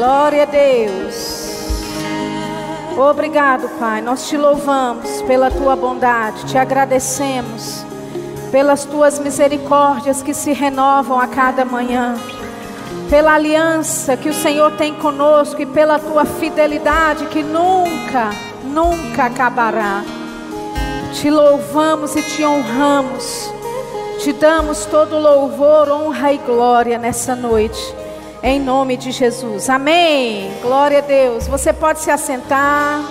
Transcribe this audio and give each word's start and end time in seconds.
Glória 0.00 0.44
a 0.44 0.46
Deus. 0.46 1.50
Obrigado, 2.96 3.68
Pai. 3.78 4.00
Nós 4.00 4.26
te 4.26 4.34
louvamos 4.38 5.20
pela 5.26 5.50
tua 5.50 5.76
bondade, 5.76 6.46
te 6.46 6.56
agradecemos 6.56 7.84
pelas 8.50 8.86
tuas 8.86 9.18
misericórdias 9.18 10.22
que 10.22 10.32
se 10.32 10.54
renovam 10.54 11.20
a 11.20 11.26
cada 11.26 11.66
manhã, 11.66 12.14
pela 13.10 13.34
aliança 13.34 14.16
que 14.16 14.30
o 14.30 14.32
Senhor 14.32 14.72
tem 14.78 14.94
conosco 14.94 15.60
e 15.60 15.66
pela 15.66 15.98
tua 15.98 16.24
fidelidade 16.24 17.26
que 17.26 17.42
nunca, 17.42 18.30
nunca 18.64 19.26
acabará. 19.26 20.02
Te 21.12 21.28
louvamos 21.28 22.16
e 22.16 22.22
te 22.22 22.42
honramos, 22.42 23.52
te 24.20 24.32
damos 24.32 24.86
todo 24.86 25.18
louvor, 25.18 25.90
honra 25.90 26.32
e 26.32 26.38
glória 26.38 26.96
nessa 26.96 27.36
noite. 27.36 28.00
Em 28.42 28.58
nome 28.58 28.96
de 28.96 29.10
Jesus. 29.10 29.68
Amém. 29.68 30.50
Glória 30.62 30.98
a 30.98 31.02
Deus. 31.02 31.46
Você 31.46 31.74
pode 31.74 32.00
se 32.00 32.10
assentar. 32.10 33.02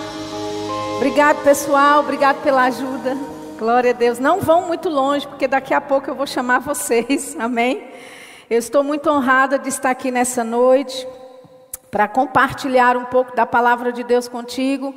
Obrigado, 0.96 1.44
pessoal. 1.44 2.00
Obrigado 2.00 2.42
pela 2.42 2.64
ajuda. 2.64 3.16
Glória 3.56 3.92
a 3.92 3.94
Deus. 3.94 4.18
Não 4.18 4.40
vão 4.40 4.66
muito 4.66 4.88
longe, 4.88 5.28
porque 5.28 5.46
daqui 5.46 5.72
a 5.72 5.80
pouco 5.80 6.10
eu 6.10 6.16
vou 6.16 6.26
chamar 6.26 6.58
vocês. 6.58 7.36
Amém. 7.38 7.80
Eu 8.50 8.58
estou 8.58 8.82
muito 8.82 9.08
honrada 9.08 9.56
de 9.56 9.68
estar 9.68 9.90
aqui 9.90 10.10
nessa 10.10 10.42
noite 10.42 11.06
para 11.92 12.08
compartilhar 12.08 12.96
um 12.96 13.04
pouco 13.04 13.36
da 13.36 13.46
palavra 13.46 13.92
de 13.92 14.02
Deus 14.02 14.26
contigo. 14.26 14.92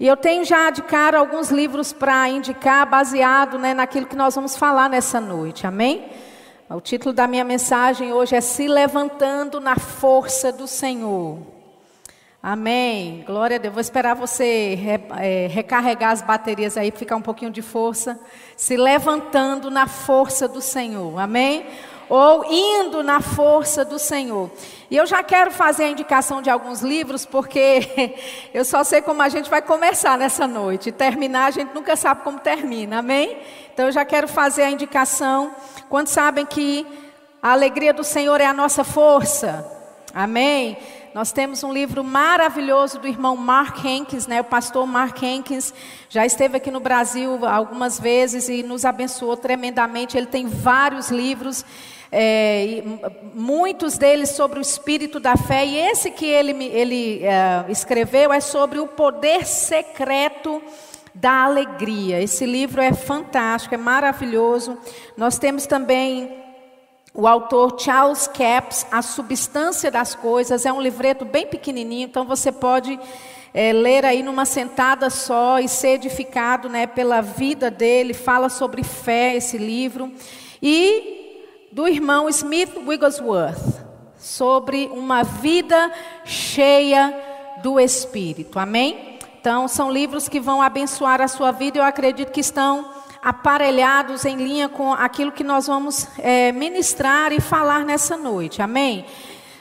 E 0.00 0.06
eu 0.06 0.16
tenho 0.16 0.42
já 0.42 0.70
de 0.70 0.80
cara 0.80 1.18
alguns 1.18 1.50
livros 1.50 1.92
para 1.92 2.26
indicar, 2.30 2.88
baseado 2.88 3.58
né, 3.58 3.74
naquilo 3.74 4.06
que 4.06 4.16
nós 4.16 4.34
vamos 4.34 4.56
falar 4.56 4.88
nessa 4.88 5.20
noite. 5.20 5.66
Amém? 5.66 6.02
O 6.68 6.80
título 6.80 7.14
da 7.14 7.28
minha 7.28 7.44
mensagem 7.44 8.12
hoje 8.12 8.34
é 8.34 8.40
Se 8.40 8.66
Levantando 8.66 9.60
na 9.60 9.76
Força 9.76 10.50
do 10.50 10.66
Senhor. 10.66 11.38
Amém. 12.42 13.22
Glória 13.24 13.54
a 13.54 13.58
Deus. 13.60 13.72
Vou 13.72 13.80
esperar 13.80 14.16
você 14.16 14.76
é, 15.20 15.46
recarregar 15.46 16.10
as 16.10 16.22
baterias 16.22 16.76
aí, 16.76 16.90
ficar 16.90 17.14
um 17.14 17.22
pouquinho 17.22 17.52
de 17.52 17.62
força. 17.62 18.18
Se 18.56 18.76
levantando 18.76 19.70
na 19.70 19.86
força 19.86 20.48
do 20.48 20.60
Senhor. 20.60 21.16
Amém 21.20 21.66
ou 22.08 22.44
indo 22.44 23.02
na 23.02 23.20
força 23.20 23.84
do 23.84 23.98
Senhor. 23.98 24.50
E 24.90 24.96
eu 24.96 25.06
já 25.06 25.22
quero 25.22 25.50
fazer 25.50 25.84
a 25.84 25.88
indicação 25.88 26.40
de 26.40 26.48
alguns 26.48 26.80
livros, 26.80 27.26
porque 27.26 28.14
eu 28.54 28.64
só 28.64 28.84
sei 28.84 29.02
como 29.02 29.22
a 29.22 29.28
gente 29.28 29.50
vai 29.50 29.60
começar 29.60 30.16
nessa 30.16 30.46
noite. 30.46 30.92
Terminar, 30.92 31.46
a 31.46 31.50
gente 31.50 31.74
nunca 31.74 31.96
sabe 31.96 32.22
como 32.22 32.38
termina, 32.38 32.98
amém? 32.98 33.36
Então 33.76 33.88
eu 33.88 33.92
já 33.92 34.06
quero 34.06 34.26
fazer 34.26 34.62
a 34.62 34.70
indicação. 34.70 35.54
Quantos 35.90 36.14
sabem 36.14 36.46
que 36.46 36.86
a 37.42 37.52
alegria 37.52 37.92
do 37.92 38.02
Senhor 38.02 38.40
é 38.40 38.46
a 38.46 38.52
nossa 38.54 38.82
força? 38.82 39.70
Amém? 40.14 40.78
Nós 41.12 41.30
temos 41.30 41.62
um 41.62 41.70
livro 41.70 42.02
maravilhoso 42.02 42.98
do 42.98 43.06
irmão 43.06 43.36
Mark 43.36 43.84
Hankins, 43.84 44.26
né? 44.26 44.40
O 44.40 44.44
pastor 44.44 44.86
Mark 44.86 45.22
Hankins 45.22 45.74
já 46.08 46.24
esteve 46.24 46.56
aqui 46.56 46.70
no 46.70 46.80
Brasil 46.80 47.46
algumas 47.46 48.00
vezes 48.00 48.48
e 48.48 48.62
nos 48.62 48.86
abençoou 48.86 49.36
tremendamente. 49.36 50.16
Ele 50.16 50.24
tem 50.24 50.46
vários 50.46 51.10
livros 51.10 51.62
é, 52.10 52.82
muitos 53.34 53.98
deles 53.98 54.30
sobre 54.30 54.58
o 54.58 54.62
espírito 54.62 55.20
da 55.20 55.36
fé, 55.36 55.66
e 55.66 55.76
esse 55.76 56.10
que 56.10 56.24
ele, 56.24 56.64
ele 56.64 57.22
é, 57.22 57.66
escreveu 57.68 58.32
é 58.32 58.40
sobre 58.40 58.78
o 58.78 58.86
poder 58.86 59.44
secreto 59.44 60.62
da 61.16 61.44
alegria. 61.44 62.22
Esse 62.22 62.44
livro 62.44 62.80
é 62.80 62.92
fantástico, 62.92 63.74
é 63.74 63.78
maravilhoso. 63.78 64.76
Nós 65.16 65.38
temos 65.38 65.66
também 65.66 66.44
o 67.14 67.26
autor 67.26 67.80
Charles 67.80 68.26
Capps, 68.26 68.86
A 68.90 69.00
Substância 69.00 69.90
das 69.90 70.14
Coisas, 70.14 70.66
é 70.66 70.72
um 70.72 70.80
livreto 70.80 71.24
bem 71.24 71.46
pequenininho, 71.46 72.04
então 72.04 72.26
você 72.26 72.52
pode 72.52 73.00
é, 73.54 73.72
ler 73.72 74.04
aí 74.04 74.22
numa 74.22 74.44
sentada 74.44 75.08
só 75.08 75.58
e 75.58 75.66
ser 75.66 75.94
edificado 75.94 76.68
né, 76.68 76.86
pela 76.86 77.22
vida 77.22 77.70
dele. 77.70 78.12
Fala 78.12 78.50
sobre 78.50 78.84
fé 78.84 79.34
esse 79.34 79.56
livro. 79.56 80.12
E 80.60 81.32
do 81.72 81.88
irmão 81.88 82.28
Smith 82.28 82.76
Wigglesworth 82.86 83.84
sobre 84.18 84.86
uma 84.92 85.22
vida 85.22 85.90
cheia 86.24 87.14
do 87.62 87.80
Espírito. 87.80 88.58
Amém? 88.58 89.05
Então, 89.46 89.68
são 89.68 89.92
livros 89.92 90.28
que 90.28 90.40
vão 90.40 90.60
abençoar 90.60 91.20
a 91.20 91.28
sua 91.28 91.52
vida. 91.52 91.78
Eu 91.78 91.84
acredito 91.84 92.32
que 92.32 92.40
estão 92.40 92.90
aparelhados 93.22 94.24
em 94.24 94.34
linha 94.34 94.68
com 94.68 94.92
aquilo 94.92 95.30
que 95.30 95.44
nós 95.44 95.68
vamos 95.68 96.08
é, 96.18 96.50
ministrar 96.50 97.32
e 97.32 97.38
falar 97.38 97.84
nessa 97.84 98.16
noite. 98.16 98.60
Amém? 98.60 99.06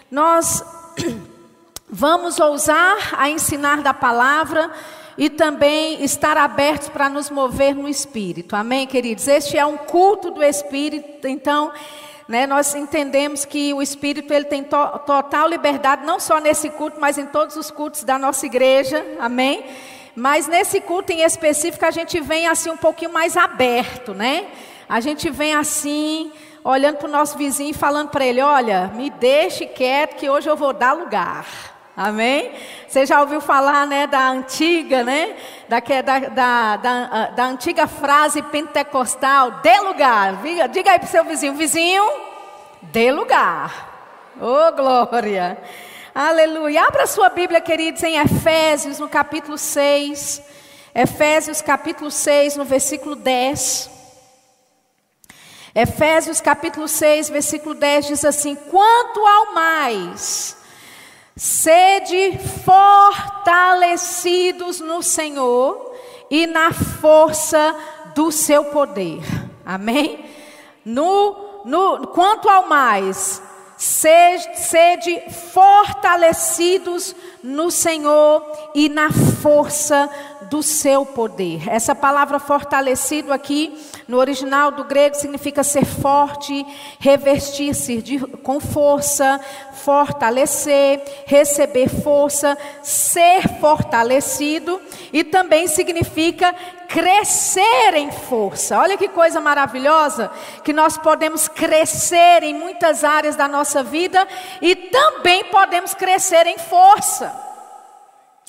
Nós 0.09 0.65
vamos 1.87 2.39
ousar 2.39 3.13
a 3.15 3.29
ensinar 3.29 3.83
da 3.83 3.93
palavra 3.93 4.71
e 5.19 5.29
também 5.29 6.03
estar 6.03 6.35
abertos 6.35 6.89
para 6.89 7.07
nos 7.07 7.29
mover 7.29 7.75
no 7.75 7.87
Espírito. 7.87 8.55
Amém, 8.55 8.87
queridos? 8.87 9.27
Este 9.27 9.55
é 9.55 9.67
um 9.67 9.77
culto 9.77 10.31
do 10.31 10.41
Espírito, 10.41 11.27
então 11.27 11.71
né, 12.27 12.47
nós 12.47 12.73
entendemos 12.73 13.45
que 13.45 13.73
o 13.73 13.81
Espírito 13.81 14.33
ele 14.33 14.45
tem 14.45 14.63
to 14.63 14.99
total 15.05 15.47
liberdade, 15.47 16.05
não 16.05 16.19
só 16.19 16.39
nesse 16.39 16.69
culto, 16.69 16.99
mas 16.99 17.17
em 17.17 17.25
todos 17.25 17.55
os 17.55 17.69
cultos 17.69 18.03
da 18.03 18.17
nossa 18.17 18.45
igreja, 18.45 19.05
amém? 19.19 19.63
Mas 20.15 20.47
nesse 20.47 20.81
culto 20.81 21.11
em 21.11 21.21
específico 21.21 21.85
a 21.85 21.91
gente 21.91 22.19
vem 22.21 22.47
assim 22.47 22.69
um 22.69 22.77
pouquinho 22.77 23.11
mais 23.11 23.37
aberto, 23.37 24.13
né? 24.13 24.47
A 24.87 24.99
gente 24.99 25.29
vem 25.29 25.53
assim, 25.53 26.31
olhando 26.63 26.97
para 26.97 27.07
o 27.07 27.11
nosso 27.11 27.37
vizinho 27.37 27.71
e 27.71 27.73
falando 27.73 28.09
para 28.09 28.25
ele: 28.25 28.41
olha, 28.41 28.87
me 28.95 29.09
deixe 29.09 29.65
quieto 29.65 30.15
que 30.15 30.29
hoje 30.29 30.49
eu 30.49 30.55
vou 30.55 30.73
dar 30.73 30.93
lugar. 30.93 31.74
Amém? 31.95 32.51
Você 32.87 33.05
já 33.05 33.21
ouviu 33.21 33.39
falar, 33.39 33.87
né, 33.87 34.05
da 34.05 34.29
antiga, 34.29 35.01
né, 35.01 35.37
da, 35.69 35.79
da, 35.79 36.19
da, 36.19 36.75
da, 36.75 37.25
da 37.27 37.45
antiga 37.45 37.87
frase 37.87 38.41
pentecostal, 38.41 39.51
dê 39.61 39.79
lugar. 39.79 40.35
Diga 40.71 40.91
aí 40.91 40.99
para 40.99 41.07
o 41.07 41.09
seu 41.09 41.23
vizinho, 41.23 41.53
vizinho, 41.53 42.03
dê 42.81 43.11
lugar. 43.13 44.33
Oh, 44.41 44.75
glória. 44.75 45.57
Aleluia. 46.13 46.83
Abra 46.83 47.07
sua 47.07 47.29
Bíblia, 47.29 47.61
queridos, 47.61 48.03
em 48.03 48.17
Efésios, 48.17 48.99
no 48.99 49.07
capítulo 49.07 49.57
6. 49.57 50.41
Efésios, 50.93 51.61
capítulo 51.61 52.11
6, 52.11 52.57
no 52.57 52.65
versículo 52.65 53.15
10. 53.15 53.89
Efésios, 55.73 56.41
capítulo 56.41 56.89
6, 56.89 57.29
versículo 57.29 57.73
10 57.73 58.07
diz 58.07 58.25
assim: 58.25 58.55
Quanto 58.55 59.25
ao 59.25 59.53
mais 59.53 60.57
Sede 61.37 62.39
fortalecidos 62.63 64.79
no 64.79 65.03
Senhor 65.03 65.93
e 66.31 66.47
na 66.47 66.71
força 66.71 67.75
do 68.15 68.31
seu 68.31 68.63
poder. 68.63 69.21
Amém? 69.65 70.23
No, 70.85 71.35
no, 71.65 72.07
quanto 72.07 72.47
ao 72.47 72.69
mais, 72.69 73.41
sede, 73.75 74.57
sede 74.57 75.23
fortalecidos 75.51 77.13
no 77.43 77.69
Senhor 77.69 78.71
e 78.73 78.87
na 78.87 79.09
força 79.11 80.09
do 80.55 80.63
seu 80.63 81.05
poder. 81.05 81.67
Essa 81.67 81.93
palavra 81.93 82.39
fortalecido 82.39 83.33
aqui, 83.33 83.77
no 84.07 84.17
original 84.17 84.71
do 84.71 84.85
grego, 84.85 85.13
significa 85.13 85.65
ser 85.65 85.83
forte, 85.83 86.65
revestir-se 86.97 88.19
com 88.41 88.61
força, 88.61 89.37
fortalecer, 89.83 91.03
receber 91.25 91.89
força, 91.89 92.57
ser 92.81 93.59
fortalecido 93.59 94.79
e 95.11 95.25
também 95.25 95.67
significa 95.67 96.55
crescer 96.87 97.93
em 97.95 98.09
força. 98.09 98.79
Olha 98.79 98.97
que 98.97 99.09
coisa 99.09 99.41
maravilhosa 99.41 100.31
que 100.63 100.71
nós 100.71 100.97
podemos 100.97 101.49
crescer 101.49 102.43
em 102.43 102.53
muitas 102.53 103.03
áreas 103.03 103.35
da 103.35 103.49
nossa 103.49 103.83
vida 103.83 104.25
e 104.61 104.73
também 104.73 105.43
podemos 105.51 105.93
crescer 105.93 106.47
em 106.47 106.57
força. 106.57 107.44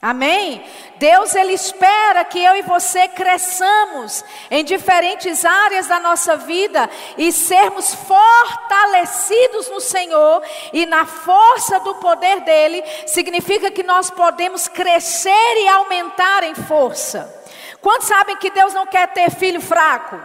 Amém? 0.06 0.62
Deus 0.98 1.34
ele 1.34 1.52
espera 1.52 2.24
que 2.24 2.38
eu 2.38 2.54
e 2.54 2.62
você 2.62 3.08
cresçamos 3.08 4.24
em 4.48 4.64
diferentes 4.64 5.44
áreas 5.44 5.88
da 5.88 5.98
nossa 5.98 6.36
vida 6.36 6.88
e 7.18 7.32
sermos 7.32 7.92
fortalecidos 7.92 9.68
no 9.68 9.80
Senhor 9.80 10.44
e 10.72 10.86
na 10.86 11.04
força 11.06 11.80
do 11.80 11.96
poder 11.96 12.38
dele, 12.42 12.84
significa 13.08 13.68
que 13.68 13.82
nós 13.82 14.08
podemos 14.08 14.68
crescer 14.68 15.56
e 15.56 15.66
aumentar 15.70 16.44
em 16.44 16.54
força. 16.54 17.42
Quantos 17.80 18.06
sabem 18.06 18.36
que 18.36 18.50
Deus 18.50 18.72
não 18.72 18.86
quer 18.86 19.08
ter 19.08 19.28
filho 19.32 19.60
fraco? 19.60 20.20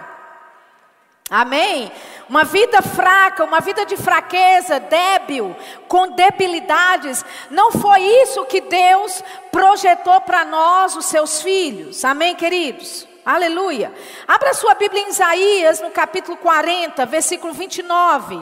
Amém? 1.28 1.92
Uma 2.32 2.46
vida 2.46 2.82
fraca, 2.82 3.44
uma 3.44 3.60
vida 3.60 3.86
de 3.86 3.98
fraqueza, 3.98 4.80
débil, 4.80 5.54
com 5.90 6.12
debilidades, 6.12 7.26
não 7.50 7.74
foi 7.74 8.00
isso 8.00 8.46
que 8.46 8.62
Deus 8.62 9.22
projetou 9.52 10.22
para 10.22 10.46
nós, 10.46 10.96
os 10.96 11.08
seus 11.08 11.42
filhos. 11.42 12.06
Amém, 12.06 12.34
queridos? 12.34 13.06
Aleluia. 13.26 13.94
Abra 14.26 14.54
sua 14.54 14.74
Bíblia 14.76 15.04
em 15.04 15.10
Isaías, 15.10 15.82
no 15.82 15.92
capítulo 15.92 16.38
40, 16.38 17.06
versículo 17.06 17.52
29. 17.52 18.40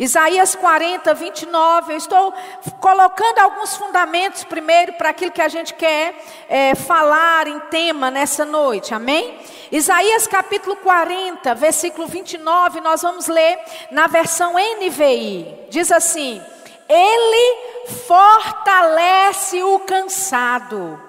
Isaías 0.00 0.56
40, 0.56 1.14
29. 1.14 1.92
Eu 1.92 1.96
estou 1.98 2.34
colocando 2.80 3.38
alguns 3.38 3.76
fundamentos 3.76 4.42
primeiro 4.42 4.94
para 4.94 5.10
aquilo 5.10 5.30
que 5.30 5.40
a 5.40 5.46
gente 5.46 5.74
quer 5.74 6.20
é, 6.48 6.74
falar 6.74 7.46
em 7.46 7.60
tema 7.70 8.10
nessa 8.10 8.44
noite, 8.44 8.92
amém? 8.92 9.38
Isaías 9.72 10.26
capítulo 10.26 10.76
40, 10.76 11.54
versículo 11.54 12.06
29, 12.06 12.82
nós 12.82 13.00
vamos 13.00 13.26
ler 13.26 13.58
na 13.90 14.06
versão 14.06 14.52
NVI. 14.52 15.66
Diz 15.70 15.90
assim: 15.90 16.42
Ele 16.86 17.86
fortalece 18.06 19.62
o 19.62 19.78
cansado 19.78 21.00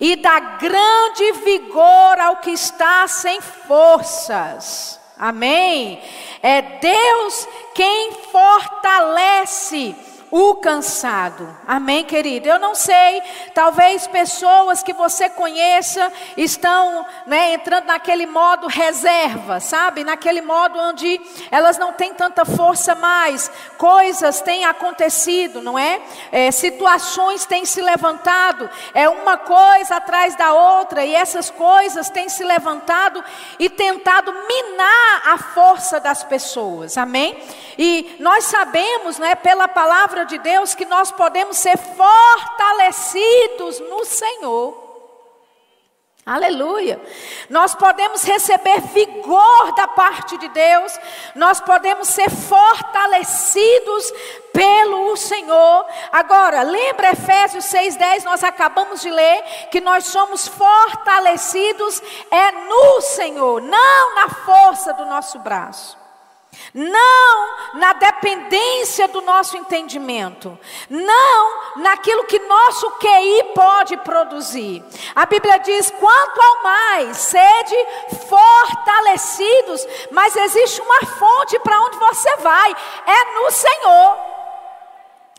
e 0.00 0.16
dá 0.16 0.40
grande 0.40 1.32
vigor 1.44 2.18
ao 2.18 2.36
que 2.36 2.52
está 2.52 3.06
sem 3.06 3.38
forças. 3.42 4.98
Amém? 5.18 6.02
É 6.42 6.62
Deus 6.62 7.46
quem 7.74 8.12
fortalece 8.32 9.94
o 10.30 10.54
cansado. 10.54 11.48
Amém, 11.66 12.04
querido? 12.04 12.48
Eu 12.48 12.58
não 12.58 12.74
sei, 12.74 13.20
talvez 13.52 14.06
pessoas 14.06 14.82
que 14.82 14.92
você 14.92 15.28
conheça 15.28 16.12
estão 16.36 17.04
né, 17.26 17.54
entrando 17.54 17.86
naquele 17.86 18.26
modo 18.26 18.68
reserva, 18.68 19.58
sabe? 19.58 20.04
Naquele 20.04 20.40
modo 20.40 20.78
onde 20.78 21.20
elas 21.50 21.78
não 21.78 21.92
têm 21.92 22.14
tanta 22.14 22.44
força 22.44 22.94
mais. 22.94 23.50
Coisas 23.76 24.40
têm 24.40 24.64
acontecido, 24.64 25.60
não 25.60 25.78
é? 25.78 26.00
é 26.30 26.50
situações 26.52 27.44
têm 27.44 27.64
se 27.64 27.80
levantado. 27.80 28.70
É 28.94 29.08
uma 29.08 29.36
coisa 29.36 29.96
atrás 29.96 30.36
da 30.36 30.52
outra 30.52 31.04
e 31.04 31.14
essas 31.14 31.50
coisas 31.50 32.08
têm 32.08 32.28
se 32.28 32.44
levantado 32.44 33.22
e 33.58 33.68
tentado 33.68 34.32
minar 34.32 35.22
a 35.26 35.38
força 35.38 35.98
das 35.98 36.22
pessoas. 36.22 36.96
Amém? 36.96 37.36
E 37.76 38.16
nós 38.20 38.44
sabemos, 38.44 39.18
né, 39.18 39.34
pela 39.34 39.66
palavra 39.66 40.19
palavra 40.20 40.24
de 40.26 40.38
Deus 40.38 40.74
que 40.74 40.84
nós 40.84 41.10
podemos 41.10 41.56
ser 41.56 41.78
fortalecidos 41.78 43.80
no 43.80 44.04
Senhor. 44.04 44.90
Aleluia. 46.26 47.00
Nós 47.48 47.74
podemos 47.74 48.22
receber 48.22 48.80
vigor 48.92 49.72
da 49.74 49.88
parte 49.88 50.36
de 50.36 50.48
Deus, 50.48 50.98
nós 51.34 51.60
podemos 51.60 52.08
ser 52.08 52.30
fortalecidos 52.30 54.12
pelo 54.52 55.16
Senhor. 55.16 55.86
Agora, 56.12 56.62
lembra 56.62 57.12
Efésios 57.12 57.64
6:10, 57.64 58.24
nós 58.24 58.44
acabamos 58.44 59.00
de 59.00 59.10
ler 59.10 59.42
que 59.70 59.80
nós 59.80 60.04
somos 60.04 60.46
fortalecidos 60.46 62.02
é 62.30 62.52
no 62.52 63.00
Senhor, 63.00 63.62
não 63.62 64.14
na 64.14 64.28
força 64.28 64.92
do 64.92 65.06
nosso 65.06 65.38
braço. 65.38 65.99
Não 66.74 67.74
na 67.74 67.92
dependência 67.94 69.08
do 69.08 69.20
nosso 69.20 69.56
entendimento, 69.56 70.58
não 70.88 71.76
naquilo 71.76 72.24
que 72.24 72.38
nosso 72.40 72.90
QI 72.92 73.44
pode 73.54 73.96
produzir. 73.98 74.84
A 75.14 75.26
Bíblia 75.26 75.58
diz: 75.58 75.90
quanto 75.90 76.40
ao 76.40 76.62
mais, 76.62 77.16
sede 77.16 77.76
fortalecidos, 78.28 79.86
mas 80.10 80.36
existe 80.36 80.80
uma 80.80 81.06
fonte 81.06 81.58
para 81.60 81.80
onde 81.82 81.98
você 81.98 82.36
vai, 82.36 82.76
é 83.06 83.34
no 83.34 83.50
Senhor. 83.50 84.29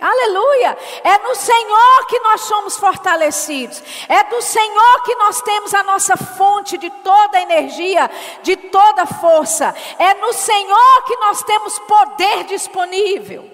Aleluia! 0.01 0.75
É 1.03 1.19
no 1.19 1.35
Senhor 1.35 2.07
que 2.07 2.19
nós 2.21 2.41
somos 2.41 2.75
fortalecidos. 2.75 3.83
É 4.09 4.23
do 4.23 4.41
Senhor 4.41 5.03
que 5.03 5.13
nós 5.13 5.43
temos 5.43 5.75
a 5.75 5.83
nossa 5.83 6.17
fonte 6.17 6.75
de 6.75 6.89
toda 6.89 7.39
energia, 7.39 8.09
de 8.41 8.55
toda 8.55 9.05
força. 9.05 9.75
É 9.99 10.15
no 10.15 10.33
Senhor 10.33 11.03
que 11.05 11.15
nós 11.17 11.43
temos 11.43 11.77
poder 11.77 12.45
disponível. 12.45 13.47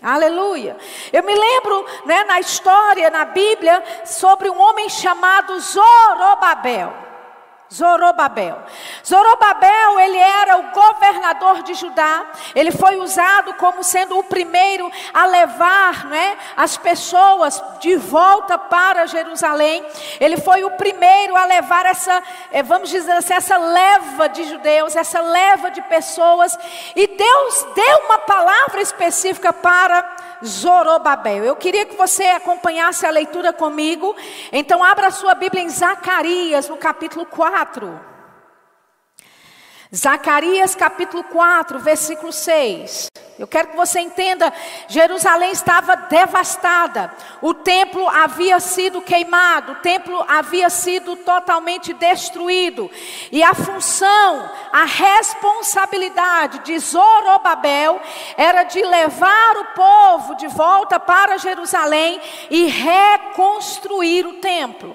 Aleluia. 0.00 0.76
Eu 1.12 1.24
me 1.24 1.34
lembro, 1.34 1.84
né, 2.06 2.22
na 2.22 2.38
história, 2.38 3.10
na 3.10 3.24
Bíblia, 3.24 3.82
sobre 4.06 4.48
um 4.48 4.60
homem 4.60 4.88
chamado 4.88 5.58
Zorobabel. 5.58 7.07
Zorobabel. 7.72 8.62
Zorobabel, 9.06 10.00
ele 10.00 10.16
era 10.16 10.56
o 10.56 10.70
governador 10.70 11.62
de 11.62 11.74
Judá. 11.74 12.24
Ele 12.54 12.70
foi 12.72 12.96
usado 12.96 13.52
como 13.54 13.84
sendo 13.84 14.18
o 14.18 14.24
primeiro 14.24 14.90
a 15.12 15.26
levar, 15.26 16.06
né, 16.06 16.38
as 16.56 16.78
pessoas 16.78 17.62
de 17.78 17.94
volta 17.96 18.56
para 18.56 19.06
Jerusalém. 19.06 19.84
Ele 20.18 20.38
foi 20.38 20.64
o 20.64 20.70
primeiro 20.72 21.36
a 21.36 21.44
levar 21.44 21.84
essa, 21.84 22.22
eh, 22.50 22.62
vamos 22.62 22.88
dizer 22.88 23.12
assim, 23.12 23.34
essa 23.34 23.58
leva 23.58 24.30
de 24.30 24.44
judeus, 24.44 24.96
essa 24.96 25.20
leva 25.20 25.70
de 25.70 25.82
pessoas. 25.82 26.58
E 26.96 27.06
Deus 27.06 27.66
deu 27.74 27.98
uma 28.06 28.18
palavra 28.18 28.80
específica 28.80 29.52
para 29.52 30.16
Zorobabel. 30.44 31.44
Eu 31.44 31.56
queria 31.56 31.84
que 31.84 31.96
você 31.96 32.24
acompanhasse 32.24 33.04
a 33.04 33.10
leitura 33.10 33.52
comigo. 33.52 34.16
Então, 34.52 34.82
abra 34.82 35.10
sua 35.10 35.34
Bíblia 35.34 35.62
em 35.62 35.68
Zacarias, 35.68 36.68
no 36.68 36.76
capítulo 36.76 37.26
4. 37.26 37.57
Zacarias 39.94 40.74
capítulo 40.74 41.24
4, 41.24 41.78
versículo 41.78 42.30
6. 42.30 43.08
Eu 43.38 43.46
quero 43.46 43.68
que 43.68 43.76
você 43.76 44.00
entenda: 44.00 44.52
Jerusalém 44.86 45.50
estava 45.52 45.96
devastada, 45.96 47.10
o 47.40 47.54
templo 47.54 48.06
havia 48.08 48.60
sido 48.60 49.00
queimado, 49.00 49.72
o 49.72 49.76
templo 49.76 50.22
havia 50.28 50.68
sido 50.68 51.16
totalmente 51.16 51.94
destruído, 51.94 52.90
e 53.32 53.42
a 53.42 53.54
função, 53.54 54.50
a 54.72 54.84
responsabilidade 54.84 56.58
de 56.60 56.78
Zorobabel 56.78 58.00
era 58.36 58.64
de 58.64 58.82
levar 58.82 59.56
o 59.56 59.64
povo 59.74 60.34
de 60.34 60.48
volta 60.48 61.00
para 61.00 61.38
Jerusalém 61.38 62.20
e 62.50 62.66
reconstruir 62.66 64.26
o 64.26 64.34
templo. 64.34 64.94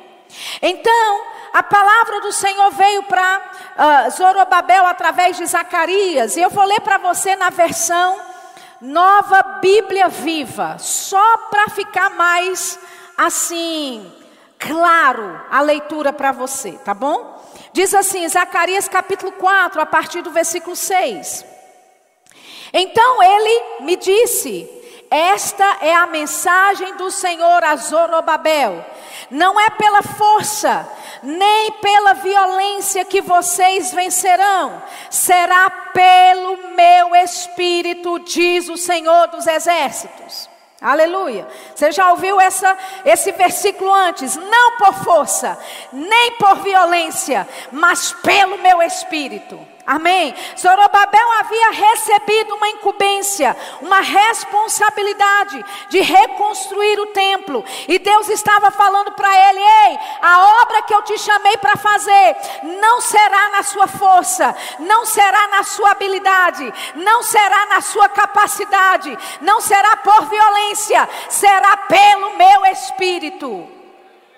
Então, 0.62 1.33
a 1.54 1.62
palavra 1.62 2.20
do 2.22 2.32
Senhor 2.32 2.72
veio 2.72 3.04
para 3.04 3.42
uh, 4.08 4.12
Zorobabel 4.12 4.88
através 4.88 5.38
de 5.38 5.46
Zacarias, 5.46 6.36
e 6.36 6.42
eu 6.42 6.50
vou 6.50 6.66
ler 6.66 6.82
para 6.82 6.98
você 6.98 7.36
na 7.36 7.52
versão 7.52 8.20
Nova 8.82 9.42
Bíblia 9.62 10.08
Viva, 10.10 10.78
só 10.80 11.38
para 11.52 11.70
ficar 11.70 12.10
mais 12.10 12.80
assim, 13.16 14.12
claro 14.58 15.42
a 15.52 15.62
leitura 15.62 16.12
para 16.12 16.32
você, 16.32 16.72
tá 16.72 16.94
bom? 16.94 17.40
Diz 17.72 17.94
assim, 17.94 18.28
Zacarias 18.28 18.88
capítulo 18.88 19.32
4, 19.34 19.80
a 19.80 19.86
partir 19.86 20.24
do 20.24 20.32
versículo 20.32 20.76
6. 20.76 21.46
Então 22.74 23.22
ele 23.22 23.82
me 23.82 23.96
disse: 23.96 24.68
Esta 25.10 25.78
é 25.82 25.94
a 25.94 26.08
mensagem 26.08 26.96
do 26.96 27.12
Senhor 27.12 27.64
a 27.64 27.76
Zorobabel. 27.76 28.84
Não 29.30 29.60
é 29.60 29.70
pela 29.72 30.02
força, 30.02 30.88
nem 31.22 31.72
pela 31.74 32.14
violência 32.14 33.06
que 33.06 33.22
vocês 33.22 33.92
vencerão, 33.94 34.82
será 35.10 35.70
pelo 35.70 36.58
meu 36.76 37.16
espírito, 37.16 38.20
diz 38.20 38.70
o 38.70 38.78
Senhor 38.78 39.28
dos 39.28 39.48
Exércitos. 39.48 40.50
Aleluia. 40.82 41.48
Você 41.74 41.94
já 41.94 42.12
ouviu 42.12 42.42
essa, 42.42 42.78
esse 43.06 43.32
versículo 43.32 43.94
antes? 43.94 44.36
Não 44.36 44.78
por 44.78 44.94
força, 44.96 45.58
nem 45.94 46.34
por 46.34 46.56
violência, 46.58 47.48
mas 47.72 48.12
pelo 48.12 48.58
meu 48.58 48.82
espírito. 48.82 49.73
Amém. 49.86 50.34
Zorobabel 50.58 51.32
havia 51.40 51.72
recebido 51.72 52.56
uma 52.56 52.70
incumbência, 52.70 53.56
uma 53.82 54.00
responsabilidade 54.00 55.64
de 55.90 56.00
reconstruir 56.00 57.00
o 57.02 57.08
templo. 57.08 57.66
E 57.90 58.00
Deus 58.00 58.30
estava 58.30 58.72
falando 58.72 59.12
para 59.12 59.50
ele: 59.50 59.60
Ei, 59.60 60.00
a 60.22 60.62
obra 60.62 60.84
que 60.84 60.96
eu 60.96 61.02
te 61.02 61.18
chamei 61.18 61.58
para 61.58 61.76
fazer 61.76 62.38
não 62.64 63.02
será 63.02 63.50
na 63.50 63.64
sua 63.64 63.88
força, 63.88 64.56
não 64.80 65.06
será 65.06 65.50
na 65.50 65.64
sua 65.64 65.92
habilidade, 65.92 66.74
não 66.96 67.22
será 67.22 67.66
na 67.66 67.82
sua 67.82 68.08
capacidade, 68.08 69.18
não 69.42 69.60
será 69.60 69.98
por 69.98 70.28
violência, 70.28 71.10
será 71.28 71.76
pelo 71.76 72.38
meu 72.38 72.66
espírito. 72.68 73.68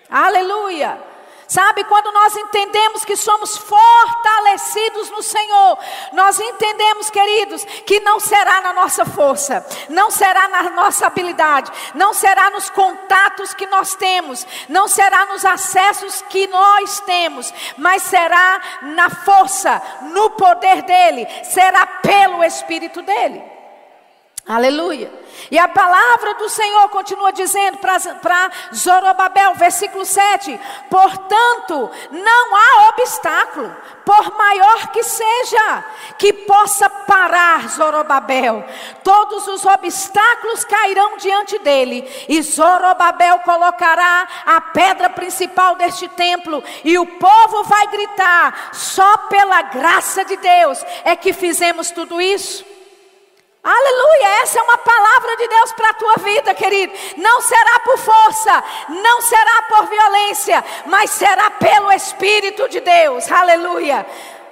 Aleluia. 0.09 1.14
Sabe, 1.47 1.83
quando 1.83 2.11
nós 2.11 2.35
entendemos 2.35 3.05
que 3.05 3.15
somos 3.15 3.55
fortalecidos 3.55 5.11
no 5.11 5.21
Senhor, 5.21 5.77
nós 6.13 6.39
entendemos, 6.39 7.09
queridos, 7.09 7.63
que 7.85 7.99
não 7.99 8.19
será 8.19 8.61
na 8.61 8.73
nossa 8.73 9.05
força, 9.05 9.65
não 9.89 10.09
será 10.09 10.47
na 10.47 10.63
nossa 10.71 11.05
habilidade, 11.05 11.71
não 11.93 12.13
será 12.13 12.49
nos 12.49 12.69
contatos 12.71 13.53
que 13.53 13.67
nós 13.67 13.93
temos, 13.93 14.45
não 14.67 14.87
será 14.87 15.27
nos 15.27 15.45
acessos 15.45 16.23
que 16.29 16.47
nós 16.47 16.99
temos, 17.01 17.53
mas 17.77 18.01
será 18.03 18.61
na 18.81 19.09
força, 19.09 19.81
no 20.01 20.31
poder 20.31 20.81
dele, 20.81 21.27
será 21.43 21.85
pelo 21.85 22.43
Espírito 22.43 23.03
dele. 23.03 23.54
Aleluia. 24.47 25.11
E 25.49 25.57
a 25.57 25.67
palavra 25.67 26.35
do 26.35 26.47
Senhor 26.49 26.87
continua 26.89 27.33
dizendo 27.33 27.79
para 27.79 28.51
Zorobabel, 28.75 29.55
versículo 29.55 30.05
7: 30.05 30.59
Portanto, 30.87 31.89
não 32.11 32.55
há 32.55 32.89
obstáculo, 32.89 33.75
por 34.05 34.37
maior 34.37 34.91
que 34.91 35.01
seja, 35.01 35.85
que 36.19 36.31
possa 36.31 36.87
parar 36.87 37.67
Zorobabel. 37.69 38.63
Todos 39.03 39.47
os 39.47 39.65
obstáculos 39.65 40.63
cairão 40.63 41.17
diante 41.17 41.57
dele, 41.57 42.07
e 42.29 42.39
Zorobabel 42.43 43.39
colocará 43.39 44.27
a 44.45 44.61
pedra 44.61 45.09
principal 45.09 45.75
deste 45.75 46.07
templo, 46.09 46.63
e 46.83 46.99
o 46.99 47.05
povo 47.05 47.63
vai 47.63 47.87
gritar: 47.87 48.69
só 48.73 49.17
pela 49.27 49.63
graça 49.63 50.23
de 50.23 50.37
Deus 50.37 50.85
é 51.03 51.15
que 51.15 51.33
fizemos 51.33 51.89
tudo 51.89 52.21
isso. 52.21 52.74
Aleluia, 53.65 54.43
essa 54.43 54.59
é 54.59 54.61
uma 54.61 54.77
palavra 54.77 55.37
de 55.37 55.47
Deus 55.47 55.73
para 55.73 55.89
a 55.89 55.93
tua 55.95 56.13
vida, 56.17 56.53
querido. 56.53 56.93
Não 57.17 57.41
será 57.41 57.79
por 57.79 57.97
força, 57.97 58.63
não 58.89 59.21
será 59.21 59.63
por 59.67 59.87
violência, 59.87 60.63
mas 60.85 61.09
será 61.09 61.49
pelo 61.49 61.91
Espírito 61.91 62.69
de 62.69 62.79
Deus. 62.79 63.31
Aleluia. 63.31 64.05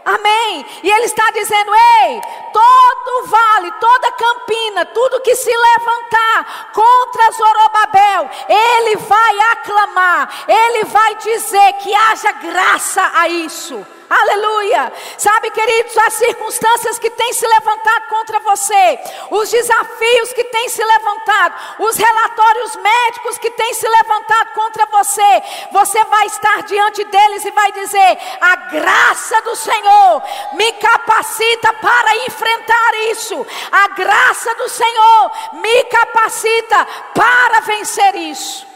Amém. 0.03 0.65
E 0.81 0.89
ele 0.89 1.05
está 1.05 1.29
dizendo: 1.29 1.71
ei, 1.75 2.21
todo 2.51 3.27
vale, 3.27 3.71
toda 3.73 4.11
campina, 4.13 4.85
tudo 4.87 5.21
que 5.21 5.35
se 5.35 5.55
levantar 5.55 6.71
contra 6.73 7.31
Zorobabel, 7.33 8.29
ele 8.49 8.95
vai 8.97 9.39
aclamar, 9.51 10.45
ele 10.47 10.85
vai 10.85 11.15
dizer 11.17 11.73
que 11.73 11.93
haja 11.93 12.31
graça 12.31 13.11
a 13.13 13.29
isso. 13.29 13.85
Aleluia. 14.13 14.93
Sabe, 15.17 15.49
queridos, 15.49 15.97
as 15.97 16.13
circunstâncias 16.13 16.99
que 16.99 17.09
têm 17.09 17.33
se 17.33 17.47
levantado 17.47 18.07
contra 18.09 18.39
você, 18.41 18.99
os 19.31 19.49
desafios 19.49 20.33
que 20.33 20.43
têm 20.43 20.69
se 20.69 20.83
levantado, 20.83 21.55
os 21.79 21.97
relatórios 21.97 22.75
médicos 22.75 23.39
que 23.39 23.49
têm 23.49 23.73
se 23.73 23.87
levantado 23.87 24.53
contra 24.53 24.85
você, 24.85 25.43
você 25.71 26.03
vai 26.03 26.27
estar 26.27 26.61
diante 26.61 27.03
deles 27.05 27.43
e 27.43 27.51
vai 27.51 27.71
dizer: 27.71 28.19
A 28.39 28.55
graça 28.55 29.41
do 29.41 29.55
Senhor 29.55 30.23
me 30.53 30.71
capacita 30.73 31.73
para 31.73 32.15
enfrentar 32.17 32.93
isso. 33.11 33.47
A 33.71 33.87
graça 33.89 34.53
do 34.55 34.69
Senhor 34.69 35.31
me 35.53 35.83
capacita 35.85 36.87
para 37.15 37.61
vencer 37.61 38.15
isso. 38.15 38.67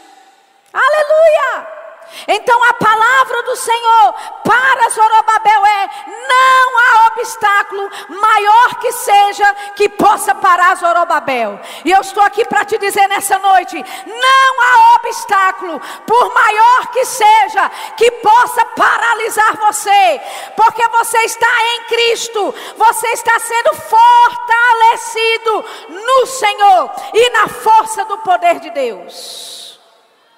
Aleluia. 0.72 1.77
Então 2.26 2.64
a 2.64 2.74
palavra 2.74 3.42
do 3.44 3.56
Senhor 3.56 4.14
para 4.44 4.88
Zorobabel 4.90 5.66
é: 5.66 5.90
não 6.28 6.78
há 6.78 7.06
obstáculo 7.08 7.90
maior 8.08 8.74
que 8.76 8.92
seja 8.92 9.54
que 9.76 9.88
possa 9.88 10.34
parar 10.34 10.76
Zorobabel. 10.76 11.60
E 11.84 11.90
eu 11.90 12.00
estou 12.00 12.22
aqui 12.22 12.44
para 12.44 12.64
te 12.64 12.78
dizer 12.78 13.08
nessa 13.08 13.38
noite: 13.38 13.84
não 14.06 14.62
há 14.62 14.96
obstáculo, 14.96 15.80
por 16.06 16.34
maior 16.34 16.86
que 16.88 17.04
seja, 17.04 17.70
que 17.96 18.10
possa 18.10 18.64
paralisar 18.64 19.56
você, 19.56 20.20
porque 20.56 20.86
você 20.88 21.18
está 21.18 21.50
em 21.74 21.84
Cristo, 21.84 22.54
você 22.76 23.06
está 23.08 23.38
sendo 23.38 23.74
fortalecido 23.74 25.64
no 25.88 26.26
Senhor 26.26 26.92
e 27.14 27.30
na 27.30 27.48
força 27.48 28.04
do 28.04 28.18
poder 28.18 28.60
de 28.60 28.70
Deus. 28.70 29.78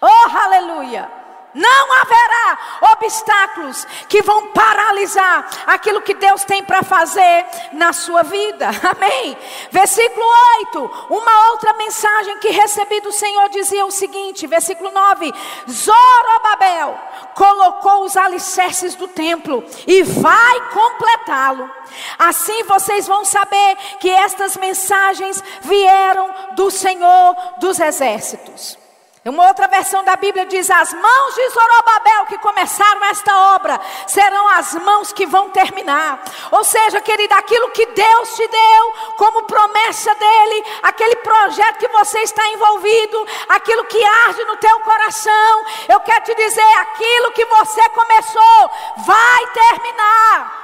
Oh, 0.01 0.37
aleluia! 0.37 1.20
Não 1.55 1.93
haverá 1.93 2.59
obstáculos 2.93 3.87
que 4.09 4.23
vão 4.23 4.49
paralisar 4.49 5.49
aquilo 5.67 6.01
que 6.03 6.15
Deus 6.15 6.45
tem 6.45 6.63
para 6.63 6.83
fazer 6.83 7.45
na 7.73 7.93
sua 7.93 8.23
vida. 8.23 8.69
Amém. 8.97 9.37
Versículo 9.71 10.25
8. 10.59 11.07
Uma 11.11 11.51
outra 11.51 11.73
mensagem 11.75 12.39
que 12.39 12.51
recebi 12.51 13.01
do 13.01 13.13
Senhor 13.13 13.49
dizia 13.49 13.85
o 13.85 13.91
seguinte: 13.91 14.47
versículo 14.47 14.91
9: 14.91 15.33
Zorobabel 15.69 16.99
colocou 17.35 18.05
os 18.05 18.17
alicerces 18.17 18.95
do 18.95 19.09
templo 19.09 19.65
e 19.87 20.03
vai 20.03 20.61
completá-lo. 20.69 21.71
Assim 22.19 22.63
vocês 22.65 23.07
vão 23.07 23.25
saber 23.25 23.77
que 23.99 24.09
estas 24.09 24.57
mensagens 24.57 25.43
vieram 25.63 26.33
do 26.55 26.71
Senhor 26.71 27.37
dos 27.59 27.81
exércitos. 27.81 28.80
Uma 29.23 29.49
outra 29.49 29.69
versão 29.69 30.03
da 30.03 30.17
Bíblia 30.17 30.47
diz: 30.47 30.71
As 30.71 30.95
mãos 30.95 31.35
de 31.35 31.51
Zorobabel 31.51 32.27
que 32.27 32.39
começaram 32.39 33.05
esta 33.05 33.55
obra 33.55 33.79
serão 34.07 34.49
as 34.49 34.73
mãos 34.77 35.13
que 35.13 35.27
vão 35.27 35.51
terminar. 35.51 36.23
Ou 36.51 36.65
seja, 36.65 37.03
querida, 37.03 37.37
aquilo 37.37 37.71
que 37.71 37.85
Deus 37.85 38.35
te 38.35 38.49
deu 38.49 38.95
como 39.19 39.43
promessa 39.43 40.15
dele, 40.15 40.65
aquele 40.83 41.17
projeto 41.17 41.79
que 41.79 41.89
você 41.89 42.21
está 42.21 42.49
envolvido, 42.49 43.27
aquilo 43.51 43.85
que 43.85 44.03
arde 44.03 44.43
no 44.45 44.57
teu 44.57 44.81
coração, 44.81 45.67
eu 45.87 46.01
quero 46.01 46.25
te 46.25 46.35
dizer: 46.35 46.73
aquilo 46.79 47.33
que 47.33 47.45
você 47.45 47.89
começou 47.91 48.71
vai 49.05 49.47
terminar. 49.49 50.60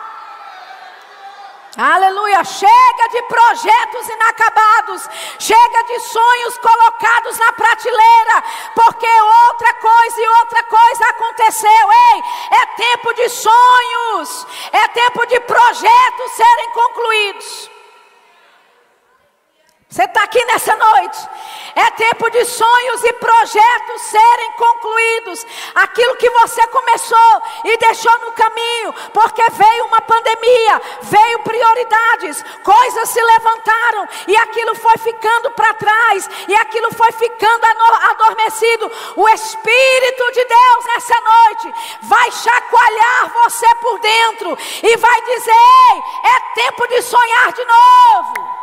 Aleluia. 1.77 2.43
Chega 2.45 3.09
de 3.11 3.23
projetos 3.25 4.09
inacabados. 4.09 5.09
Chega 5.39 5.83
de 5.85 6.01
sonhos 6.01 6.59
colocados 6.59 7.39
na 7.39 7.53
prateleira. 7.53 8.45
Porque 8.75 9.07
outra 9.07 9.75
coisa 9.75 10.21
e 10.21 10.29
outra 10.41 10.63
coisa 10.65 11.05
aconteceu. 11.11 11.71
Ei, 11.71 12.23
é 12.51 12.67
tempo 12.77 13.13
de 13.15 13.29
sonhos. 13.29 14.47
É 14.73 14.89
tempo 14.89 15.27
de 15.27 15.39
projetos 15.41 16.33
serem 16.33 16.71
concluídos. 16.71 17.76
Você 19.89 20.03
está 20.03 20.25
aqui 20.25 20.45
nessa 20.47 20.75
noite. 20.75 21.29
É 21.77 21.91
tempo 21.93 22.29
de 22.31 22.45
sonhos 22.45 23.05
e 23.05 23.13
projetos 23.15 24.03
serem 24.03 24.53
concluídos. 24.53 25.47
Aquilo 25.77 26.17
que 26.17 26.29
você 26.29 26.67
começou 26.67 27.43
e 27.65 27.77
deixou 27.77 28.19
no 28.19 28.33
caminho, 28.33 28.93
porque 29.13 29.43
veio 29.51 29.85
uma 29.87 30.01
pandemia, 30.01 30.83
veio 31.03 31.39
prioridades, 31.41 32.45
coisas 32.65 33.09
se 33.11 33.23
levantaram 33.23 34.09
e 34.27 34.37
aquilo 34.37 34.75
foi 34.75 34.99
ficando 34.99 35.53
para 35.53 35.75
trás 35.75 36.29
e 36.49 36.55
aquilo 36.57 36.93
foi 36.93 37.13
ficando 37.13 37.65
adormecido. 38.11 38.91
O 39.15 39.29
Espírito 39.29 40.33
de 40.33 40.45
Deus 40.45 40.85
nessa 40.87 41.21
noite 41.21 41.75
vai 42.03 42.31
chacoalhar 42.33 43.33
você 43.45 43.75
por 43.77 44.01
dentro 44.01 44.59
e 44.83 44.97
vai 44.97 45.23
dizer: 45.23 45.53
Ei, 45.53 46.03
é 46.25 46.55
tempo 46.55 46.89
de 46.89 47.03
sonhar 47.03 47.53
de 47.53 47.65
novo. 47.65 48.56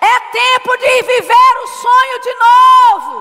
É 0.00 0.20
tempo 0.30 0.76
de 0.76 1.02
viver 1.02 1.58
o 1.62 1.66
sonho 1.66 2.20
de 2.20 2.34
novo. 2.34 3.20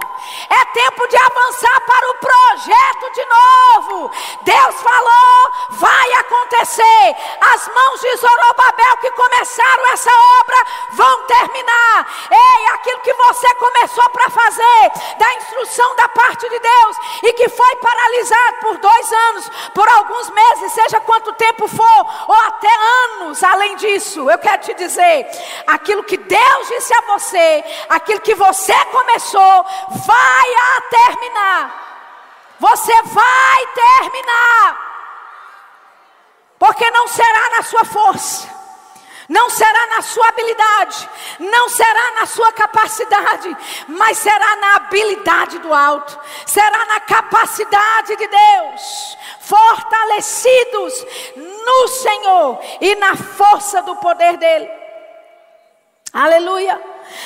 É 0.50 0.65
tempo 0.65 1.07
de 1.07 1.17
avançar 1.17 1.81
para 1.81 2.10
o 2.10 2.13
projeto 2.15 3.12
de 3.13 3.25
novo. 3.25 4.12
Deus 4.41 4.75
falou, 4.81 5.51
vai 5.72 6.13
acontecer. 6.13 7.15
As 7.41 7.67
mãos 7.67 8.01
de 8.01 8.15
Zorobabel 8.17 8.98
que 9.01 9.12
começaram 9.12 9.88
essa 9.93 10.12
obra 10.41 10.57
vão 10.93 11.24
terminar. 11.24 12.07
Ei, 12.31 12.67
aquilo 12.74 13.00
que 13.01 13.13
você 13.13 13.55
começou 13.55 14.10
para 14.10 14.29
fazer, 14.29 14.91
da 15.17 15.34
instrução 15.36 15.96
da 15.96 16.07
parte 16.10 16.48
de 16.48 16.60
Deus, 16.60 16.98
e 17.24 17.34
que 17.34 17.50
foi 17.50 17.75
paralisado 17.77 18.57
por 18.62 18.77
dois 18.77 19.12
anos, 19.12 19.50
por 19.74 19.88
alguns 19.89 20.29
meses, 20.29 20.74
seja 20.74 21.00
quanto 21.01 21.34
tempo 21.34 21.67
for, 21.67 22.05
ou 22.27 22.36
até 22.36 22.69
anos 23.05 23.43
além 23.43 23.75
disso, 23.77 24.29
eu 24.29 24.38
quero 24.38 24.62
te 24.62 24.74
dizer, 24.74 25.27
aquilo 25.65 26.03
que 26.03 26.17
Deus 26.17 26.67
Disse 26.68 26.94
a 26.94 27.02
você, 27.02 27.64
aquilo 27.90 28.20
que 28.22 28.36
você 28.36 28.74
começou, 28.86 29.66
vai 30.06 30.54
a 30.56 30.82
terminar. 30.90 31.88
Você 32.60 33.02
vai 33.04 33.68
terminar. 33.74 34.88
Porque 36.60 36.90
não 36.92 37.08
será 37.08 37.50
na 37.52 37.64
sua 37.64 37.86
força, 37.86 38.50
não 39.30 39.50
será 39.50 39.88
na 39.88 40.02
sua 40.02 40.28
habilidade, 40.28 41.10
não 41.40 41.70
será 41.70 42.12
na 42.12 42.26
sua 42.26 42.52
capacidade, 42.52 43.56
mas 43.88 44.18
será 44.18 44.56
na 44.56 44.76
habilidade 44.78 45.60
do 45.60 45.72
alto, 45.74 46.20
será 46.46 46.86
na 46.86 47.00
capacidade 47.02 48.16
de 48.16 48.28
Deus, 48.28 49.18
fortalecidos 49.40 51.06
no 51.36 51.88
Senhor 51.90 52.60
e 52.82 52.96
na 52.96 53.16
força 53.16 53.82
do 53.84 53.96
poder 53.98 54.38
dEle. 54.38 54.76
Aleluia. 56.18 56.82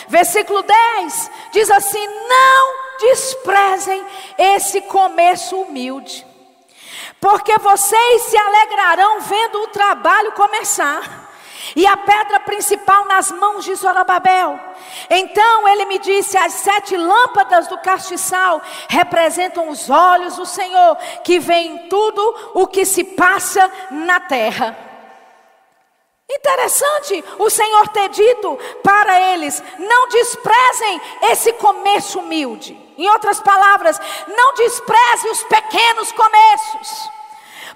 Versículo 0.09 0.61
10 0.63 1.31
diz 1.53 1.71
assim: 1.71 2.05
Não 2.05 2.73
desprezem 2.99 4.05
esse 4.37 4.81
começo 4.81 5.55
humilde, 5.61 6.27
porque 7.17 7.57
vocês 7.57 8.23
se 8.23 8.37
alegrarão 8.37 9.21
vendo 9.21 9.61
o 9.61 9.67
trabalho 9.67 10.33
começar. 10.33 11.29
E 11.73 11.87
a 11.87 11.95
pedra 11.95 12.41
principal 12.41 13.05
nas 13.05 13.31
mãos 13.31 13.63
de 13.63 13.73
Zorobabel. 13.75 14.59
Então 15.09 15.69
ele 15.69 15.85
me 15.85 15.97
disse: 15.97 16.37
as 16.37 16.51
sete 16.51 16.97
lâmpadas 16.97 17.67
do 17.67 17.77
castiçal 17.77 18.61
representam 18.89 19.69
os 19.69 19.89
olhos 19.89 20.35
do 20.35 20.45
Senhor, 20.45 20.97
que 21.23 21.39
vê 21.39 21.53
em 21.53 21.87
tudo 21.87 22.51
o 22.55 22.67
que 22.67 22.83
se 22.83 23.05
passa 23.05 23.71
na 23.89 24.19
terra. 24.19 24.90
Interessante 26.33 27.23
o 27.39 27.49
Senhor 27.49 27.87
ter 27.89 28.09
dito 28.09 28.57
para 28.83 29.33
eles: 29.33 29.61
não 29.77 30.07
desprezem 30.07 31.01
esse 31.23 31.53
começo 31.53 32.19
humilde. 32.19 32.79
Em 32.97 33.07
outras 33.09 33.39
palavras, 33.41 33.99
não 34.27 34.53
despreze 34.53 35.27
os 35.29 35.43
pequenos 35.43 36.11
começos. 36.11 37.11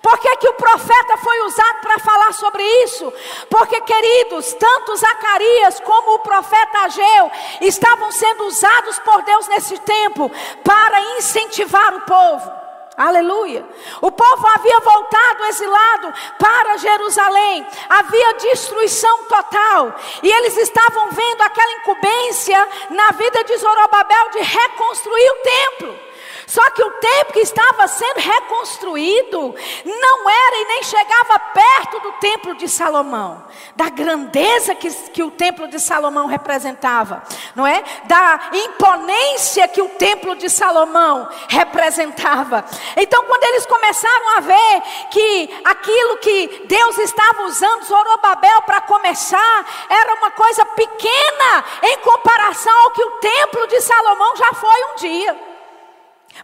Por 0.02 0.20
que, 0.20 0.38
que 0.38 0.50
o 0.50 0.54
profeta 0.54 1.18
foi 1.18 1.40
usado 1.42 1.82
para 1.82 1.98
falar 1.98 2.32
sobre 2.34 2.64
isso? 2.84 3.12
Porque, 3.50 3.82
queridos, 3.82 4.54
tanto 4.54 4.96
Zacarias 4.96 5.80
como 5.80 6.14
o 6.14 6.20
profeta 6.20 6.80
Ageu 6.80 7.32
estavam 7.62 8.12
sendo 8.12 8.46
usados 8.46 9.00
por 9.00 9.24
Deus 9.24 9.48
nesse 9.48 9.80
tempo 9.80 10.32
para 10.64 11.18
incentivar 11.18 11.96
o 11.96 12.02
povo. 12.02 12.65
Aleluia. 12.98 13.68
O 14.02 14.10
povo 14.10 14.48
havia 14.48 14.80
voltado 14.80 15.44
exilado 15.46 16.14
para 16.40 16.78
Jerusalém. 16.78 17.68
Havia 17.90 18.34
destruição 18.36 19.25
total. 19.25 19.94
E 20.24 20.32
eles 20.32 20.56
estavam 20.58 21.12
vendo 21.12 21.42
aquela 21.42 21.72
incumbência 21.74 22.68
na 22.92 23.12
vida 23.12 23.44
de 23.44 23.58
Zorobabel 23.58 24.30
de 24.32 24.40
reconstruir 24.40 25.30
o 25.30 25.44
templo. 25.44 26.05
Só 26.48 26.70
que 26.72 26.84
o 26.84 26.92
templo 26.92 27.34
que 27.34 27.40
estava 27.40 27.88
sendo 27.88 28.20
reconstruído 28.20 29.56
não 29.84 30.30
era 30.30 30.58
e 30.58 30.66
nem 30.66 30.84
chegava 30.84 31.40
perto 31.40 32.00
do 32.00 32.12
templo 32.14 32.56
de 32.56 32.68
Salomão, 32.68 33.44
da 33.75 33.90
grandeza 33.90 34.75
que, 34.75 34.90
que 35.10 35.24
o 35.24 35.32
templo 35.32 35.68
de 35.68 35.80
Salomão 35.80 36.28
representava, 36.28 37.24
não 37.56 37.66
é? 37.66 37.84
Da 38.06 38.52
imponência 38.54 39.68
que 39.68 39.82
o 39.82 39.90
templo 39.90 40.36
de 40.36 40.50
Salomão 40.50 41.28
representava. 41.48 42.64
Então, 42.96 43.24
quando 43.24 43.44
eles 43.46 43.66
começaram 43.66 44.38
a 44.38 44.40
ver 44.42 44.82
que 45.12 45.62
aquilo 45.64 46.18
que 46.18 46.66
Deus 46.68 46.98
estava 47.00 47.44
usando 47.44 47.86
Zorobabel 47.86 48.62
para 48.64 48.82
começar 48.82 49.86
era 49.90 50.16
uma 50.16 50.32
coisa 50.32 50.66
pequena 50.66 51.64
em 51.84 51.98
comparação 51.98 52.74
ao 52.84 52.92
que 52.92 53.04
o 53.04 53.12
templo 53.12 53.68
de 53.68 53.82
Salomão 53.82 54.36
já 54.36 54.54
foi 54.54 54.84
um 54.92 54.96
dia. 54.98 55.55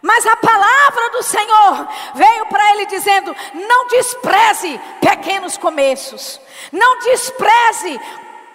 Mas 0.00 0.24
a 0.26 0.36
palavra 0.36 1.10
do 1.10 1.22
Senhor 1.22 1.88
veio 2.14 2.46
para 2.46 2.70
ele 2.72 2.86
dizendo: 2.86 3.34
não 3.54 3.88
despreze 3.88 4.80
pequenos 5.00 5.58
começos, 5.58 6.40
não 6.70 7.00
despreze 7.00 8.00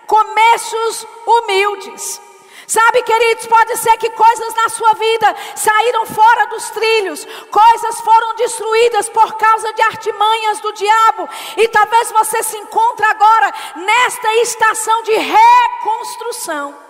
começos 0.07 1.05
humildes. 1.27 2.21
Sabe, 2.65 3.01
queridos, 3.03 3.45
pode 3.47 3.77
ser 3.77 3.95
que 3.97 4.09
coisas 4.09 4.53
na 4.55 4.67
sua 4.67 4.93
vida 4.95 5.35
saíram 5.55 6.05
fora 6.05 6.47
dos 6.47 6.69
trilhos, 6.71 7.25
coisas 7.49 8.01
foram 8.01 8.35
destruídas 8.35 9.07
por 9.07 9.37
causa 9.37 9.71
de 9.71 9.81
artimanhas 9.83 10.59
do 10.59 10.73
diabo, 10.73 11.29
e 11.55 11.67
talvez 11.69 12.11
você 12.11 12.43
se 12.43 12.57
encontre 12.57 13.05
agora 13.05 13.53
nesta 13.77 14.35
estação 14.35 15.01
de 15.03 15.13
reconstrução. 15.13 16.86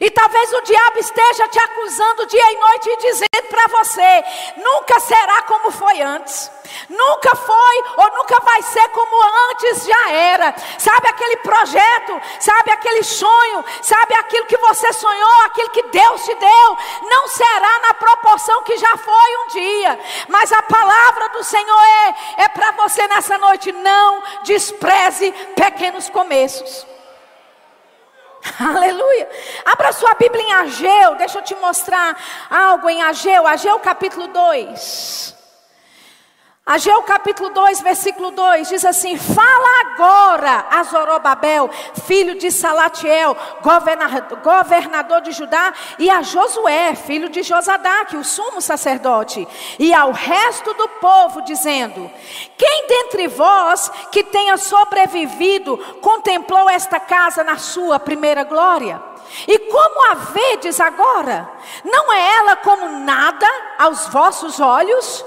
E 0.00 0.10
talvez 0.10 0.52
o 0.52 0.60
diabo 0.62 0.98
esteja 0.98 1.48
te 1.48 1.58
acusando 1.58 2.26
dia 2.26 2.52
e 2.52 2.56
noite 2.56 2.90
e 2.90 2.96
dizendo 2.98 3.28
para 3.48 3.66
você: 3.66 4.24
nunca 4.56 5.00
será 5.00 5.42
como 5.42 5.70
foi 5.70 6.00
antes. 6.00 6.50
Nunca 6.88 7.34
foi 7.34 7.84
ou 7.96 8.10
nunca 8.18 8.40
vai 8.40 8.60
ser 8.62 8.86
como 8.90 9.16
antes 9.50 9.86
já 9.86 10.10
era. 10.10 10.54
Sabe 10.76 11.08
aquele 11.08 11.36
projeto, 11.38 12.20
sabe 12.38 12.70
aquele 12.70 13.02
sonho, 13.02 13.64
sabe 13.80 14.14
aquilo 14.14 14.44
que 14.44 14.56
você 14.58 14.92
sonhou, 14.92 15.42
aquilo 15.46 15.70
que 15.70 15.82
Deus 15.84 16.24
te 16.24 16.34
deu, 16.34 16.78
não 17.08 17.26
será 17.28 17.78
na 17.80 17.94
proporção 17.94 18.62
que 18.64 18.76
já 18.76 18.96
foi 18.98 19.36
um 19.44 19.46
dia. 19.48 19.98
Mas 20.28 20.52
a 20.52 20.62
palavra 20.62 21.30
do 21.30 21.42
Senhor 21.42 21.82
é 21.82 22.14
é 22.36 22.48
para 22.48 22.72
você 22.72 23.06
nessa 23.08 23.38
noite, 23.38 23.72
não 23.72 24.22
despreze 24.44 25.32
pequenos 25.56 26.08
começos. 26.08 26.86
Aleluia. 28.58 29.28
Abra 29.64 29.92
sua 29.92 30.14
Bíblia 30.14 30.42
em 30.42 30.52
Ageu. 30.52 31.14
Deixa 31.16 31.38
eu 31.38 31.42
te 31.42 31.54
mostrar 31.56 32.16
algo 32.50 32.88
em 32.88 33.02
Ageu. 33.02 33.46
Ageu 33.46 33.78
capítulo 33.80 34.28
2. 34.28 35.37
Ageu 36.68 37.02
capítulo 37.02 37.48
2, 37.48 37.80
versículo 37.80 38.30
2 38.30 38.68
diz 38.68 38.84
assim: 38.84 39.16
Fala 39.16 39.86
agora 39.86 40.66
a 40.70 40.82
Zorobabel, 40.82 41.70
filho 42.04 42.36
de 42.36 42.52
Salatiel, 42.52 43.34
governador, 44.42 45.22
de 45.22 45.32
Judá, 45.32 45.72
e 45.98 46.10
a 46.10 46.20
Josué, 46.20 46.94
filho 46.94 47.30
de 47.30 47.42
Josadaque, 47.42 48.18
o 48.18 48.24
sumo 48.24 48.60
sacerdote, 48.60 49.48
e 49.78 49.94
ao 49.94 50.12
resto 50.12 50.74
do 50.74 50.86
povo, 51.00 51.40
dizendo: 51.40 52.10
Quem 52.58 52.86
dentre 52.86 53.28
vós 53.28 53.90
que 54.12 54.22
tenha 54.22 54.58
sobrevivido 54.58 55.78
contemplou 56.02 56.68
esta 56.68 57.00
casa 57.00 57.42
na 57.42 57.56
sua 57.56 57.98
primeira 57.98 58.44
glória? 58.44 59.02
E 59.46 59.58
como 59.58 60.10
a 60.10 60.14
vedes 60.16 60.78
agora? 60.80 61.50
Não 61.82 62.12
é 62.12 62.36
ela 62.36 62.56
como 62.56 62.90
nada 62.90 63.48
aos 63.78 64.06
vossos 64.08 64.60
olhos? 64.60 65.24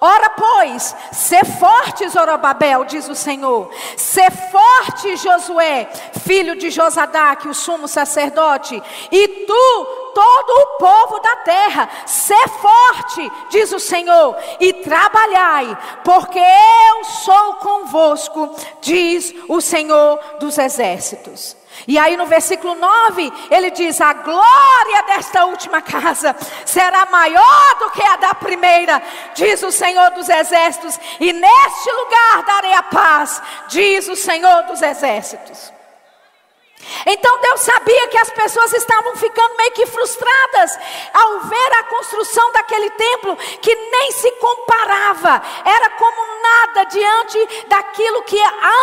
Ora, 0.00 0.30
pois, 0.30 0.94
ser 1.12 1.44
forte, 1.44 2.08
Zorobabel, 2.08 2.84
diz 2.84 3.08
o 3.08 3.14
Senhor, 3.14 3.70
ser 3.96 4.30
forte, 4.30 5.16
Josué, 5.16 5.88
filho 6.20 6.56
de 6.56 6.70
Josadaque, 6.70 7.48
o 7.48 7.54
sumo 7.54 7.86
sacerdote, 7.86 8.82
e 9.10 9.28
tu, 9.28 10.12
todo 10.14 10.50
o 10.50 10.78
povo 10.78 11.20
da 11.20 11.36
terra, 11.36 11.88
ser 12.06 12.48
forte, 12.48 13.32
diz 13.50 13.72
o 13.72 13.80
Senhor, 13.80 14.36
e 14.60 14.72
trabalhai, 14.72 15.76
porque 16.04 16.38
eu 16.38 17.04
sou 17.04 17.54
convosco, 17.54 18.54
diz 18.80 19.34
o 19.48 19.60
Senhor 19.60 20.18
dos 20.38 20.58
exércitos. 20.58 21.56
E 21.86 21.98
aí 21.98 22.16
no 22.16 22.26
versículo 22.26 22.74
9, 22.74 23.32
ele 23.50 23.70
diz: 23.70 24.00
A 24.00 24.12
glória 24.12 25.02
desta 25.06 25.44
última 25.44 25.82
casa 25.82 26.34
será 26.64 27.06
maior 27.06 27.78
do 27.78 27.90
que 27.90 28.02
a 28.02 28.16
da 28.16 28.34
primeira, 28.34 29.02
diz 29.34 29.62
o 29.62 29.70
Senhor 29.70 30.10
dos 30.10 30.28
exércitos, 30.28 30.98
e 31.20 31.32
neste 31.32 31.90
lugar 31.90 32.42
darei 32.44 32.74
a 32.74 32.82
paz, 32.82 33.42
diz 33.68 34.08
o 34.08 34.16
Senhor 34.16 34.62
dos 34.64 34.80
exércitos. 34.82 35.72
Então 37.06 37.40
Deus 37.40 37.60
sabia 37.60 38.08
que 38.08 38.18
as 38.18 38.30
pessoas 38.30 38.72
estavam 38.72 39.16
ficando 39.16 39.56
meio 39.56 39.72
que 39.72 39.86
frustradas 39.86 40.78
ao 41.12 41.40
ver 41.40 41.72
a 41.78 41.84
construção 41.84 42.52
daquele 42.52 42.90
templo 42.90 43.36
que 43.60 43.74
nem 43.74 44.12
se 44.12 44.30
comparava, 44.32 45.42
era 45.64 45.90
como 45.90 46.42
nada 46.42 46.84
diante 46.84 47.66
daquilo 47.68 48.22
que 48.22 48.40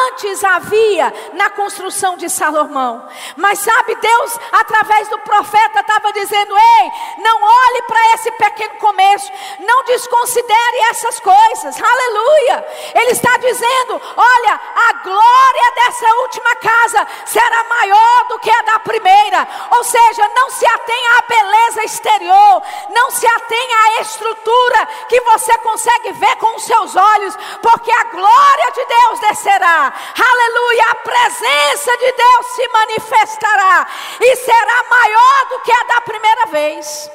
antes 0.08 0.44
havia 0.44 1.14
na 1.34 1.50
construção 1.50 2.18
de 2.18 2.30
Salomão. 2.30 3.08
Mas 3.36 3.60
sabe, 3.60 3.96
Deus, 3.96 4.40
através 4.52 5.08
do 5.10 5.20
profeta, 5.20 5.80
estava 5.80 6.12
dizendo: 6.14 6.56
Ei, 6.58 6.92
não 7.20 7.42
olhe 7.42 7.82
para 7.84 8.14
esse 8.16 8.32
pequeno 8.32 8.76
começo, 8.76 9.32
não 9.60 9.84
desconsidere 9.86 10.78
essas 10.90 11.20
coisas, 11.20 11.76
aleluia. 11.82 12.66
Ele 12.96 13.12
está 13.12 13.38
dizendo: 13.38 14.02
Olha, 14.16 14.60
a 14.90 14.94
glória 15.04 15.72
dessa 15.76 16.16
última 16.22 16.56
casa 16.56 17.08
será 17.26 17.64
maior 17.66 17.91
maior 17.92 18.28
do 18.28 18.40
que 18.40 18.50
a 18.50 18.62
da 18.62 18.80
primeira. 18.80 19.48
Ou 19.72 19.84
seja, 19.84 20.28
não 20.34 20.50
se 20.50 20.66
atenha 20.66 21.10
à 21.18 21.22
beleza 21.28 21.84
exterior, 21.84 22.64
não 22.90 23.12
se 23.12 23.28
atenha 23.28 23.78
à 23.78 24.02
estrutura 24.02 24.88
que 25.10 25.20
você 25.22 25.58
consegue 25.60 26.14
ver 26.14 26.36
com 26.38 26.56
os 26.56 26.64
seus 26.64 26.96
olhos, 26.96 27.36
porque 27.62 27.92
a 27.92 28.04
glória 28.06 28.72
de 28.74 28.86
Deus 28.86 29.20
descerá. 29.20 29.94
Aleluia! 30.32 30.92
A 30.92 30.96
presença 30.96 31.98
de 31.98 32.12
Deus 32.12 32.46
se 32.56 32.68
manifestará 32.70 33.88
e 34.20 34.36
será 34.38 34.84
maior 34.90 35.46
do 35.50 35.60
que 35.62 35.72
a 35.72 35.84
da 35.84 36.02
primeira 36.02 36.46
vez. 36.48 37.12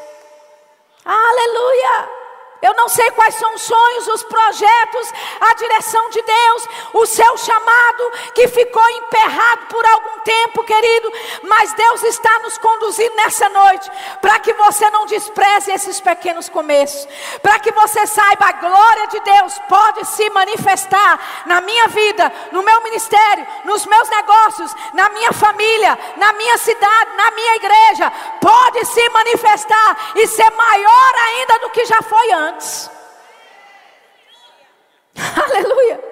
Aleluia! 1.05 2.16
Eu 2.63 2.75
não 2.75 2.89
sei 2.89 3.11
quais 3.11 3.35
são 3.35 3.55
os 3.55 3.63
sonhos, 3.63 4.09
os 4.09 4.23
projetos, 4.25 5.13
a 5.41 5.55
direção 5.55 6.09
de 6.09 6.23
Deus, 6.23 6.69
o 6.95 7.07
seu 7.07 7.37
chamado 7.37 8.13
que 8.35 8.49
ficou 8.49 8.89
emperrado 8.91 9.67
por 9.67 9.85
algum 9.85 10.21
tempo, 10.21 10.65
querido, 10.65 11.13
mas 11.43 11.73
Deus 11.75 12.03
está 12.05 12.39
nos 12.39 12.57
conduzindo 12.57 13.15
nessa 13.17 13.49
noite 13.51 13.91
para 14.23 14.39
que 14.39 14.55
você 14.55 14.91
não 14.91 15.05
despreze 15.07 15.71
esses 15.71 16.01
pequenos 16.01 16.49
começos, 16.49 17.07
para 17.43 17.59
que 17.59 17.71
você 17.73 18.07
saiba 18.07 18.47
a 18.47 18.53
glória 18.53 19.07
de 19.09 19.21
Deus 19.21 19.59
pode 19.69 20.07
se 20.07 20.29
manifestar 20.31 21.45
na 21.45 21.61
minha 21.61 21.89
vida, 21.89 22.33
no 22.53 22.63
meu 22.63 22.83
ministério, 22.83 23.47
nos 23.65 23.85
meus 23.85 24.09
negócios, 24.09 24.75
na 24.95 25.11
minha 25.11 25.33
família, 25.33 25.99
na 26.17 26.33
minha 26.33 26.57
cidade, 26.57 27.17
na 27.17 27.31
minha 27.33 27.57
igreja, 27.57 28.11
pode 28.41 28.85
se 28.87 29.09
manifestar 29.11 30.13
e 30.17 30.27
ser 30.27 30.51
maior 30.53 31.13
ainda 31.27 31.59
do 31.59 31.71
que 31.71 31.85
já 31.85 32.01
foi 32.01 32.33
antes 32.33 32.46
antes. 32.47 32.91
Aleluia. 35.45 36.05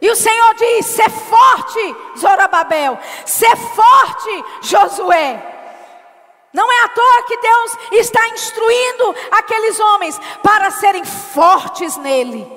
E 0.00 0.10
o 0.10 0.16
Senhor 0.16 0.54
diz: 0.54 0.86
ser 0.86 1.10
forte, 1.10 1.96
Zorobabel, 2.18 2.98
ser 3.24 3.56
forte, 3.56 4.44
Josué. 4.62 5.54
Não 6.52 6.72
é 6.72 6.84
à 6.84 6.88
toa 6.88 7.22
que 7.24 7.36
Deus 7.36 7.78
está 7.92 8.28
instruindo 8.28 9.14
aqueles 9.30 9.78
homens 9.78 10.18
para 10.42 10.70
serem 10.70 11.04
fortes 11.04 11.96
nele. 11.98 12.50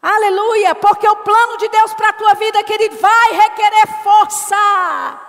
Aleluia, 0.00 0.74
porque 0.76 1.06
o 1.06 1.16
plano 1.16 1.58
de 1.58 1.68
Deus 1.68 1.92
para 1.92 2.10
a 2.10 2.12
tua 2.14 2.34
vida, 2.34 2.62
querido, 2.64 2.96
vai 2.96 3.32
requerer 3.32 4.02
força. 4.02 5.27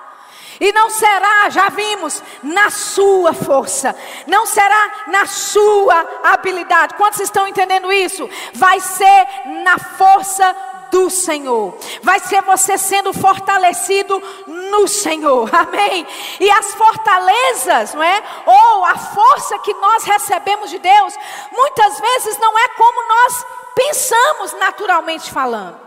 E 0.60 0.74
não 0.74 0.90
será, 0.90 1.50
já 1.50 1.70
vimos, 1.70 2.22
na 2.44 2.70
sua 2.70 3.34
força, 3.34 3.96
não 4.28 4.46
será 4.46 5.06
na 5.08 5.26
sua 5.26 6.06
habilidade. 6.24 6.96
Quantos 6.96 7.22
estão 7.22 7.48
entendendo 7.48 7.92
isso? 7.94 8.30
Vai 8.54 8.80
ser 8.82 9.28
na 9.64 9.78
força 9.78 10.56
do 10.92 11.10
Senhor. 11.10 11.78
Vai 12.04 12.20
ser 12.20 12.42
você 12.42 12.78
sendo 12.78 13.14
fortalecido 13.14 14.22
no 14.48 14.88
Senhor. 14.88 15.50
Amém. 15.56 16.06
E 16.40 16.50
as 16.52 16.74
fortalezas, 16.74 17.94
não 17.94 18.04
é? 18.04 18.24
Ou 18.46 18.86
a 18.86 18.98
força 18.98 19.60
que 19.60 19.74
nós 19.76 20.04
recebemos 20.04 20.70
de 20.70 20.80
Deus, 20.80 21.14
muitas 21.52 22.00
vezes 22.00 22.38
não 22.38 22.58
é 22.58 22.68
como 22.70 23.08
nós 23.08 23.46
pensamos 23.76 24.54
naturalmente 24.54 25.32
falando. 25.32 25.80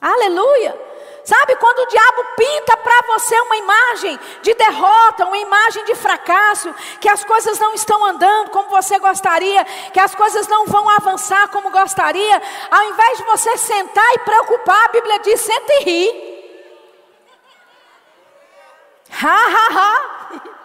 Aleluia. 0.00 0.85
Sabe 1.26 1.56
quando 1.56 1.80
o 1.80 1.86
diabo 1.86 2.24
pinta 2.36 2.76
para 2.76 3.02
você 3.08 3.40
uma 3.40 3.56
imagem 3.56 4.20
de 4.42 4.54
derrota, 4.54 5.26
uma 5.26 5.36
imagem 5.36 5.84
de 5.84 5.96
fracasso, 5.96 6.72
que 7.00 7.08
as 7.08 7.24
coisas 7.24 7.58
não 7.58 7.74
estão 7.74 8.04
andando 8.04 8.50
como 8.50 8.68
você 8.68 8.96
gostaria, 9.00 9.64
que 9.92 9.98
as 9.98 10.14
coisas 10.14 10.46
não 10.46 10.66
vão 10.66 10.88
avançar 10.88 11.48
como 11.48 11.68
gostaria, 11.70 12.42
ao 12.70 12.84
invés 12.84 13.18
de 13.18 13.24
você 13.24 13.56
sentar 13.56 14.08
e 14.14 14.20
preocupar, 14.20 14.84
a 14.84 14.92
Bíblia 14.92 15.18
diz: 15.18 15.40
senta 15.40 15.72
e 15.80 15.84
ri. 15.84 16.36
Ha, 19.10 19.46
ha, 19.46 19.68
ha. 19.72 20.55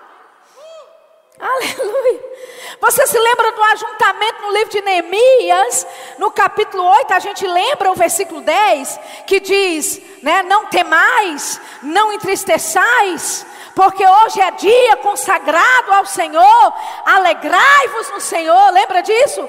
Aleluia. 1.42 2.32
Você 2.80 3.08
se 3.08 3.18
lembra 3.18 3.52
do 3.52 3.64
ajuntamento 3.64 4.42
no 4.44 4.52
livro 4.54 4.70
de 4.70 4.82
Neemias, 4.82 5.88
no 6.20 6.30
capítulo 6.30 6.84
8, 6.84 7.14
a 7.14 7.20
gente 7.20 7.46
lembra 7.48 7.92
o 7.92 7.96
versículo 7.96 8.42
10, 8.42 9.00
que 9.26 9.40
diz, 9.40 10.00
né, 10.22 10.44
não 10.44 10.68
temais, 10.68 11.60
não 11.82 12.14
entristeçais, 12.14 13.46
porque 13.76 14.06
hoje 14.06 14.40
é 14.40 14.52
dia 14.52 14.98
consagrado 14.98 15.94
ao 15.94 16.06
Senhor, 16.06 16.74
alegrai-vos 17.06 18.10
no 18.12 18.22
Senhor, 18.22 18.72
lembra 18.72 19.02
disso? 19.02 19.48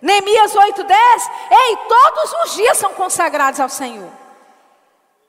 Neemias 0.00 0.54
8, 0.54 0.84
10, 0.84 1.30
ei, 1.50 1.76
todos 1.88 2.32
os 2.44 2.54
dias 2.54 2.78
são 2.78 2.92
consagrados 2.94 3.60
ao 3.60 3.68
Senhor, 3.68 4.10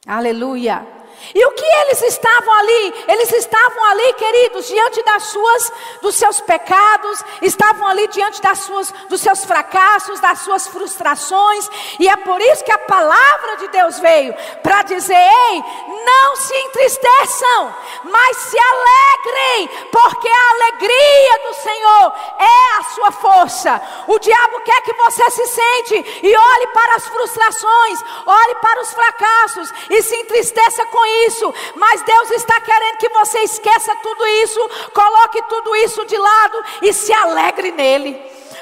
aleluia. 0.08 0.95
E 1.34 1.46
o 1.46 1.52
que 1.52 1.66
eles 1.66 2.02
estavam 2.04 2.54
ali? 2.54 3.06
Eles 3.08 3.32
estavam 3.32 3.84
ali, 3.86 4.14
queridos, 4.14 4.68
diante 4.68 5.04
das 5.04 5.24
suas, 5.24 5.74
dos 6.02 6.16
seus 6.16 6.42
pecados, 6.42 7.24
estavam 7.42 7.88
ali 7.88 8.08
diante 8.10 8.42
das 8.42 8.60
suas, 8.60 8.94
dos 9.10 9.22
seus 9.22 9.44
fracassos, 9.46 10.20
das 10.20 10.40
suas 10.40 10.68
frustrações. 10.68 11.70
E 12.00 12.08
é 12.08 12.16
por 12.18 12.40
isso 12.42 12.64
que 12.64 12.72
a 12.72 12.78
palavra 12.78 13.58
de 13.58 13.68
Deus 13.70 14.00
veio 14.00 14.36
para 14.62 14.84
dizer: 14.84 15.16
ei, 15.16 15.64
não 16.06 16.36
se 16.36 16.56
entristeçam, 16.56 17.76
mas 18.04 18.38
se 18.38 18.58
alegrem, 18.58 19.70
porque 19.92 20.28
a 20.28 20.52
alegria 20.52 21.40
do 21.48 21.54
Senhor 21.56 22.14
é 22.40 22.80
a 22.80 22.84
sua 22.94 23.12
força. 23.12 23.82
O 24.08 24.20
diabo 24.20 24.62
quer 24.62 24.82
que 24.82 24.94
você 24.94 25.32
se 25.32 25.48
sente 25.48 26.20
e 26.24 26.38
olhe 26.38 26.68
para 26.68 26.96
as 26.96 27.08
frustrações, 27.08 28.00
olhe 28.26 28.56
para 28.56 28.82
os 28.82 28.94
fracassos 28.94 29.74
e 29.90 30.02
se 30.02 30.16
entristeça 30.16 30.86
com 30.88 31.06
isso, 31.06 31.15
mas 31.76 32.02
Deus 32.02 32.32
está 32.32 32.60
querendo 32.62 32.98
que 32.98 33.10
você 33.10 33.40
esqueça 33.40 33.96
tudo 33.98 34.26
isso, 34.28 34.70
coloque 34.94 35.42
tudo 35.44 35.76
isso 35.78 36.06
de 36.06 36.18
lado 36.18 36.64
e 36.82 36.94
se 36.94 37.14
alegre 37.14 37.72
nele. 37.72 38.14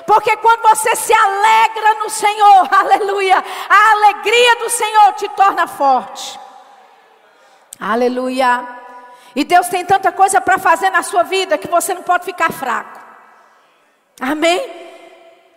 Porque 0.05 0.35
quando 0.37 0.61
você 0.61 0.95
se 0.95 1.13
alegra 1.13 1.93
no 1.95 2.09
Senhor, 2.09 2.67
aleluia, 2.73 3.43
a 3.69 3.91
alegria 3.91 4.55
do 4.57 4.69
Senhor 4.69 5.13
te 5.13 5.29
torna 5.29 5.67
forte. 5.67 6.39
Aleluia. 7.79 8.65
E 9.35 9.43
Deus 9.43 9.67
tem 9.67 9.85
tanta 9.85 10.11
coisa 10.11 10.39
para 10.39 10.57
fazer 10.57 10.89
na 10.89 11.03
sua 11.03 11.23
vida 11.23 11.57
que 11.57 11.67
você 11.67 11.93
não 11.93 12.03
pode 12.03 12.25
ficar 12.25 12.51
fraco. 12.51 12.99
Amém? 14.21 14.83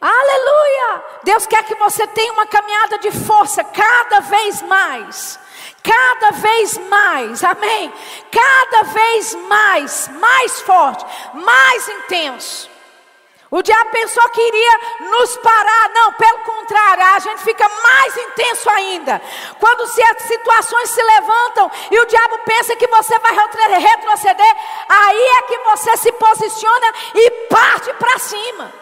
Aleluia! 0.00 1.04
Deus 1.24 1.46
quer 1.46 1.64
que 1.64 1.74
você 1.74 2.06
tenha 2.08 2.32
uma 2.32 2.46
caminhada 2.46 2.98
de 2.98 3.10
força 3.10 3.64
cada 3.64 4.20
vez 4.20 4.62
mais 4.62 5.38
cada 5.86 6.32
vez 6.32 6.76
mais, 6.88 7.44
amém? 7.44 7.92
Cada 8.30 8.82
vez 8.84 9.34
mais, 9.34 10.08
mais 10.08 10.60
forte, 10.62 11.06
mais 11.34 11.88
intenso. 11.88 12.68
O 13.48 13.62
diabo 13.62 13.90
pensou 13.90 14.28
que 14.30 14.40
iria 14.40 14.80
nos 15.08 15.36
parar, 15.36 15.90
não, 15.94 16.12
pelo 16.14 16.38
contrário, 16.40 17.04
a 17.04 17.18
gente 17.20 17.42
fica 17.42 17.68
mais 17.68 18.16
intenso 18.16 18.68
ainda. 18.68 19.22
Quando 19.60 19.82
as 19.84 20.22
situações 20.22 20.90
se 20.90 21.02
levantam 21.02 21.70
e 21.92 22.00
o 22.00 22.06
diabo 22.06 22.38
pensa 22.40 22.74
que 22.74 22.88
você 22.88 23.16
vai 23.20 23.34
retroceder, 23.78 24.56
aí 24.88 25.22
é 25.38 25.42
que 25.42 25.58
você 25.58 25.96
se 25.96 26.12
posiciona 26.12 26.92
e 27.14 27.30
parte 27.48 27.92
para 27.94 28.18
cima. 28.18 28.72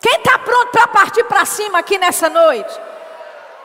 Quem 0.00 0.16
está 0.16 0.38
pronto 0.38 0.70
para 0.70 0.86
partir 0.88 1.24
para 1.24 1.44
cima 1.46 1.78
aqui 1.78 1.96
nessa 1.96 2.28
noite? 2.28 2.87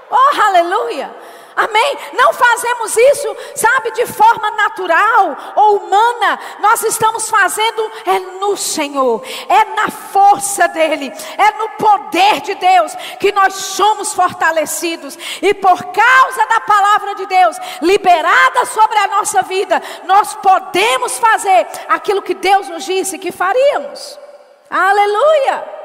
Oh, 0.10 0.42
aleluia! 0.42 1.14
Amém? 1.56 1.98
Não 2.14 2.34
fazemos 2.34 2.98
isso, 2.98 3.38
sabe, 3.56 3.92
de 3.92 4.06
forma 4.08 4.50
natural 4.52 5.38
ou 5.56 5.78
humana. 5.78 6.40
Nós 6.60 6.82
estamos 6.84 7.30
fazendo 7.30 7.92
é 8.06 8.20
no 8.40 8.58
Senhor, 8.58 9.24
é 9.48 9.64
na 9.76 9.90
força 9.90 10.68
dEle, 10.68 11.14
é 11.38 11.52
no 11.58 11.70
poder 11.70 12.42
de 12.42 12.56
Deus 12.56 12.96
que 13.20 13.32
nós 13.32 13.54
somos 13.54 14.14
fortalecidos. 14.14 15.18
E 15.42 15.54
por 15.54 15.84
causa 15.86 16.46
da 16.48 16.60
palavra 16.62 17.16
de 17.16 17.26
Deus 17.28 17.58
liberada 17.82 18.66
sobre 18.66 18.98
a 18.98 19.08
nossa 19.08 19.44
vida, 19.44 19.82
nós 20.06 20.34
podemos 20.36 21.20
fazer 21.20 21.68
aquilo 21.88 22.22
que 22.24 22.34
Deus 22.34 22.68
nos 22.68 22.84
disse 22.84 23.20
que 23.20 23.32
faríamos. 23.32 24.20
Aleluia! 24.70 25.84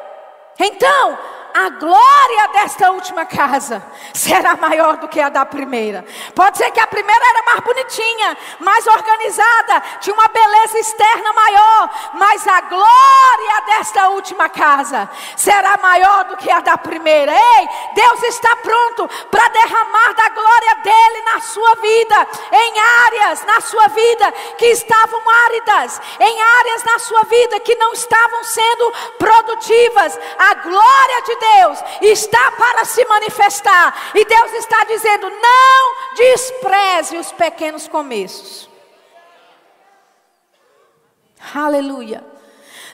Então, 0.59 1.19
a 1.55 1.69
glória 1.71 2.49
desta 2.53 2.91
última 2.91 3.25
casa 3.25 3.83
será 4.13 4.57
maior 4.57 4.97
do 4.99 5.09
que 5.09 5.21
a 5.21 5.29
da 5.29 5.45
primeira. 5.45 6.05
Pode 6.35 6.59
ser 6.59 6.71
que 6.71 6.81
a 6.81 6.87
primeira 6.87 7.25
era 7.31 7.43
mais 7.43 7.61
bonitinha, 7.61 8.37
mais 8.61 8.87
organizada, 8.87 9.83
tinha 10.01 10.15
uma 10.15 10.29
beleza 10.29 10.79
externa 10.79 11.33
maior, 11.33 11.91
mas 12.15 12.47
a 12.47 12.61
glória 12.63 13.61
desta 13.67 14.09
última 14.09 14.49
casa 14.49 15.09
será 15.37 15.77
maior 15.79 16.25
do 16.25 16.37
que 16.37 16.51
a 16.51 16.61
da 16.61 16.77
primeira. 16.77 17.33
Ei, 17.33 17.69
Deus 17.95 18.23
está 18.25 18.57
pronto 18.57 19.09
para 19.31 19.49
derramar 19.49 20.15
da 20.15 20.29
glória 20.29 20.75
dele 20.83 21.23
na 21.23 21.41
sua 21.41 21.75
vida, 21.77 22.29
em 22.53 22.81
áreas 23.07 23.45
na 23.45 23.61
sua 23.61 23.89
vida 23.89 24.33
que 24.57 24.67
estavam 24.67 25.23
áridas, 25.47 26.01
em 26.21 26.43
áreas 26.43 26.85
na 26.85 26.99
sua 26.99 27.23
vida 27.25 27.61
que 27.61 27.75
não 27.77 27.93
estavam 27.93 28.45
sendo 28.45 28.93
produtivas. 29.19 30.19
A 30.39 30.55
glória 30.55 31.23
de 31.23 31.37
Deus 31.39 31.79
está 32.03 32.53
para 32.53 32.85
se 32.85 33.05
manifestar. 33.07 34.11
E 34.15 34.25
Deus 34.25 34.53
está 34.53 34.85
dizendo: 34.85 35.31
não 35.31 36.15
despreze 36.15 37.17
os 37.17 37.33
pequenos 37.33 37.89
começos. 37.89 38.69
Aleluia. 41.55 42.25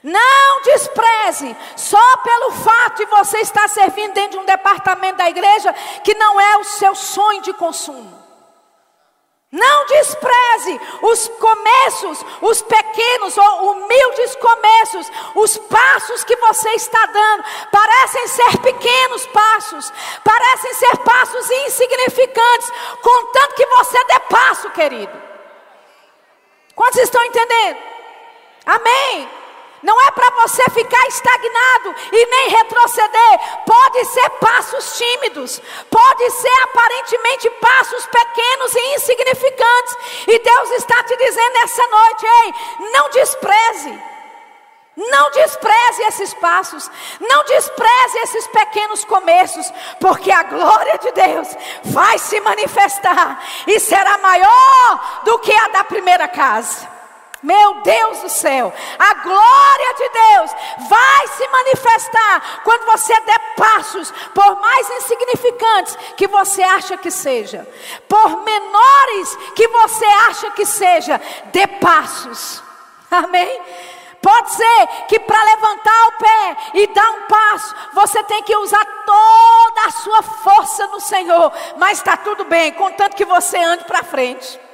Não 0.02 0.62
despreze, 0.62 1.56
só 1.76 2.16
pelo 2.18 2.50
fato 2.52 2.98
de 2.98 3.06
você 3.06 3.38
estar 3.38 3.66
servindo 3.70 4.12
dentro 4.12 4.32
de 4.32 4.38
um 4.38 4.44
departamento 4.44 5.16
da 5.16 5.30
igreja 5.30 5.72
que 6.02 6.14
não 6.14 6.38
é 6.38 6.58
o 6.58 6.64
seu 6.64 6.94
sonho 6.94 7.40
de 7.40 7.54
consumo. 7.54 8.23
Não 9.54 9.86
despreze 9.86 10.80
os 11.00 11.28
começos, 11.28 12.26
os 12.42 12.60
pequenos 12.60 13.38
ou 13.38 13.70
humildes 13.70 14.34
começos, 14.34 15.12
os 15.36 15.56
passos 15.58 16.24
que 16.24 16.34
você 16.34 16.70
está 16.70 17.06
dando. 17.06 17.44
Parecem 17.70 18.26
ser 18.26 18.58
pequenos 18.58 19.24
passos, 19.28 19.92
parecem 20.24 20.74
ser 20.74 20.96
passos 20.96 21.48
insignificantes, 21.48 22.72
contanto 23.00 23.54
que 23.54 23.66
você 23.66 24.04
dê 24.06 24.18
passo, 24.28 24.70
querido. 24.70 25.22
Quantos 26.74 26.98
estão 26.98 27.24
entendendo? 27.24 27.78
Amém. 28.66 29.43
Não 29.84 30.00
é 30.00 30.10
para 30.12 30.30
você 30.30 30.62
ficar 30.70 31.06
estagnado 31.08 31.94
e 32.10 32.26
nem 32.26 32.48
retroceder. 32.48 33.40
Pode 33.66 34.04
ser 34.06 34.30
passos 34.30 34.96
tímidos, 34.96 35.60
pode 35.90 36.30
ser 36.30 36.62
aparentemente 36.62 37.50
passos 37.50 38.06
pequenos 38.06 38.74
e 38.74 38.94
insignificantes. 38.94 39.96
E 40.26 40.38
Deus 40.38 40.70
está 40.70 41.04
te 41.04 41.14
dizendo 41.18 41.52
nessa 41.52 41.86
noite: 41.86 42.26
ei, 42.26 42.54
não 42.92 43.10
despreze. 43.10 44.02
Não 44.96 45.30
despreze 45.32 46.02
esses 46.04 46.32
passos, 46.34 46.88
não 47.20 47.44
despreze 47.44 48.18
esses 48.18 48.46
pequenos 48.46 49.04
começos, 49.04 49.72
porque 50.00 50.30
a 50.30 50.44
glória 50.44 50.98
de 50.98 51.10
Deus 51.10 51.48
vai 51.86 52.16
se 52.16 52.40
manifestar 52.40 53.42
e 53.66 53.80
será 53.80 54.18
maior 54.18 55.22
do 55.24 55.36
que 55.40 55.52
a 55.52 55.68
da 55.68 55.82
primeira 55.82 56.28
casa. 56.28 56.93
Meu 57.44 57.82
Deus 57.82 58.20
do 58.20 58.28
céu, 58.30 58.72
a 58.98 59.14
glória 59.16 59.94
de 59.98 60.08
Deus 60.08 60.50
vai 60.88 61.28
se 61.28 61.46
manifestar 61.46 62.62
quando 62.64 62.86
você 62.86 63.12
der 63.20 63.38
passos, 63.54 64.10
por 64.34 64.58
mais 64.62 64.88
insignificantes 64.88 65.94
que 66.16 66.26
você 66.26 66.62
acha 66.62 66.96
que 66.96 67.10
seja, 67.10 67.68
por 68.08 68.42
menores 68.42 69.36
que 69.54 69.68
você 69.68 70.06
acha 70.26 70.52
que 70.52 70.64
seja, 70.64 71.20
dê 71.52 71.66
passos. 71.66 72.62
Amém? 73.10 73.60
Pode 74.22 74.54
ser 74.54 74.86
que 75.06 75.20
para 75.20 75.44
levantar 75.44 76.08
o 76.08 76.12
pé 76.12 76.56
e 76.72 76.86
dar 76.86 77.10
um 77.10 77.22
passo, 77.26 77.74
você 77.92 78.22
tem 78.22 78.42
que 78.42 78.56
usar 78.56 78.86
toda 79.04 79.86
a 79.86 79.90
sua 79.90 80.22
força 80.22 80.86
no 80.86 80.98
Senhor, 80.98 81.52
mas 81.76 81.98
está 81.98 82.16
tudo 82.16 82.46
bem, 82.46 82.72
contanto 82.72 83.14
que 83.14 83.26
você 83.26 83.58
ande 83.58 83.84
para 83.84 84.02
frente. 84.02 84.64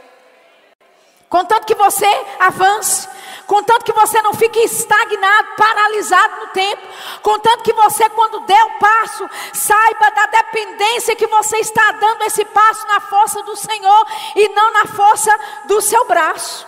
Contanto 1.31 1.65
que 1.65 1.77
você 1.77 2.09
avance, 2.41 3.09
contanto 3.47 3.85
que 3.85 3.93
você 3.93 4.21
não 4.21 4.35
fique 4.35 4.59
estagnado, 4.59 5.49
paralisado 5.57 6.41
no 6.41 6.47
tempo, 6.49 6.83
contanto 7.23 7.63
que 7.63 7.73
você, 7.73 8.11
quando 8.11 8.41
der 8.41 8.65
o 8.65 8.79
passo, 8.81 9.31
saiba 9.55 10.11
da 10.11 10.27
dependência 10.27 11.15
que 11.15 11.29
você 11.29 11.59
está 11.59 11.93
dando 11.93 12.23
esse 12.23 12.45
passo 12.47 12.85
na 12.89 12.99
força 12.99 13.45
do 13.45 13.55
Senhor 13.55 14.07
e 14.35 14.49
não 14.49 14.73
na 14.73 14.87
força 14.87 15.31
do 15.67 15.81
seu 15.81 16.05
braço. 16.05 16.67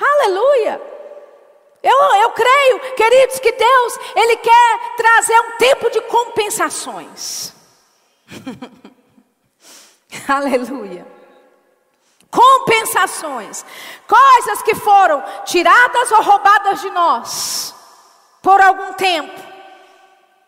Aleluia! 0.00 0.80
Eu, 1.82 1.98
eu 2.22 2.30
creio, 2.30 2.94
queridos, 2.94 3.40
que 3.40 3.52
Deus, 3.52 3.98
Ele 4.16 4.36
quer 4.38 4.96
trazer 4.96 5.38
um 5.38 5.56
tempo 5.58 5.90
de 5.90 6.00
compensações. 6.00 7.52
Aleluia. 10.26 11.19
Compensações. 12.30 13.64
Coisas 14.06 14.62
que 14.62 14.74
foram 14.74 15.22
tiradas 15.44 16.12
ou 16.12 16.22
roubadas 16.22 16.80
de 16.80 16.90
nós 16.90 17.74
por 18.42 18.60
algum 18.60 18.92
tempo. 18.94 19.50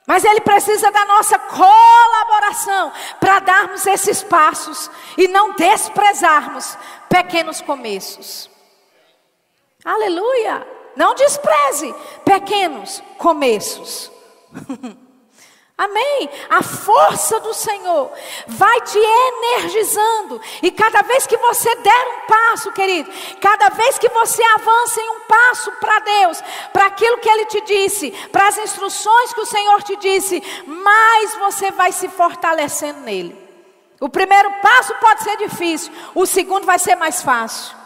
Mas 0.06 0.24
Ele 0.24 0.40
precisa 0.40 0.90
da 0.90 1.04
nossa 1.04 1.38
colaboração 1.38 2.92
para 3.20 3.38
darmos 3.40 3.86
esses 3.86 4.22
passos 4.22 4.90
e 5.16 5.28
não 5.28 5.52
desprezarmos 5.52 6.76
pequenos 7.08 7.60
começos. 7.60 8.50
Aleluia. 9.84 10.66
Não 10.96 11.14
despreze 11.14 11.94
pequenos 12.24 13.02
começos. 13.18 14.10
Amém? 15.76 16.30
A 16.50 16.62
força 16.62 17.40
do 17.40 17.52
Senhor 17.54 18.12
vai 18.46 18.80
te 18.82 18.98
energizando. 18.98 20.40
E 20.62 20.70
cada 20.70 21.02
vez 21.02 21.26
que 21.26 21.36
você 21.36 21.74
der 21.76 22.06
um 22.08 22.26
passo, 22.26 22.70
querido, 22.72 23.10
cada 23.40 23.70
vez 23.70 23.98
que 23.98 24.08
você 24.10 24.42
avança 24.42 25.00
em 25.00 25.10
um 25.10 25.20
passo 25.20 25.72
para 25.72 25.98
Deus, 26.00 26.42
para 26.72 26.86
aquilo 26.86 27.18
que 27.18 27.28
Ele 27.28 27.46
te 27.46 27.60
disse, 27.62 28.10
para 28.30 28.48
as 28.48 28.58
instruções 28.58 29.32
que 29.32 29.40
o 29.40 29.46
Senhor 29.46 29.82
te 29.82 29.96
disse, 29.96 30.42
mais 30.66 31.34
você 31.36 31.70
vai 31.70 31.90
se 31.90 32.08
fortalecendo 32.08 33.00
nele. 33.00 33.36
O 33.98 34.08
primeiro 34.08 34.50
passo 34.60 34.94
pode 34.96 35.22
ser 35.22 35.36
difícil, 35.36 35.92
o 36.14 36.26
segundo 36.26 36.66
vai 36.66 36.78
ser 36.78 36.96
mais 36.96 37.22
fácil. 37.22 37.81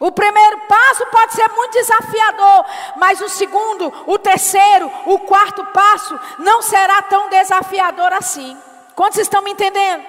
O 0.00 0.12
primeiro 0.12 0.58
passo 0.68 1.04
pode 1.06 1.34
ser 1.34 1.48
muito 1.48 1.72
desafiador, 1.72 2.64
mas 2.96 3.20
o 3.20 3.28
segundo, 3.28 3.92
o 4.06 4.16
terceiro, 4.16 4.90
o 5.06 5.18
quarto 5.20 5.64
passo 5.66 6.18
não 6.38 6.62
será 6.62 7.02
tão 7.02 7.28
desafiador 7.28 8.12
assim. 8.12 8.56
Quantos 8.94 9.18
estão 9.18 9.42
me 9.42 9.50
entendendo? 9.50 10.04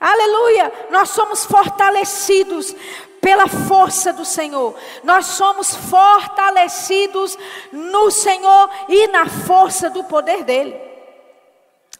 Aleluia! 0.00 0.72
Nós 0.90 1.10
somos 1.10 1.44
fortalecidos 1.44 2.74
pela 3.20 3.46
força 3.46 4.12
do 4.12 4.24
Senhor. 4.24 4.74
Nós 5.04 5.26
somos 5.26 5.74
fortalecidos 5.74 7.38
no 7.72 8.10
Senhor 8.10 8.70
e 8.88 9.08
na 9.08 9.26
força 9.26 9.90
do 9.90 10.04
poder 10.04 10.42
dele. 10.44 10.76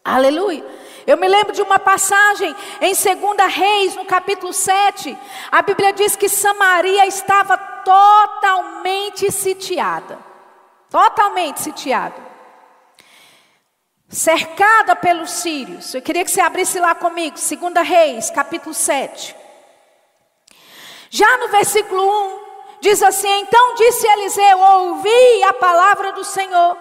Aleluia! 0.05 0.65
Eu 1.09 1.16
me 1.16 1.27
lembro 1.27 1.55
de 1.55 1.62
uma 1.62 1.79
passagem 1.79 2.55
em 2.83 2.92
2 2.92 3.55
Reis, 3.55 3.97
no 3.97 4.05
capítulo 4.05 4.53
7. 4.53 5.16
A 5.51 5.62
Bíblia 5.62 5.90
diz 5.90 6.14
que 6.14 6.29
Samaria 6.29 7.07
estava 7.07 7.57
totalmente 7.57 9.33
sitiada. 9.33 10.18
Totalmente 10.90 11.62
sitiada. 11.62 12.14
Cercada 14.07 14.94
pelos 14.94 15.31
sírios. 15.31 15.94
Eu 15.94 16.03
queria 16.03 16.27
que 16.27 16.31
você 16.31 16.42
abrisse 16.42 16.79
lá 16.79 16.94
comigo, 16.94 17.38
2 17.38 17.88
Reis, 17.88 18.29
capítulo 18.29 18.75
7. 18.75 19.35
Já 21.09 21.38
no 21.38 21.49
versículo 21.49 22.03
1, 22.03 22.40
diz 22.83 23.03
assim: 23.03 23.40
Então 23.40 23.75
disse 23.77 24.07
Eliseu: 24.07 24.59
Ouvi 24.59 25.42
a 25.44 25.55
palavra 25.55 26.12
do 26.12 26.23
Senhor. 26.23 26.77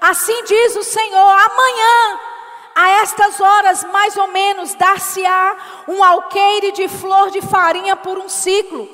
Assim 0.00 0.44
diz 0.44 0.76
o 0.76 0.82
Senhor: 0.82 1.30
Amanhã 1.30 2.35
a 2.76 2.90
estas 3.00 3.40
horas, 3.40 3.82
mais 3.84 4.14
ou 4.18 4.28
menos, 4.28 4.74
dar-se-á 4.74 5.56
um 5.88 6.04
alqueire 6.04 6.72
de 6.72 6.86
flor 6.88 7.30
de 7.30 7.40
farinha 7.40 7.96
por 7.96 8.18
um 8.18 8.28
ciclo, 8.28 8.86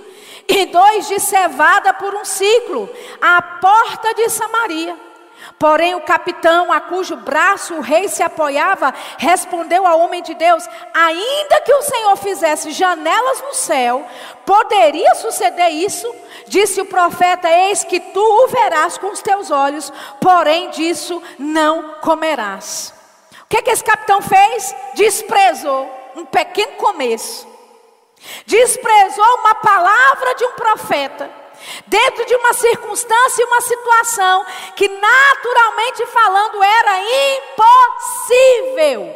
e 0.47 0.67
dois 0.67 1.09
de 1.09 1.19
cevada 1.19 1.93
por 1.93 2.15
um 2.15 2.25
ciclo, 2.25 2.89
à 3.21 3.43
porta 3.43 4.15
de 4.15 4.29
Samaria. 4.29 4.97
Porém, 5.59 5.97
o 5.97 6.01
capitão, 6.03 6.73
a 6.73 6.81
cujo 6.81 7.17
braço 7.17 7.75
o 7.75 7.81
rei 7.81 8.07
se 8.07 8.23
apoiava, 8.23 8.95
respondeu 9.19 9.85
ao 9.85 9.99
homem 9.99 10.23
de 10.23 10.35
Deus: 10.35 10.65
Ainda 10.95 11.61
que 11.63 11.75
o 11.75 11.83
Senhor 11.83 12.17
fizesse 12.17 12.71
janelas 12.71 13.43
no 13.43 13.53
céu, 13.53 14.07
poderia 14.47 15.17
suceder 15.17 15.71
isso? 15.71 16.13
Disse 16.47 16.81
o 16.81 16.87
profeta: 16.87 17.51
Eis 17.51 17.83
que 17.83 17.99
tu 17.99 18.21
o 18.21 18.47
verás 18.47 18.97
com 18.97 19.09
os 19.09 19.21
teus 19.21 19.51
olhos, 19.51 19.93
porém 20.21 20.71
disso 20.71 21.21
não 21.39 21.97
comerás 22.01 23.02
que, 23.53 23.61
que 23.61 23.71
esse 23.71 23.85
capitão 23.85 24.23
fez? 24.23 24.75
Desprezou 24.95 25.91
um 26.17 26.25
pequeno 26.25 26.73
começo. 26.73 27.47
Desprezou 28.47 29.39
uma 29.41 29.55
palavra 29.57 30.35
de 30.37 30.47
um 30.47 30.53
profeta. 30.53 31.31
Dentro 31.87 32.25
de 32.25 32.35
uma 32.35 32.55
circunstância 32.55 33.43
e 33.43 33.45
uma 33.45 33.61
situação 33.61 34.47
que, 34.75 34.89
naturalmente 34.89 36.07
falando, 36.07 36.63
era 36.63 36.99
impossível. 37.37 39.15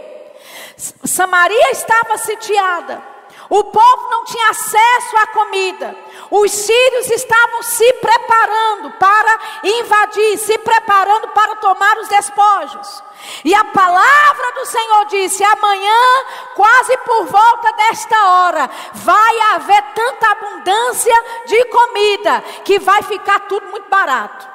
Samaria 1.05 1.71
estava 1.71 2.19
sitiada. 2.19 3.03
O 3.49 3.65
povo 3.65 4.11
não 4.11 4.25
tinha 4.25 4.51
acesso 4.51 5.17
à 5.17 5.27
comida. 5.29 5.97
Os 6.31 6.51
sírios 6.51 7.11
estavam 7.11 7.63
se 7.63 7.93
preparando 7.95 8.91
para 8.93 9.39
invadir, 9.63 10.39
se 10.39 10.59
preparando 10.59 11.29
para 11.29 11.57
tomar 11.57 11.99
os 11.99 12.09
despojos. 12.09 13.03
E 13.45 13.55
a 13.55 13.65
palavra 13.65 14.53
do 14.55 14.67
Senhor 14.67 15.05
disse: 15.07 15.45
amanhã, 15.45 16.25
quase 16.55 16.97
por 16.99 17.27
volta 17.27 17.73
desta 17.75 18.29
hora, 18.29 18.71
vai 18.95 19.41
haver 19.55 19.83
tanta 19.95 20.31
abundância 20.31 21.25
de 21.47 21.65
comida 21.67 22.41
que 22.65 22.79
vai 22.79 23.03
ficar 23.03 23.41
tudo 23.41 23.67
muito 23.69 23.89
barato. 23.89 24.49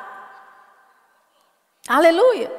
Aleluia. 1.88 2.52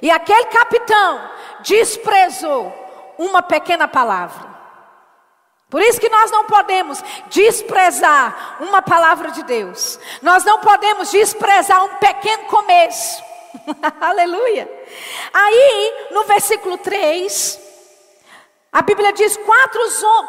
E 0.00 0.10
aquele 0.10 0.46
capitão 0.46 1.30
desprezou 1.60 2.72
uma 3.18 3.42
pequena 3.42 3.86
palavra. 3.86 4.53
Por 5.74 5.82
isso 5.82 6.00
que 6.00 6.08
nós 6.08 6.30
não 6.30 6.44
podemos 6.44 7.02
desprezar 7.26 8.58
uma 8.60 8.80
palavra 8.80 9.32
de 9.32 9.42
Deus. 9.42 9.98
Nós 10.22 10.44
não 10.44 10.60
podemos 10.60 11.10
desprezar 11.10 11.84
um 11.84 11.96
pequeno 11.96 12.44
começo. 12.44 13.20
Aleluia. 14.00 14.70
Aí, 15.32 16.08
no 16.12 16.22
versículo 16.26 16.78
3, 16.78 17.58
a 18.72 18.82
Bíblia 18.82 19.12
diz: 19.14 19.36
quatro, 19.36 19.80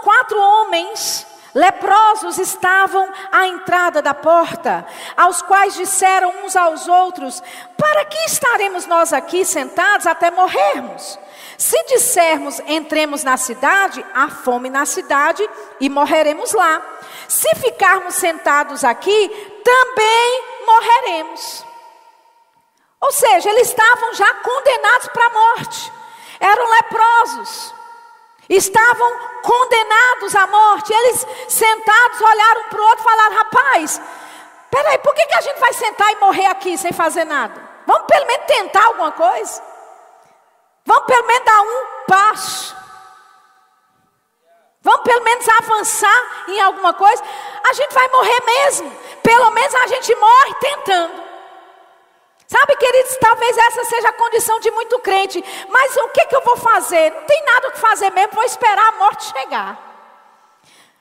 quatro 0.01 0.39
homens 0.39 1.27
leprosos 1.53 2.39
estavam 2.39 3.07
à 3.31 3.45
entrada 3.45 4.01
da 4.01 4.15
porta, 4.15 4.83
aos 5.15 5.43
quais 5.43 5.75
disseram 5.75 6.33
uns 6.43 6.55
aos 6.55 6.87
outros: 6.87 7.43
Para 7.77 8.03
que 8.05 8.17
estaremos 8.25 8.87
nós 8.87 9.13
aqui 9.13 9.45
sentados 9.45 10.07
até 10.07 10.31
morrermos? 10.31 11.19
Se 11.57 11.81
dissermos 11.85 12.59
entremos 12.67 13.23
na 13.23 13.37
cidade, 13.37 14.05
há 14.13 14.29
fome 14.29 14.69
na 14.69 14.85
cidade 14.85 15.47
e 15.79 15.89
morreremos 15.89 16.53
lá. 16.53 16.81
Se 17.27 17.47
ficarmos 17.55 18.15
sentados 18.15 18.83
aqui, 18.83 19.29
também 19.63 20.43
morreremos. 20.65 21.65
Ou 23.01 23.11
seja, 23.11 23.49
eles 23.49 23.69
estavam 23.69 24.13
já 24.15 24.33
condenados 24.35 25.07
para 25.09 25.25
a 25.25 25.29
morte. 25.29 25.91
Eram 26.39 26.69
leprosos. 26.71 27.73
Estavam 28.49 29.19
condenados 29.41 30.35
à 30.35 30.47
morte. 30.47 30.93
Eles 30.93 31.25
sentados 31.47 32.21
olharam 32.21 32.63
para 32.69 32.81
o 32.81 32.83
outro 32.83 32.99
e 32.99 33.03
falaram: 33.03 33.35
Rapaz, 33.35 34.01
peraí, 34.69 34.97
por 34.99 35.13
que, 35.13 35.25
que 35.25 35.35
a 35.35 35.41
gente 35.41 35.59
vai 35.59 35.73
sentar 35.73 36.11
e 36.11 36.15
morrer 36.17 36.45
aqui 36.47 36.77
sem 36.77 36.91
fazer 36.91 37.25
nada? 37.25 37.61
Vamos 37.87 38.07
pelo 38.07 38.25
menos 38.25 38.45
tentar 38.45 38.85
alguma 38.85 39.11
coisa. 39.11 39.61
Vamos 40.85 41.05
pelo 41.05 41.25
menos 41.25 41.45
dar 41.45 41.61
um 41.61 41.85
passo. 42.07 42.75
Vamos 44.81 45.01
pelo 45.01 45.23
menos 45.23 45.49
avançar 45.49 46.45
em 46.47 46.61
alguma 46.61 46.93
coisa. 46.93 47.23
A 47.67 47.73
gente 47.73 47.93
vai 47.93 48.07
morrer 48.09 48.41
mesmo. 48.45 49.05
pelo 49.23 49.49
menos 49.49 49.73
a 49.73 49.87
gente 49.87 50.15
morre 50.15 50.53
tentando. 50.59 51.25
Sabe, 52.47 52.75
queridos, 52.75 53.17
talvez 53.17 53.57
essa 53.57 53.85
seja 53.85 54.09
a 54.09 54.13
condição 54.13 54.59
de 54.59 54.69
muito 54.69 54.99
crente. 54.99 55.43
Mas 55.69 55.95
o 55.97 56.09
que, 56.09 56.25
que 56.25 56.35
eu 56.35 56.41
vou 56.41 56.55
fazer? 56.57 57.11
Não 57.11 57.23
tem 57.23 57.43
nada 57.43 57.67
o 57.69 57.71
que 57.71 57.79
fazer 57.79 58.11
mesmo, 58.11 58.33
vou 58.33 58.43
esperar 58.43 58.89
a 58.89 58.91
morte 58.99 59.25
chegar. 59.25 59.79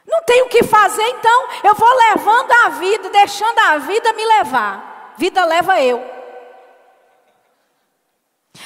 Não 0.06 0.22
tenho 0.22 0.46
o 0.46 0.48
que 0.48 0.62
fazer, 0.62 1.06
então 1.10 1.48
eu 1.62 1.74
vou 1.74 1.94
levando 1.94 2.50
a 2.50 2.68
vida, 2.70 3.10
deixando 3.10 3.58
a 3.58 3.78
vida 3.78 4.12
me 4.14 4.24
levar. 4.24 5.14
Vida 5.18 5.44
leva 5.44 5.80
eu. 5.82 6.13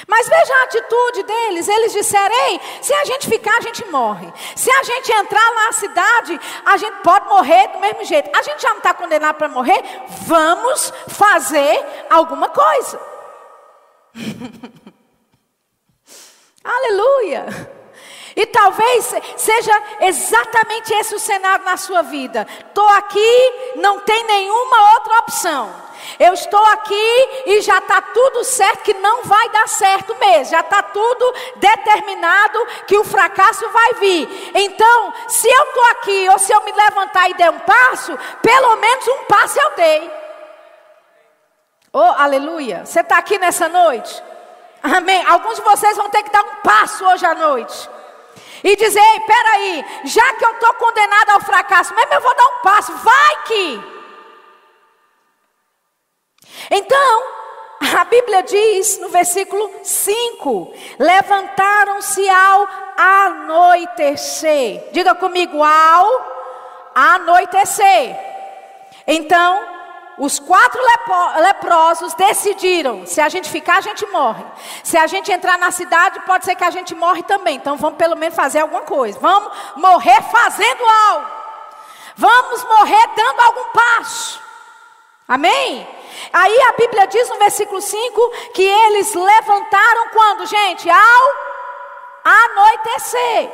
Mas 0.07 0.27
veja 0.27 0.53
a 0.53 0.63
atitude 0.63 1.23
deles. 1.23 1.67
Eles 1.67 1.93
disseram: 1.93 2.35
Ei, 2.49 2.61
se 2.81 2.93
a 2.93 3.05
gente 3.05 3.27
ficar, 3.27 3.57
a 3.57 3.61
gente 3.61 3.85
morre. 3.85 4.31
Se 4.55 4.71
a 4.71 4.83
gente 4.83 5.11
entrar 5.11 5.55
na 5.55 5.71
cidade, 5.71 6.39
a 6.65 6.77
gente 6.77 7.01
pode 7.01 7.27
morrer 7.27 7.67
do 7.69 7.79
mesmo 7.79 8.05
jeito. 8.05 8.29
A 8.37 8.41
gente 8.41 8.61
já 8.61 8.69
não 8.69 8.77
está 8.77 8.93
condenado 8.93 9.35
para 9.35 9.47
morrer. 9.47 9.83
Vamos 10.27 10.93
fazer 11.07 11.85
alguma 12.09 12.49
coisa. 12.49 12.99
Aleluia. 16.63 17.78
E 18.39 18.45
talvez 18.45 19.13
seja 19.35 19.83
exatamente 19.99 20.93
esse 20.93 21.13
o 21.13 21.19
cenário 21.19 21.65
na 21.65 21.75
sua 21.75 22.03
vida. 22.03 22.47
Estou 22.69 22.87
aqui, 22.87 23.73
não 23.75 23.99
tem 23.99 24.23
nenhuma 24.23 24.93
outra 24.93 25.17
opção. 25.19 25.69
Eu 26.17 26.33
estou 26.33 26.65
aqui 26.67 27.29
e 27.47 27.59
já 27.59 27.79
está 27.79 28.01
tudo 28.01 28.45
certo 28.45 28.83
que 28.83 28.93
não 28.93 29.23
vai 29.23 29.49
dar 29.49 29.67
certo 29.67 30.15
mesmo. 30.15 30.51
Já 30.51 30.61
está 30.61 30.81
tudo 30.81 31.33
determinado 31.57 32.65
que 32.87 32.97
o 32.97 33.03
fracasso 33.03 33.67
vai 33.71 33.93
vir. 33.95 34.51
Então, 34.55 35.13
se 35.27 35.49
eu 35.49 35.63
estou 35.63 35.83
aqui 35.91 36.29
ou 36.29 36.39
se 36.39 36.53
eu 36.53 36.63
me 36.63 36.71
levantar 36.71 37.29
e 37.29 37.33
der 37.33 37.51
um 37.51 37.59
passo, 37.59 38.17
pelo 38.41 38.77
menos 38.77 39.05
um 39.05 39.25
passo 39.25 39.59
eu 39.59 39.71
dei. 39.71 40.11
Oh, 41.91 42.13
aleluia. 42.17 42.85
Você 42.85 43.01
está 43.01 43.17
aqui 43.17 43.37
nessa 43.37 43.67
noite? 43.67 44.23
Amém. 44.81 45.25
Alguns 45.25 45.57
de 45.57 45.61
vocês 45.61 45.97
vão 45.97 46.09
ter 46.09 46.23
que 46.23 46.31
dar 46.31 46.41
um 46.41 46.55
passo 46.63 47.05
hoje 47.05 47.25
à 47.25 47.35
noite. 47.35 47.98
E 48.63 48.75
dizer, 48.75 48.99
ei, 48.99 49.19
peraí, 49.21 49.85
já 50.05 50.33
que 50.33 50.45
eu 50.45 50.51
estou 50.51 50.73
condenado 50.73 51.29
ao 51.31 51.41
fracasso, 51.41 51.93
mesmo 51.95 52.13
eu 52.13 52.21
vou 52.21 52.35
dar 52.35 52.47
um 52.47 52.61
passo, 52.61 52.93
vai 52.97 53.43
que. 53.43 53.81
Então, 56.71 57.23
a 57.97 58.03
Bíblia 58.05 58.43
diz 58.43 58.99
no 58.99 59.09
versículo 59.09 59.71
5: 59.83 60.73
levantaram-se 60.99 62.27
ao 62.29 62.67
anoitecer. 62.97 64.89
Diga 64.91 65.15
comigo, 65.15 65.63
ao 65.63 66.39
anoitecer. 66.93 68.17
Então, 69.07 69.78
os 70.19 70.37
quatro 70.37 70.81
leprosos 71.37 72.13
decidiram: 72.13 73.05
se 73.05 73.21
a 73.21 73.29
gente 73.29 73.49
ficar, 73.49 73.77
a 73.77 73.81
gente 73.81 74.05
morre. 74.07 74.43
Se 74.83 74.97
a 74.97 75.07
gente 75.07 75.31
entrar 75.31 75.57
na 75.57 75.71
cidade, 75.71 76.19
pode 76.21 76.45
ser 76.45 76.55
que 76.55 76.63
a 76.63 76.69
gente 76.69 76.93
morre 76.93 77.23
também. 77.23 77.55
Então 77.55 77.77
vamos 77.77 77.97
pelo 77.97 78.17
menos 78.17 78.35
fazer 78.35 78.59
alguma 78.59 78.81
coisa. 78.81 79.17
Vamos 79.19 79.51
morrer 79.77 80.21
fazendo 80.23 80.83
algo. 80.85 81.25
Vamos 82.17 82.63
morrer 82.65 83.09
dando 83.15 83.39
algum 83.39 83.63
passo. 83.71 84.41
Amém? 85.25 85.87
Aí 86.33 86.61
a 86.63 86.73
Bíblia 86.73 87.07
diz 87.07 87.29
no 87.29 87.37
versículo 87.37 87.79
5 87.79 88.31
que 88.53 88.63
eles 88.63 89.13
levantaram 89.13 90.09
quando, 90.09 90.45
gente? 90.47 90.89
Ao 90.89 91.49
anoitecer, 92.25 93.49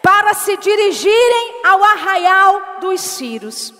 para 0.00 0.34
se 0.34 0.56
dirigirem 0.58 1.60
ao 1.64 1.82
arraial 1.82 2.62
dos 2.80 3.00
Círios. 3.00 3.74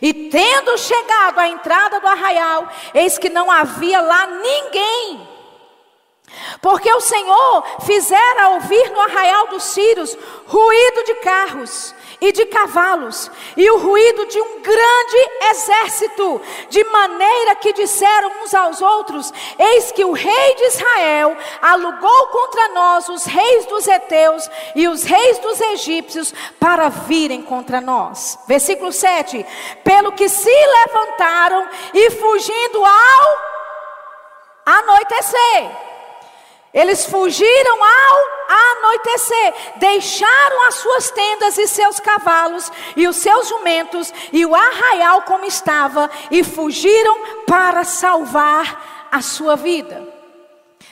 E 0.00 0.12
tendo 0.12 0.78
chegado 0.78 1.38
à 1.38 1.48
entrada 1.48 2.00
do 2.00 2.06
arraial, 2.06 2.68
eis 2.94 3.18
que 3.18 3.28
não 3.28 3.50
havia 3.50 4.00
lá 4.00 4.26
ninguém. 4.26 5.28
Porque 6.60 6.92
o 6.92 7.00
Senhor 7.00 7.64
fizera 7.84 8.50
ouvir 8.50 8.90
no 8.90 9.00
arraial 9.00 9.48
dos 9.48 9.62
Círios 9.64 10.16
ruído 10.46 11.04
de 11.04 11.14
carros 11.16 11.94
e 12.20 12.32
de 12.32 12.46
cavalos, 12.46 13.30
e 13.56 13.70
o 13.70 13.78
ruído 13.78 14.26
de 14.26 14.40
um 14.40 14.60
grande 14.60 15.30
exército, 15.50 16.40
de 16.68 16.82
maneira 16.84 17.54
que 17.56 17.72
disseram 17.72 18.42
uns 18.42 18.52
aos 18.52 18.82
outros: 18.82 19.32
Eis 19.58 19.92
que 19.92 20.04
o 20.04 20.12
rei 20.12 20.54
de 20.56 20.64
Israel 20.64 21.36
alugou 21.62 22.26
contra 22.28 22.68
nós 22.68 23.08
os 23.08 23.24
reis 23.24 23.66
dos 23.66 23.86
heteus 23.86 24.50
e 24.74 24.88
os 24.88 25.04
reis 25.04 25.38
dos 25.38 25.60
egípcios 25.60 26.34
para 26.58 26.88
virem 26.88 27.42
contra 27.42 27.80
nós. 27.80 28.38
Versículo 28.46 28.92
7: 28.92 29.46
Pelo 29.84 30.12
que 30.12 30.28
se 30.28 30.50
levantaram 30.50 31.68
e 31.94 32.10
fugindo 32.10 32.84
ao 32.84 33.48
anoitecer 34.66 35.87
eles 36.72 37.06
fugiram 37.06 37.78
ao 37.82 38.38
anoitecer, 38.48 39.54
deixaram 39.76 40.66
as 40.68 40.74
suas 40.74 41.10
tendas 41.10 41.56
e 41.58 41.66
seus 41.66 41.98
cavalos 41.98 42.70
e 42.96 43.08
os 43.08 43.16
seus 43.16 43.48
jumentos 43.48 44.12
e 44.32 44.44
o 44.44 44.54
arraial 44.54 45.22
como 45.22 45.44
estava 45.44 46.10
e 46.30 46.44
fugiram 46.44 47.18
para 47.46 47.84
salvar 47.84 49.08
a 49.10 49.22
sua 49.22 49.56
vida. 49.56 50.06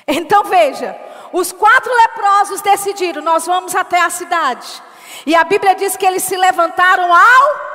Então 0.07 0.45
veja, 0.45 0.99
os 1.33 1.53
quatro 1.53 1.93
leprosos 1.95 2.63
decidiram: 2.63 3.23
nós 3.23 3.47
vamos 3.47 3.75
até 3.75 4.01
a 4.01 4.11
cidade. 4.11 4.83
E 5.27 5.35
a 5.35 5.45
Bíblia 5.45 5.75
diz 5.75 5.97
que 5.97 6.07
eles 6.07 6.23
se 6.23 6.37
levantaram 6.37 7.13
ao 7.13 7.66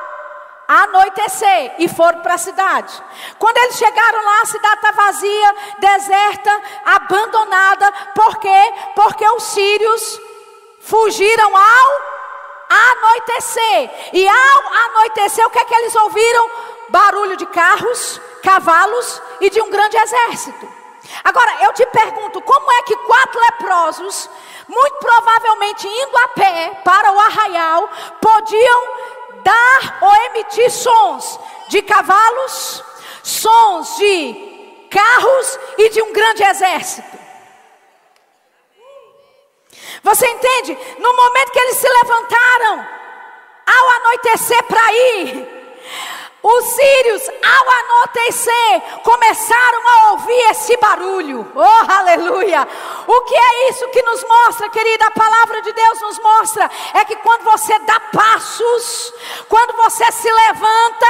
anoitecer 0.71 1.75
e 1.79 1.87
foram 1.89 2.21
para 2.21 2.35
a 2.35 2.37
cidade. 2.37 2.93
Quando 3.37 3.57
eles 3.57 3.75
chegaram 3.75 4.23
lá, 4.23 4.41
a 4.41 4.45
cidade 4.45 4.75
está 4.75 4.91
vazia, 4.91 5.55
deserta, 5.79 6.61
abandonada. 6.85 7.91
Por 8.15 8.37
quê? 8.37 8.73
Porque 8.95 9.27
os 9.27 9.43
sírios 9.43 10.19
fugiram 10.79 11.55
ao 11.55 12.11
anoitecer. 12.69 13.91
E 14.13 14.27
ao 14.27 14.73
anoitecer, 14.85 15.45
o 15.45 15.49
que 15.49 15.59
é 15.59 15.65
que 15.65 15.75
eles 15.75 15.95
ouviram? 15.95 16.49
Barulho 16.89 17.35
de 17.35 17.45
carros, 17.47 18.21
cavalos 18.41 19.21
e 19.41 19.49
de 19.49 19.61
um 19.61 19.69
grande 19.69 19.97
exército. 19.97 20.81
Agora, 21.23 21.63
eu 21.63 21.73
te 21.73 21.85
pergunto, 21.87 22.41
como 22.41 22.71
é 22.71 22.83
que 22.83 22.95
quatro 22.95 23.41
leprosos, 23.41 24.29
muito 24.67 24.97
provavelmente 24.99 25.87
indo 25.87 26.17
a 26.17 26.27
pé 26.29 26.81
para 26.85 27.11
o 27.11 27.19
arraial, 27.19 27.89
podiam 28.21 29.11
dar 29.43 29.97
ou 30.01 30.15
emitir 30.25 30.69
sons 30.71 31.39
de 31.69 31.81
cavalos, 31.81 32.83
sons 33.23 33.97
de 33.97 34.87
carros 34.89 35.59
e 35.77 35.89
de 35.89 36.01
um 36.01 36.13
grande 36.13 36.43
exército. 36.43 37.19
Você 40.03 40.27
entende? 40.27 40.77
No 40.99 41.15
momento 41.15 41.51
que 41.51 41.59
eles 41.59 41.77
se 41.77 41.87
levantaram, 41.87 42.87
ao 43.65 43.89
anoitecer 43.89 44.63
para 44.63 44.93
ir, 44.93 45.47
os 46.43 46.65
sírios, 46.65 47.21
ao 47.29 47.69
anoitecer, 47.69 48.81
começaram 49.03 49.87
a 49.87 50.11
ouvir 50.11 50.49
esse 50.49 50.75
barulho. 50.77 51.51
Oh, 51.55 51.91
aleluia! 51.91 52.67
O 53.05 53.21
que 53.21 53.35
é 53.35 53.69
isso 53.69 53.87
que 53.89 54.01
nos 54.01 54.23
mostra, 54.23 54.69
querida? 54.69 55.05
A 55.05 55.11
palavra 55.11 55.61
de 55.61 55.71
Deus 55.71 56.01
nos 56.01 56.19
mostra 56.19 56.69
é 56.95 57.05
que 57.05 57.15
quando 57.17 57.43
você 57.43 57.77
dá 57.79 57.99
passos, 57.99 59.13
quando 59.47 59.75
você 59.77 60.11
se 60.11 60.31
levanta, 60.31 61.05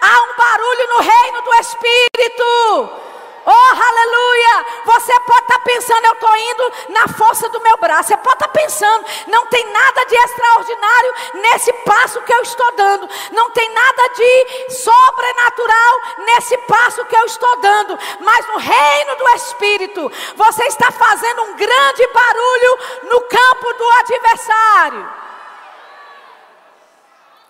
há 0.00 0.22
um 0.22 0.36
barulho 0.36 0.88
no 0.88 0.98
reino 1.00 1.42
do 1.42 1.54
Espírito. 1.54 3.06
Oh, 3.48 3.50
aleluia! 3.52 4.66
Você 4.86 5.20
pode 5.20 5.42
estar 5.42 5.58
tá 5.58 5.60
pensando, 5.60 6.04
eu 6.04 6.12
estou 6.14 6.36
indo 6.36 6.72
na 6.88 7.06
força 7.06 7.48
do 7.48 7.60
meu 7.60 7.76
braço. 7.76 8.08
Você 8.08 8.16
pode 8.16 8.34
estar 8.34 8.48
tá 8.48 8.60
pensando, 8.60 9.06
não 9.28 9.46
tem 9.46 9.64
nada 9.70 10.04
de 10.04 10.16
extraordinário 10.16 11.14
nesse 11.34 11.72
passo 11.84 12.20
que 12.22 12.34
eu 12.34 12.42
estou 12.42 12.72
dando. 12.74 13.08
Não 13.30 13.48
tem 13.52 13.72
nada 13.72 14.08
de 14.08 14.74
sobrenatural 14.74 16.00
nesse 16.26 16.58
passo 16.58 17.04
que 17.04 17.16
eu 17.16 17.24
estou 17.26 17.56
dando. 17.60 17.96
Mas 18.18 18.48
no 18.48 18.56
reino 18.56 19.14
do 19.14 19.28
Espírito, 19.36 20.12
você 20.34 20.64
está 20.64 20.90
fazendo 20.90 21.42
um 21.42 21.54
grande 21.54 22.06
barulho 22.08 22.78
no 23.04 23.20
campo 23.20 23.72
do 23.74 23.90
adversário. 24.00 25.25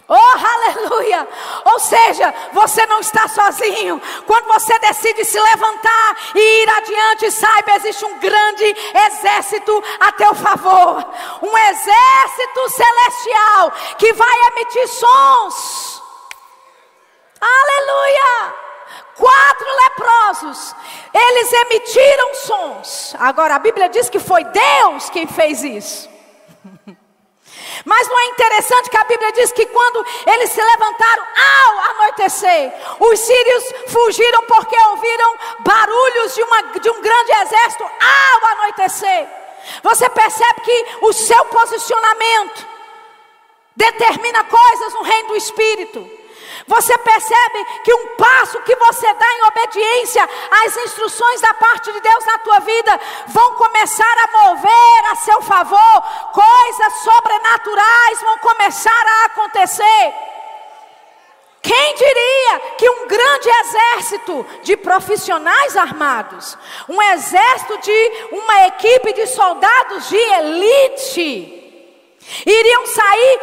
Oh, 0.09 0.15
aleluia! 0.15 1.27
Ou 1.65 1.81
seja, 1.81 2.33
você 2.53 2.87
não 2.87 3.01
está 3.01 3.27
sozinho. 3.27 4.01
Quando 4.25 4.47
você 4.47 4.79
decide 4.79 5.25
se 5.25 5.39
levantar 5.39 6.17
e 6.33 6.63
ir 6.63 6.69
adiante, 6.69 7.31
saiba, 7.33 7.73
existe 7.73 8.05
um 8.05 8.19
grande 8.21 8.65
exército 9.09 9.83
a 9.99 10.13
teu 10.13 10.33
favor. 10.35 11.05
Um 11.43 11.59
exército 11.59 12.71
celestial 12.71 13.73
que 13.99 14.13
vai 14.13 14.37
emitir 14.53 14.89
sons. 14.89 16.03
Aleluia! 17.41 18.55
Quatro 19.17 19.67
leprosos, 19.83 20.77
eles 21.13 21.53
emitiram 21.53 22.35
sons. 22.35 23.17
Agora 23.19 23.57
a 23.57 23.59
Bíblia 23.59 23.89
diz 23.89 24.09
que 24.09 24.21
foi 24.21 24.45
Deus 24.45 25.11
quem 25.11 25.27
fez 25.27 25.65
isso. 25.65 26.09
Mas 27.87 28.09
não 28.09 28.19
é 28.19 28.27
interessante 28.27 28.91
que 28.91 28.97
a 28.97 29.05
Bíblia 29.05 29.31
diz 29.31 29.53
que 29.53 29.65
quando 29.67 30.05
eles 30.27 30.51
se 30.51 30.61
levantaram 30.61 31.23
ao 31.23 31.79
anoitecer, 31.91 32.73
os 32.99 33.21
sírios 33.21 33.65
fugiram 33.87 34.43
porque 34.43 34.77
ouviram 34.91 35.39
barulhos 35.61 36.35
de, 36.35 36.43
uma, 36.43 36.63
de 36.63 36.91
um 36.91 37.01
grande 37.01 37.31
exército 37.31 37.85
ao 37.85 38.51
anoitecer. 38.51 39.29
Você 39.85 40.09
percebe 40.11 40.61
que 40.63 40.87
o 41.03 41.13
seu 41.13 41.45
posicionamento 41.45 42.67
determina 43.77 44.43
coisas 44.43 44.93
no 44.93 45.03
reino 45.03 45.29
do 45.29 45.37
Espírito. 45.37 46.11
Você 46.67 46.99
percebe 46.99 47.65
que 47.85 47.95
um 47.95 48.07
passo 48.17 48.61
que 48.63 48.75
você 48.75 49.15
dá 49.15 49.33
em 49.33 49.43
obediência 49.45 50.29
às 50.65 50.77
instruções 50.77 51.41
da 51.41 51.55
parte 51.55 51.93
de 51.93 52.01
Deus 52.01 52.25
na 52.25 52.39
tua 52.39 52.59
vida 52.61 53.01
vão 53.29 53.55
começar 53.55 54.19
a 54.19 54.47
mover 54.47 55.11
a 55.13 55.15
seu 55.17 55.43
favor, 55.43 56.03
coisas 56.33 56.93
sobrenaturais 57.05 58.21
vão 58.21 58.39
começar 58.39 59.07
a 59.07 59.25
acontecer. 59.27 60.15
Quem 61.63 61.95
diria 61.95 62.61
que 62.79 62.89
um 62.89 63.09
grande 63.09 63.49
exército 63.49 64.47
de 64.63 64.77
profissionais 64.77 65.77
armados, 65.77 66.57
um 66.89 67.01
exército 67.03 67.79
de 67.79 68.29
uma 68.33 68.67
equipe 68.69 69.13
de 69.13 69.27
soldados 69.29 70.09
de 70.09 70.17
elite, 70.17 71.67
iriam 72.45 72.87
sair 72.87 73.41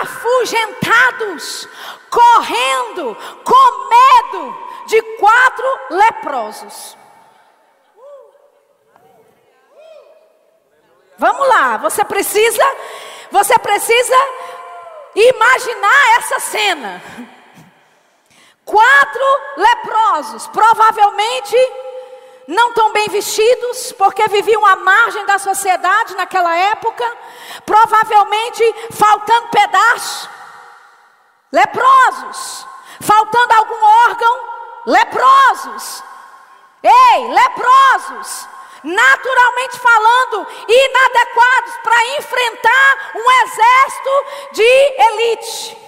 afugentados, 0.00 1.68
correndo, 2.10 3.16
com 3.44 3.88
medo 3.88 4.56
de 4.86 5.02
quatro 5.18 5.78
leprosos. 5.90 6.96
Vamos 11.16 11.48
lá, 11.48 11.76
você 11.76 12.04
precisa, 12.04 12.64
você 13.30 13.58
precisa 13.58 14.16
imaginar 15.14 16.18
essa 16.18 16.40
cena. 16.40 17.02
Quatro 18.64 19.24
leprosos, 19.56 20.46
provavelmente 20.48 21.56
não 22.46 22.72
tão 22.72 22.92
bem 22.92 23.08
vestidos, 23.08 23.92
porque 23.92 24.26
viviam 24.28 24.64
à 24.66 24.76
margem 24.76 25.24
da 25.26 25.38
sociedade 25.38 26.14
naquela 26.14 26.54
época, 26.56 27.04
provavelmente 27.64 28.74
faltando 28.92 29.48
pedaço, 29.48 30.28
leprosos, 31.50 32.66
faltando 33.00 33.54
algum 33.54 33.82
órgão, 34.08 34.40
leprosos. 34.86 36.02
Ei, 36.82 37.28
leprosos, 37.28 38.46
naturalmente 38.82 39.78
falando, 39.78 40.46
inadequados 40.68 41.76
para 41.82 42.06
enfrentar 42.18 43.12
um 43.14 43.30
exército 43.42 44.24
de 44.52 45.02
elite, 45.02 45.78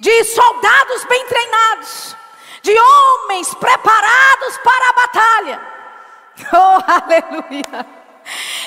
de 0.00 0.24
soldados 0.24 1.04
bem 1.04 1.24
treinados 1.26 2.21
de 2.62 2.78
homens 2.78 3.52
preparados 3.54 4.58
para 4.58 4.88
a 4.88 4.92
batalha. 4.92 5.72
Oh, 6.50 6.80
aleluia. 6.90 7.86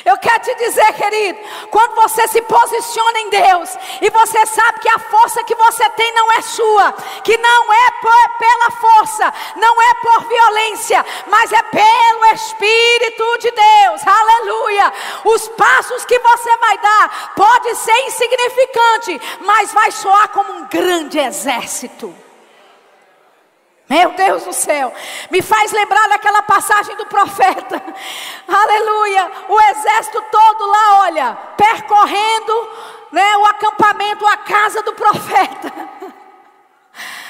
Eu 0.04 0.18
quero 0.18 0.40
te 0.44 0.56
dizer, 0.56 0.94
querido, 0.94 1.40
quando 1.72 1.96
você 1.96 2.28
se 2.28 2.42
posiciona 2.44 3.20
em 3.22 3.30
Deus 3.30 3.78
e 4.02 4.10
você 4.10 4.46
sabe 4.46 4.80
que 4.80 4.90
a 4.90 5.00
força 5.00 5.44
que 5.44 5.56
você 5.56 5.90
tem 5.92 6.14
não 6.14 6.32
é 6.34 6.42
sua, 6.42 6.94
que 7.24 7.38
não 7.38 7.74
é 7.74 7.92
por, 8.02 8.30
pela 8.38 8.72
força, 8.72 9.34
não 9.56 9.82
é 9.82 9.94
por 9.96 10.28
violência, 10.28 11.06
mas 11.28 11.52
é 11.52 11.62
pelo 11.64 12.26
Espírito 12.34 13.38
de 13.40 13.52
Deus, 13.52 14.02
aleluia. 14.06 14.94
Os 15.24 15.48
passos 15.50 16.06
que 16.06 16.20
você 16.20 16.58
vai 16.58 16.78
dar 16.78 17.34
pode 17.36 17.76
ser 17.76 17.98
insignificante, 18.06 19.22
mas 19.42 19.74
vai 19.74 19.92
soar 19.92 20.30
como 20.30 20.54
um 20.54 20.66
grande 20.68 21.18
exército. 21.18 22.25
Meu 23.88 24.12
Deus 24.14 24.44
do 24.44 24.54
céu, 24.54 24.92
me 25.30 25.44
faz 25.44 25.72
lembrar 25.72 26.10
daquela 26.10 26.42
passagem 26.42 26.96
do 26.96 27.06
profeta. 27.06 27.82
Aleluia! 28.48 29.32
O 29.48 29.62
exército 29.62 30.24
todo 30.32 30.66
lá, 30.66 31.02
olha, 31.02 31.38
percorrendo 31.56 32.70
né, 33.12 33.38
o 33.38 33.46
acampamento, 33.46 34.26
a 34.26 34.38
casa 34.38 34.82
do 34.82 34.94
profeta. 34.94 35.72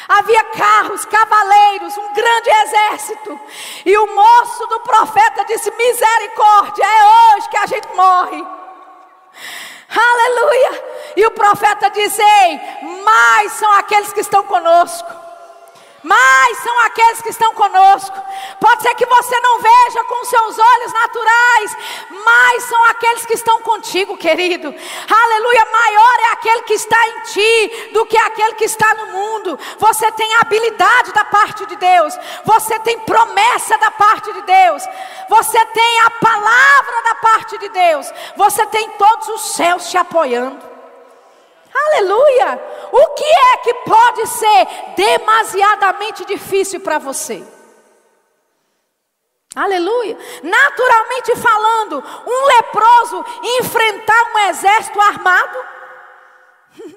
Havia 0.07 0.43
carros, 0.45 1.03
cavaleiros, 1.03 1.97
um 1.97 2.13
grande 2.13 2.49
exército. 2.49 3.39
E 3.85 3.97
o 3.97 4.15
moço 4.15 4.65
do 4.67 4.79
profeta 4.79 5.43
disse: 5.43 5.69
Misericórdia, 5.71 6.85
é 6.85 7.35
hoje 7.35 7.49
que 7.49 7.57
a 7.57 7.65
gente 7.65 7.87
morre. 7.93 8.47
Aleluia! 9.93 10.83
E 11.17 11.25
o 11.25 11.31
profeta 11.31 11.89
disse: 11.89 12.21
Ei, 12.21 12.61
mais 13.03 13.51
são 13.53 13.69
aqueles 13.73 14.13
que 14.13 14.21
estão 14.21 14.43
conosco 14.43 15.24
mais 16.05 16.59
são 16.59 16.79
aqueles 16.81 17.21
que 17.23 17.29
estão 17.29 17.51
conosco. 17.55 18.15
Pode 18.59 18.83
ser 18.83 18.93
que 18.93 19.05
você 19.07 19.39
não 19.39 19.59
veja 19.59 20.03
com 20.03 20.25
seus 20.25 20.59
olhos 20.59 20.93
naturais, 20.93 21.77
mais 22.23 22.63
são 22.65 22.85
aqueles 22.85 23.25
que 23.25 23.33
estão 23.33 23.59
contigo, 23.61 24.15
querido. 24.15 24.67
Aleluia, 24.67 25.65
maior 25.71 26.15
é 26.19 26.31
aquele 26.33 26.61
que 26.61 26.73
está 26.75 27.07
em 27.07 27.19
ti 27.21 27.89
do 27.91 28.05
que 28.05 28.17
aquele 28.17 28.53
que 28.53 28.65
está 28.65 28.93
no 28.93 29.07
mundo. 29.07 29.59
Você 29.79 30.11
tem 30.11 30.35
habilidade 30.35 31.11
da 31.11 31.25
parte 31.25 31.65
de 31.65 31.75
Deus, 31.75 32.15
você 32.43 32.77
tem 32.79 32.99
promessa 32.99 33.75
da 33.79 33.89
parte 33.89 34.31
de 34.31 34.41
Deus, 34.43 34.83
você 35.27 35.65
tem 35.65 35.99
a 36.01 36.11
palavra 36.11 37.01
da 37.03 37.15
parte 37.15 37.57
de 37.57 37.69
Deus, 37.69 38.13
você 38.35 38.63
tem 38.67 38.91
todos 38.91 39.27
os 39.29 39.53
céus 39.55 39.89
te 39.89 39.97
apoiando. 39.97 40.74
Aleluia! 41.75 42.61
O 42.91 43.07
que 43.15 43.25
é 43.25 43.57
que 43.57 43.73
pode 43.85 44.27
ser 44.27 44.67
demasiadamente 44.95 46.23
difícil 46.25 46.79
para 46.79 46.97
você? 46.97 47.45
Aleluia! 49.53 50.17
Naturalmente 50.41 51.35
falando, 51.35 52.03
um 52.25 52.45
leproso 52.45 53.25
enfrentar 53.59 54.23
um 54.33 54.39
exército 54.49 54.99
armado. 55.01 55.59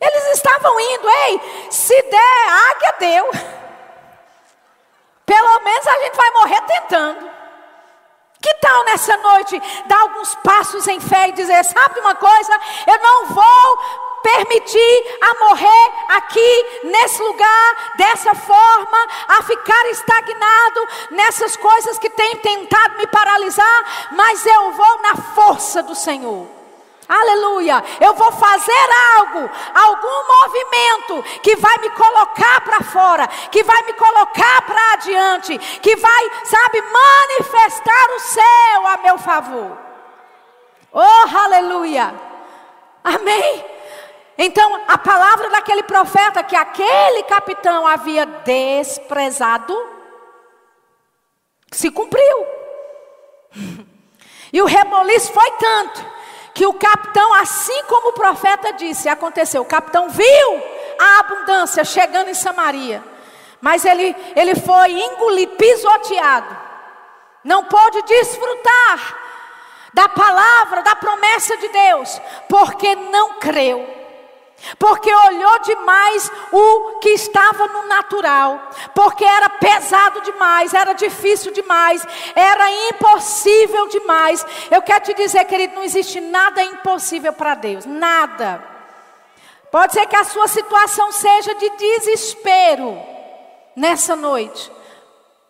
Eles 0.00 0.26
estavam 0.34 0.80
indo, 0.80 1.08
ei, 1.08 1.40
se 1.70 2.02
der, 2.02 2.48
águia 2.70 2.94
deu. 2.98 3.30
Pelo 5.26 5.60
menos 5.60 5.86
a 5.86 5.98
gente 5.98 6.16
vai 6.16 6.30
morrer 6.30 6.60
tentando. 6.62 7.37
Que 8.40 8.54
tal 8.54 8.84
nessa 8.84 9.16
noite 9.16 9.60
dar 9.86 10.00
alguns 10.00 10.34
passos 10.36 10.86
em 10.86 11.00
fé 11.00 11.28
e 11.28 11.32
dizer: 11.32 11.64
sabe 11.64 12.00
uma 12.00 12.14
coisa? 12.14 12.60
Eu 12.86 12.98
não 12.98 13.26
vou 13.26 13.78
permitir 14.22 15.18
a 15.22 15.34
morrer 15.46 15.92
aqui 16.08 16.80
nesse 16.84 17.22
lugar 17.22 17.94
dessa 17.96 18.34
forma, 18.34 19.06
a 19.28 19.42
ficar 19.42 19.90
estagnado 19.90 20.88
nessas 21.10 21.56
coisas 21.56 21.98
que 21.98 22.10
têm 22.10 22.36
tentado 22.36 22.96
me 22.98 23.06
paralisar, 23.06 24.08
mas 24.12 24.44
eu 24.44 24.72
vou 24.72 25.02
na 25.02 25.16
força 25.16 25.82
do 25.82 25.94
Senhor. 25.94 26.57
Aleluia. 27.08 27.82
Eu 28.00 28.12
vou 28.12 28.30
fazer 28.32 28.88
algo, 29.16 29.50
algum 29.74 30.42
movimento 30.42 31.40
que 31.40 31.56
vai 31.56 31.78
me 31.78 31.88
colocar 31.90 32.60
para 32.60 32.82
fora, 32.82 33.26
que 33.50 33.62
vai 33.62 33.82
me 33.84 33.94
colocar 33.94 34.62
para 34.62 34.92
adiante, 34.92 35.56
que 35.80 35.96
vai, 35.96 36.30
sabe, 36.44 36.82
manifestar 36.82 38.10
o 38.14 38.20
céu 38.20 38.86
a 38.88 38.96
meu 38.98 39.18
favor. 39.18 39.78
Oh, 40.92 41.38
aleluia. 41.38 42.14
Amém. 43.02 43.64
Então, 44.36 44.84
a 44.86 44.98
palavra 44.98 45.48
daquele 45.48 45.84
profeta 45.84 46.42
que 46.42 46.54
aquele 46.54 47.22
capitão 47.22 47.86
havia 47.86 48.26
desprezado 48.26 49.74
se 51.72 51.90
cumpriu. 51.90 52.46
E 54.50 54.62
o 54.62 54.64
reboliço 54.64 55.30
foi 55.30 55.50
tanto 55.58 56.17
que 56.58 56.66
o 56.66 56.72
capitão, 56.72 57.32
assim 57.34 57.84
como 57.84 58.08
o 58.08 58.14
profeta 58.14 58.72
disse, 58.72 59.08
aconteceu. 59.08 59.62
O 59.62 59.64
capitão 59.64 60.08
viu 60.08 60.62
a 60.98 61.20
abundância 61.20 61.84
chegando 61.84 62.30
em 62.30 62.34
Samaria, 62.34 63.00
mas 63.60 63.84
ele, 63.84 64.16
ele 64.34 64.56
foi 64.56 64.90
engolido, 64.90 65.54
pisoteado, 65.54 66.56
não 67.44 67.62
pôde 67.62 68.02
desfrutar 68.02 69.18
da 69.94 70.08
palavra, 70.08 70.82
da 70.82 70.96
promessa 70.96 71.56
de 71.58 71.68
Deus, 71.68 72.20
porque 72.48 72.96
não 72.96 73.34
creu. 73.34 73.97
Porque 74.78 75.12
olhou 75.12 75.60
demais 75.60 76.30
o 76.50 76.98
que 76.98 77.10
estava 77.10 77.68
no 77.68 77.86
natural, 77.86 78.60
porque 78.94 79.24
era 79.24 79.48
pesado 79.48 80.20
demais, 80.22 80.74
era 80.74 80.92
difícil 80.94 81.52
demais, 81.52 82.04
era 82.34 82.70
impossível 82.90 83.88
demais. 83.88 84.44
Eu 84.70 84.82
quero 84.82 85.04
te 85.04 85.14
dizer, 85.14 85.44
querido, 85.44 85.76
não 85.76 85.84
existe 85.84 86.20
nada 86.20 86.62
impossível 86.62 87.32
para 87.32 87.54
Deus, 87.54 87.86
nada. 87.86 88.62
Pode 89.70 89.92
ser 89.92 90.06
que 90.06 90.16
a 90.16 90.24
sua 90.24 90.48
situação 90.48 91.12
seja 91.12 91.54
de 91.54 91.70
desespero 91.70 93.00
nessa 93.76 94.16
noite. 94.16 94.72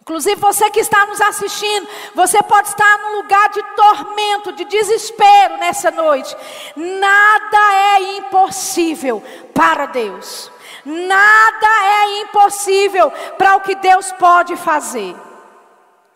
Inclusive 0.08 0.40
você 0.40 0.70
que 0.70 0.80
está 0.80 1.04
nos 1.04 1.20
assistindo, 1.20 1.86
você 2.14 2.42
pode 2.42 2.68
estar 2.68 2.98
num 3.02 3.16
lugar 3.16 3.50
de 3.50 3.62
tormento, 3.76 4.52
de 4.52 4.64
desespero 4.64 5.58
nessa 5.58 5.90
noite. 5.90 6.34
Nada 6.74 7.74
é 7.74 8.16
impossível 8.16 9.22
para 9.54 9.84
Deus. 9.84 10.50
Nada 10.82 11.66
é 11.84 12.22
impossível 12.22 13.10
para 13.36 13.56
o 13.56 13.60
que 13.60 13.74
Deus 13.74 14.10
pode 14.12 14.56
fazer 14.56 15.14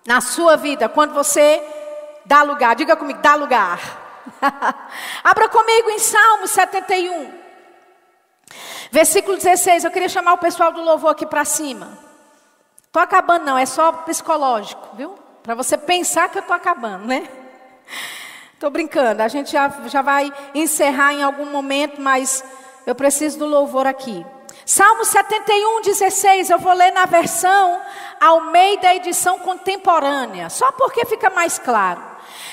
na 0.07 0.23
sua 0.23 0.57
vida 0.57 0.89
quando 0.89 1.13
você 1.13 1.63
dá 2.25 2.43
lugar. 2.43 2.75
Diga 2.75 2.97
comigo, 2.97 3.21
dá 3.21 3.35
lugar. 3.35 3.79
Abra 5.23 5.51
comigo 5.51 5.91
em 5.91 5.99
Salmo 5.99 6.49
71. 6.49 7.31
Versículo 8.91 9.37
16. 9.37 9.85
Eu 9.85 9.91
queria 9.91 10.09
chamar 10.09 10.33
o 10.33 10.39
pessoal 10.39 10.73
do 10.73 10.81
louvor 10.81 11.11
aqui 11.11 11.27
para 11.27 11.45
cima. 11.45 12.11
Estou 12.93 13.03
acabando, 13.03 13.47
não, 13.47 13.57
é 13.57 13.65
só 13.65 13.91
psicológico, 13.91 14.95
viu? 14.95 15.15
Para 15.43 15.55
você 15.55 15.79
pensar 15.79 16.29
que 16.29 16.37
eu 16.37 16.43
estou 16.43 16.55
acabando, 16.55 17.07
né? 17.07 17.27
Estou 18.53 18.69
brincando, 18.69 19.23
a 19.23 19.29
gente 19.29 19.51
já, 19.51 19.67
já 19.87 20.03
vai 20.03 20.31
encerrar 20.55 21.15
em 21.15 21.23
algum 21.23 21.47
momento, 21.47 22.03
mas 22.03 22.45
eu 22.87 22.95
preciso 22.95 23.39
do 23.39 23.47
louvor 23.47 23.87
aqui. 23.87 24.27
Salmo 24.67 25.07
71, 25.07 25.81
16, 25.81 26.51
eu 26.51 26.59
vou 26.59 26.75
ler 26.75 26.93
na 26.93 27.07
versão 27.07 27.81
ao 28.21 28.43
meio 28.53 28.79
da 28.83 28.95
edição 28.95 29.39
contemporânea, 29.39 30.51
só 30.51 30.71
porque 30.73 31.07
fica 31.07 31.31
mais 31.31 31.59
claro. 31.59 32.03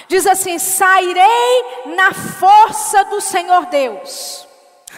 Diz 0.07 0.25
assim: 0.25 0.57
Sairei 0.57 1.85
na 1.97 2.13
força 2.13 3.03
do 3.03 3.19
Senhor 3.19 3.65
Deus. 3.65 4.47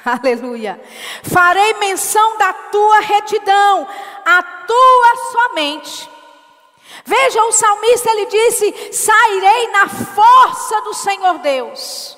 Aleluia. 0.05 0.81
Farei 1.23 1.73
menção 1.75 2.37
da 2.37 2.53
tua 2.53 2.99
retidão, 2.99 3.87
a 4.25 4.43
tua 4.43 5.15
somente. 5.31 6.09
Veja, 7.05 7.43
o 7.43 7.51
salmista 7.51 8.11
ele 8.11 8.25
disse: 8.25 8.93
Sairei 8.93 9.67
na 9.67 9.87
força 9.87 10.81
do 10.81 10.93
Senhor 10.93 11.37
Deus. 11.39 12.17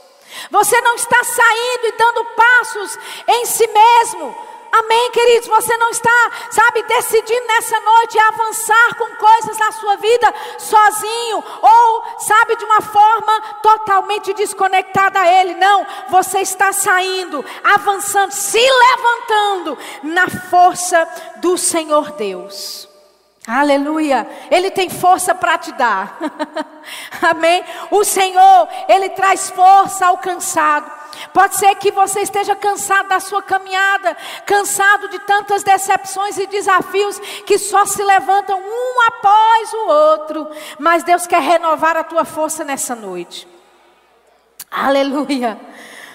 Você 0.50 0.80
não 0.82 0.96
está 0.96 1.24
saindo 1.24 1.86
e 1.86 1.92
dando 1.92 2.26
passos 2.26 3.00
em 3.28 3.46
si 3.46 3.68
mesmo, 3.68 4.36
Amém, 4.76 5.12
queridos? 5.12 5.48
Você 5.48 5.78
não 5.78 5.92
está, 5.92 6.32
sabe, 6.50 6.82
decidindo 6.82 7.46
nessa 7.46 7.80
noite 7.80 8.18
avançar 8.18 8.96
com 8.96 9.16
coisas 9.18 9.58
na 9.60 9.72
sua 9.72 9.98
vida 9.98 10.34
sozinho, 10.58 11.44
ou, 11.62 12.04
sabe, 12.18 12.56
de 12.56 12.66
uma 12.66 12.82
forma 12.82 13.42
totalmente 13.62 14.34
desconectada 14.34 15.20
a 15.20 15.32
Ele. 15.32 15.54
Não, 15.54 15.86
você 16.10 16.40
está 16.40 16.74
saindo, 16.74 17.46
avançando, 17.64 18.32
se 18.32 18.58
levantando 18.60 19.78
na 20.02 20.28
força 20.50 21.08
do 21.36 21.56
Senhor 21.56 22.12
Deus. 22.14 22.93
Aleluia. 23.46 24.26
Ele 24.50 24.72
tem 24.72 24.90
força 24.90 25.36
para 25.36 25.58
te 25.58 25.72
dar. 25.74 26.18
Amém. 27.22 27.64
O 27.92 28.04
Senhor, 28.04 28.70
ele 28.88 29.10
traz 29.10 29.50
força 29.50 30.06
ao 30.06 30.18
cansado. 30.18 30.90
Pode 31.34 31.56
ser 31.58 31.76
que 31.76 31.92
você 31.92 32.22
esteja 32.22 32.56
cansado 32.56 33.10
da 33.10 33.20
sua 33.20 33.42
caminhada, 33.42 34.16
cansado 34.46 35.10
de 35.10 35.20
tantas 35.20 35.62
decepções 35.62 36.38
e 36.38 36.48
desafios 36.48 37.20
que 37.46 37.58
só 37.58 37.86
se 37.86 38.02
levantam 38.02 38.60
um 38.60 39.02
após 39.08 39.74
o 39.74 39.88
outro, 39.90 40.50
mas 40.80 41.04
Deus 41.04 41.28
quer 41.28 41.42
renovar 41.42 41.96
a 41.96 42.04
tua 42.04 42.26
força 42.26 42.64
nessa 42.64 42.96
noite. 42.96 43.48
Aleluia. 44.72 45.60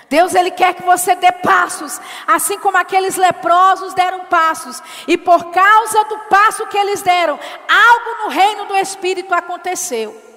Deus 0.09 0.35
ele 0.35 0.51
quer 0.51 0.75
que 0.75 0.83
você 0.83 1.15
dê 1.15 1.31
passos, 1.31 2.01
assim 2.27 2.59
como 2.59 2.79
aqueles 2.79 3.17
leprosos 3.17 3.93
deram 3.93 4.21
passos, 4.25 4.83
e 5.07 5.19
por 5.19 5.51
causa 5.51 6.05
do 6.05 6.19
passo 6.31 6.67
que 6.67 6.79
eles 6.79 7.03
deram, 7.03 7.39
algo 7.69 8.25
no 8.25 8.29
reino 8.31 8.65
do 8.67 8.77
espírito 8.77 9.35
aconteceu. 9.35 10.29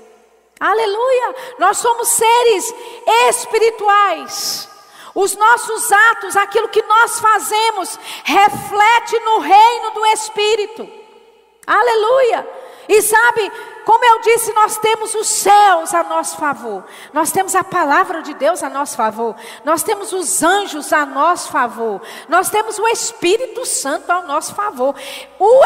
Aleluia! 0.60 1.36
Nós 1.58 1.78
somos 1.78 2.10
seres 2.10 2.76
espirituais. 3.30 4.70
Os 5.14 5.36
nossos 5.36 5.92
atos, 5.92 6.38
aquilo 6.38 6.70
que 6.70 6.82
nós 6.84 7.20
fazemos, 7.20 8.00
reflete 8.24 9.20
no 9.20 9.40
reino 9.40 9.92
do 9.92 10.06
Espírito. 10.06 10.90
Aleluia! 11.66 12.48
E 12.88 13.02
sabe, 13.02 13.52
como 13.86 14.04
eu 14.06 14.22
disse, 14.22 14.54
nós 14.54 14.78
temos 14.78 15.14
os 15.16 15.28
céus 15.28 15.94
a 15.94 16.04
nosso 16.04 16.38
favor, 16.38 16.84
nós 17.14 17.32
temos 17.32 17.56
a 17.56 17.64
palavra 17.64 18.22
de 18.22 18.34
Deus 18.34 18.64
a 18.64 18.70
nosso 18.70 18.96
favor, 18.96 19.36
nós 19.64 19.84
temos 19.84 20.14
os 20.14 20.44
anjos 20.44 20.92
a 20.94 21.06
nosso 21.06 21.52
favor, 21.52 22.02
nós 22.30 22.50
temos 22.50 22.78
o 22.80 22.88
Espírito 22.88 23.66
Santo 23.66 24.10
ao 24.12 24.24
nosso 24.24 24.54
favor, 24.56 24.96
o, 25.40 25.62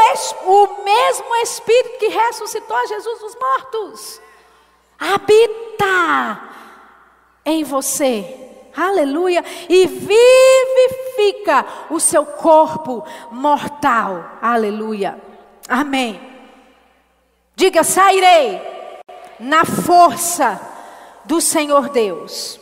o 0.46 0.84
mesmo 0.84 1.36
Espírito 1.38 2.00
que 2.00 2.08
ressuscitou 2.08 2.88
Jesus 2.88 3.20
dos 3.20 3.36
mortos 3.36 4.26
habita 5.00 6.42
em 7.46 7.64
você. 7.64 8.42
Aleluia. 8.76 9.44
E 9.70 9.86
vivifica 9.88 11.66
o 11.90 12.00
seu 12.00 12.26
corpo 12.26 13.06
mortal. 13.32 14.38
Aleluia. 14.42 15.22
Amém. 15.68 16.35
Diga: 17.56 17.84
sairei 17.84 18.62
na 19.40 19.64
força 19.64 20.60
do 21.24 21.40
Senhor 21.40 21.90
Deus. 21.90 22.60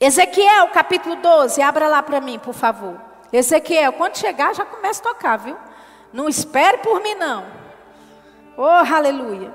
Ezequiel 0.00 0.68
capítulo 0.68 1.16
12, 1.16 1.62
abra 1.62 1.88
lá 1.88 2.02
para 2.02 2.20
mim, 2.20 2.38
por 2.38 2.54
favor. 2.54 3.00
Ezequiel, 3.32 3.92
quando 3.92 4.18
chegar, 4.18 4.54
já 4.54 4.64
começa 4.64 5.00
a 5.00 5.12
tocar, 5.12 5.36
viu? 5.36 5.56
Não 6.12 6.28
espere 6.28 6.78
por 6.78 7.00
mim, 7.00 7.14
não. 7.14 7.44
Oh, 8.56 8.64
aleluia. 8.66 9.54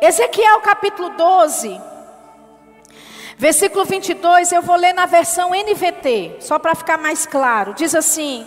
Ezequiel 0.00 0.60
capítulo 0.60 1.10
12, 1.10 1.80
versículo 3.36 3.84
22, 3.84 4.52
eu 4.52 4.62
vou 4.62 4.76
ler 4.76 4.92
na 4.92 5.06
versão 5.06 5.50
NVT, 5.50 6.36
só 6.40 6.58
para 6.58 6.74
ficar 6.74 6.96
mais 6.96 7.26
claro. 7.26 7.74
Diz 7.74 7.94
assim: 7.94 8.46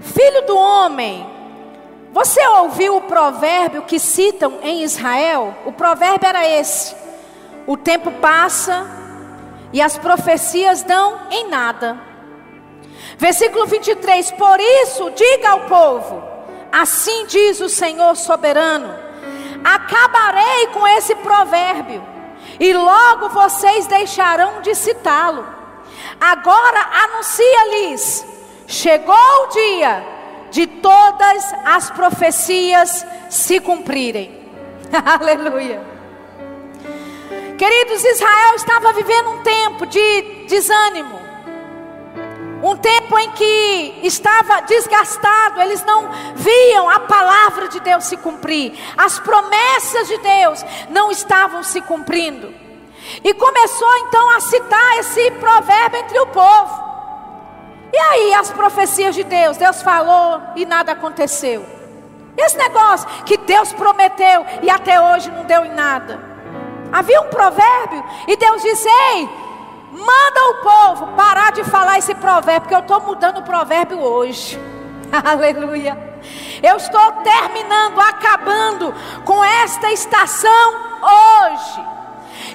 Filho 0.00 0.46
do 0.46 0.56
homem, 0.56 1.26
você 2.12 2.46
ouviu 2.46 2.96
o 2.96 3.00
provérbio 3.02 3.82
que 3.82 3.98
citam 3.98 4.58
em 4.62 4.82
Israel? 4.82 5.56
O 5.64 5.72
provérbio 5.72 6.28
era 6.28 6.46
esse: 6.46 6.94
O 7.66 7.76
tempo 7.76 8.10
passa 8.12 8.86
e 9.72 9.80
as 9.80 9.98
profecias 9.98 10.82
dão 10.82 11.18
em 11.30 11.48
nada. 11.48 11.98
Versículo 13.18 13.66
23: 13.66 14.30
Por 14.32 14.60
isso, 14.60 15.10
diga 15.10 15.50
ao 15.50 15.60
povo: 15.60 16.22
Assim 16.70 17.26
diz 17.26 17.60
o 17.60 17.68
Senhor 17.68 18.14
soberano 18.16 19.12
acabarei 19.64 20.66
com 20.68 20.86
esse 20.88 21.14
provérbio, 21.16 22.02
e 22.58 22.72
logo 22.72 23.28
vocês 23.30 23.86
deixarão 23.86 24.60
de 24.60 24.74
citá-lo. 24.74 25.46
Agora 26.20 26.80
anuncia-lhes: 27.04 28.26
chegou 28.66 29.14
o 29.14 29.46
dia 29.48 30.04
de 30.52 30.66
todas 30.66 31.54
as 31.64 31.90
profecias 31.90 33.04
se 33.28 33.58
cumprirem. 33.58 34.30
Aleluia. 35.18 35.82
Queridos, 37.58 38.04
Israel 38.04 38.54
estava 38.56 38.92
vivendo 38.92 39.30
um 39.30 39.42
tempo 39.42 39.86
de 39.86 40.22
desânimo, 40.46 41.18
um 42.62 42.76
tempo 42.76 43.18
em 43.18 43.30
que 43.30 44.00
estava 44.02 44.60
desgastado, 44.62 45.62
eles 45.62 45.82
não 45.84 46.10
viam 46.34 46.88
a 46.88 47.00
palavra 47.00 47.68
de 47.68 47.80
Deus 47.80 48.04
se 48.04 48.16
cumprir, 48.18 48.78
as 48.96 49.18
promessas 49.18 50.06
de 50.06 50.18
Deus 50.18 50.64
não 50.90 51.10
estavam 51.10 51.62
se 51.62 51.80
cumprindo. 51.80 52.54
E 53.24 53.34
começou 53.34 53.96
então 53.98 54.30
a 54.36 54.40
citar 54.40 54.98
esse 54.98 55.30
provérbio 55.32 56.00
entre 56.00 56.18
o 56.20 56.26
povo. 56.26 56.91
E 57.92 57.98
aí 57.98 58.34
as 58.34 58.50
profecias 58.50 59.14
de 59.14 59.24
Deus, 59.24 59.56
Deus 59.56 59.82
falou 59.82 60.40
e 60.56 60.64
nada 60.64 60.92
aconteceu. 60.92 61.64
Esse 62.36 62.56
negócio 62.56 63.08
que 63.24 63.36
Deus 63.36 63.72
prometeu 63.72 64.46
e 64.62 64.70
até 64.70 65.00
hoje 65.00 65.30
não 65.30 65.44
deu 65.44 65.64
em 65.64 65.72
nada. 65.72 66.18
Havia 66.90 67.20
um 67.20 67.28
provérbio 67.28 68.02
e 68.26 68.36
Deus 68.36 68.62
disse: 68.62 68.88
Ei, 68.88 69.28
Manda 69.92 70.40
o 70.48 70.54
povo 70.62 71.06
parar 71.08 71.52
de 71.52 71.62
falar 71.64 71.98
esse 71.98 72.14
provérbio, 72.14 72.62
porque 72.62 72.74
eu 72.74 72.78
estou 72.78 73.02
mudando 73.02 73.38
o 73.38 73.42
provérbio 73.42 74.00
hoje. 74.00 74.58
Aleluia. 75.12 75.98
Eu 76.62 76.76
estou 76.76 77.12
terminando, 77.22 78.00
acabando 78.00 78.94
com 79.26 79.44
esta 79.44 79.92
estação 79.92 80.72
hoje. 81.02 81.91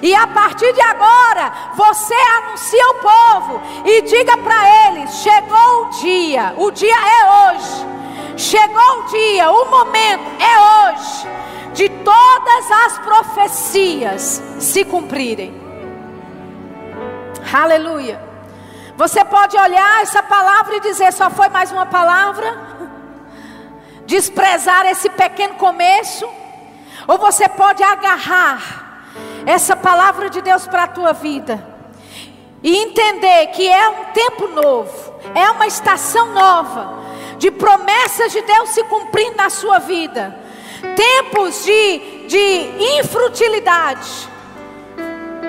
E 0.00 0.14
a 0.14 0.26
partir 0.28 0.72
de 0.72 0.80
agora, 0.80 1.52
você 1.74 2.14
anuncia 2.14 2.84
ao 2.86 2.94
povo 2.94 3.62
e 3.84 4.02
diga 4.02 4.36
para 4.36 4.88
eles: 4.88 5.10
chegou 5.16 5.82
o 5.82 5.90
dia, 6.00 6.54
o 6.56 6.70
dia 6.70 6.94
é 6.94 7.52
hoje. 7.52 7.88
Chegou 8.36 9.00
o 9.00 9.02
dia, 9.06 9.50
o 9.50 9.70
momento 9.70 10.30
é 10.40 10.92
hoje 10.92 11.28
de 11.74 11.88
todas 11.88 12.70
as 12.86 12.98
profecias 12.98 14.42
se 14.58 14.84
cumprirem. 14.84 15.54
Aleluia. 17.52 18.20
Você 18.96 19.24
pode 19.24 19.56
olhar 19.56 20.02
essa 20.02 20.22
palavra 20.22 20.76
e 20.76 20.80
dizer: 20.80 21.12
só 21.12 21.30
foi 21.30 21.48
mais 21.48 21.72
uma 21.72 21.86
palavra? 21.86 22.68
desprezar 24.06 24.86
esse 24.86 25.10
pequeno 25.10 25.54
começo, 25.54 26.26
ou 27.06 27.18
você 27.18 27.48
pode 27.48 27.82
agarrar 27.82 28.87
essa 29.48 29.74
palavra 29.74 30.28
de 30.28 30.42
Deus 30.42 30.66
para 30.66 30.82
a 30.82 30.88
tua 30.88 31.14
vida. 31.14 31.66
E 32.62 32.76
entender 32.76 33.46
que 33.48 33.66
é 33.66 33.88
um 33.88 34.04
tempo 34.12 34.46
novo, 34.48 35.14
é 35.34 35.50
uma 35.50 35.66
estação 35.66 36.34
nova 36.34 36.98
de 37.38 37.50
promessas 37.50 38.30
de 38.30 38.42
Deus 38.42 38.68
se 38.70 38.84
cumprindo 38.84 39.36
na 39.36 39.48
sua 39.48 39.78
vida, 39.78 40.36
tempos 40.94 41.64
de, 41.64 42.26
de 42.26 42.98
infrutilidade, 42.98 44.28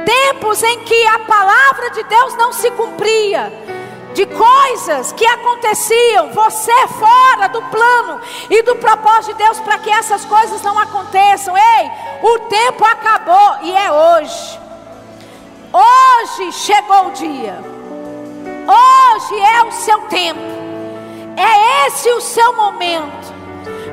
tempos 0.05 0.63
em 0.63 0.79
que 0.79 1.05
a 1.07 1.19
palavra 1.19 1.89
de 1.89 2.03
Deus 2.03 2.35
não 2.37 2.53
se 2.53 2.71
cumpria, 2.71 3.51
de 4.19 4.25
coisas 4.25 5.13
que 5.13 5.25
aconteciam, 5.25 6.33
você 6.33 6.87
fora 6.87 7.47
do 7.47 7.61
plano 7.61 8.19
e 8.49 8.61
do 8.63 8.75
propósito 8.75 9.31
de 9.31 9.43
Deus 9.45 9.61
para 9.61 9.77
que 9.77 9.89
essas 9.89 10.25
coisas 10.25 10.61
não 10.61 10.77
aconteçam. 10.77 11.55
Ei, 11.57 11.91
o 12.21 12.39
tempo 12.39 12.83
acabou 12.83 13.59
e 13.61 13.71
é 13.71 13.89
hoje. 13.89 14.59
Hoje 15.71 16.51
chegou 16.51 17.07
o 17.07 17.11
dia. 17.11 17.63
Hoje 18.67 19.39
é 19.39 19.63
o 19.63 19.71
seu 19.71 20.01
tempo. 20.09 20.41
É 21.37 21.87
esse 21.87 22.09
o 22.09 22.19
seu 22.19 22.51
momento 22.57 23.33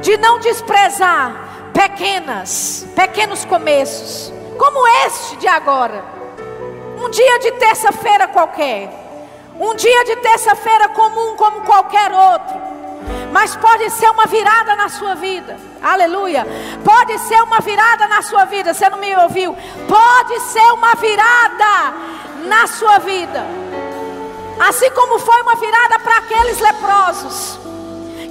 de 0.02 0.16
não 0.16 0.40
desprezar 0.40 1.70
pequenas, 1.72 2.84
pequenos 2.96 3.44
começos, 3.44 4.32
como 4.58 4.88
este 5.06 5.36
de 5.36 5.46
agora. 5.46 6.04
Um 7.00 7.08
dia 7.10 7.38
de 7.38 7.52
terça-feira 7.52 8.26
qualquer 8.26 9.05
um 9.58 9.74
dia 9.74 10.04
de 10.04 10.16
terça-feira 10.16 10.88
comum 10.90 11.36
como 11.36 11.62
qualquer 11.62 12.12
outro. 12.12 12.66
Mas 13.32 13.54
pode 13.56 13.90
ser 13.90 14.10
uma 14.10 14.26
virada 14.26 14.74
na 14.76 14.88
sua 14.88 15.14
vida. 15.14 15.56
Aleluia. 15.82 16.46
Pode 16.84 17.18
ser 17.20 17.42
uma 17.42 17.60
virada 17.60 18.06
na 18.08 18.22
sua 18.22 18.44
vida. 18.44 18.72
Você 18.72 18.88
não 18.88 18.98
me 18.98 19.14
ouviu? 19.16 19.56
Pode 19.88 20.40
ser 20.40 20.72
uma 20.72 20.94
virada 20.94 21.94
na 22.46 22.66
sua 22.66 22.98
vida. 22.98 23.44
Assim 24.58 24.90
como 24.90 25.18
foi 25.18 25.42
uma 25.42 25.54
virada 25.56 25.98
para 25.98 26.18
aqueles 26.18 26.58
leprosos 26.60 27.58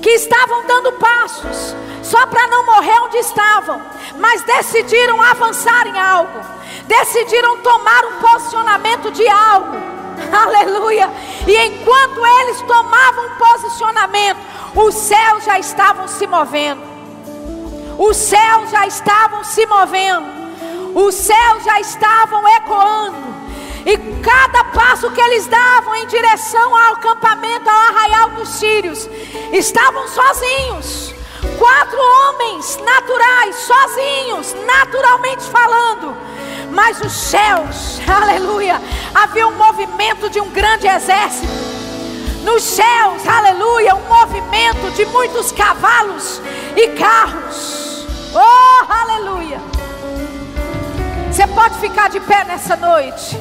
que 0.01 0.09
estavam 0.09 0.65
dando 0.65 0.93
passos 0.93 1.75
só 2.03 2.25
para 2.27 2.47
não 2.47 2.65
morrer 2.65 2.99
onde 3.01 3.17
estavam, 3.17 3.81
mas 4.19 4.41
decidiram 4.43 5.21
avançar 5.21 5.87
em 5.87 5.99
algo, 5.99 6.39
decidiram 6.85 7.57
tomar 7.57 8.05
um 8.05 8.19
posicionamento 8.19 9.11
de 9.11 9.27
algo. 9.27 9.94
Aleluia. 10.31 11.09
E 11.47 11.55
enquanto 11.67 12.25
eles 12.25 12.61
tomavam 12.61 13.29
posicionamento, 13.37 14.39
os 14.75 14.95
céus 14.95 15.43
já 15.43 15.59
estavam 15.59 16.07
se 16.07 16.27
movendo. 16.27 16.81
Os 17.97 18.17
céus 18.17 18.69
já 18.71 18.85
estavam 18.87 19.43
se 19.43 19.65
movendo. 19.65 20.27
Os 20.95 21.15
céus 21.15 21.63
já 21.63 21.79
estavam 21.79 22.47
ecoando. 22.57 23.35
E 23.85 23.97
cada 24.21 24.63
passo 24.65 25.11
que 25.11 25.21
eles 25.21 25.45
davam 25.47 25.95
em 25.95 26.07
direção 26.07 26.75
ao 26.75 26.93
acampamento, 26.93 27.69
ao 27.69 27.75
arraial 27.75 28.29
dos 28.31 28.49
sírios, 28.49 29.07
estavam 29.53 30.07
sozinhos. 30.07 31.13
Quatro 31.59 31.99
homens 31.99 32.77
naturais, 32.77 33.55
sozinhos, 33.57 34.55
naturalmente 34.65 35.43
falando 35.43 36.17
mas 36.71 36.99
os 37.01 37.11
céus, 37.11 37.99
aleluia, 38.07 38.81
havia 39.13 39.47
um 39.47 39.55
movimento 39.55 40.29
de 40.29 40.39
um 40.39 40.49
grande 40.49 40.87
exército. 40.87 41.47
Nos 42.43 42.63
céus, 42.63 43.27
aleluia, 43.27 43.95
um 43.95 44.07
movimento 44.07 44.91
de 44.95 45.05
muitos 45.05 45.51
cavalos 45.51 46.41
e 46.75 46.89
carros. 46.89 48.05
Oh, 48.33 48.91
aleluia. 48.91 49.59
Você 51.31 51.47
pode 51.47 51.79
ficar 51.79 52.09
de 52.09 52.19
pé 52.19 52.43
nessa 52.45 52.75
noite. 52.75 53.37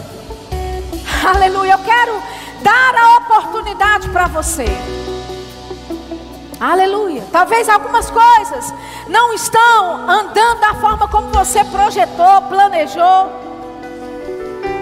Aleluia. 1.24 1.74
Eu 1.74 1.78
quero 1.78 2.22
dar 2.60 2.94
a 2.94 3.16
oportunidade 3.18 4.08
para 4.08 4.26
você. 4.26 4.66
Aleluia. 6.58 7.24
Talvez 7.30 7.68
algumas 7.68 8.10
coisas 8.10 8.74
não 9.08 9.32
estão 9.34 10.08
andando 10.08 10.60
da 10.60 10.74
forma 10.74 11.08
como 11.08 11.28
você 11.28 11.62
projetou, 11.64 12.42
planejou. 12.48 13.44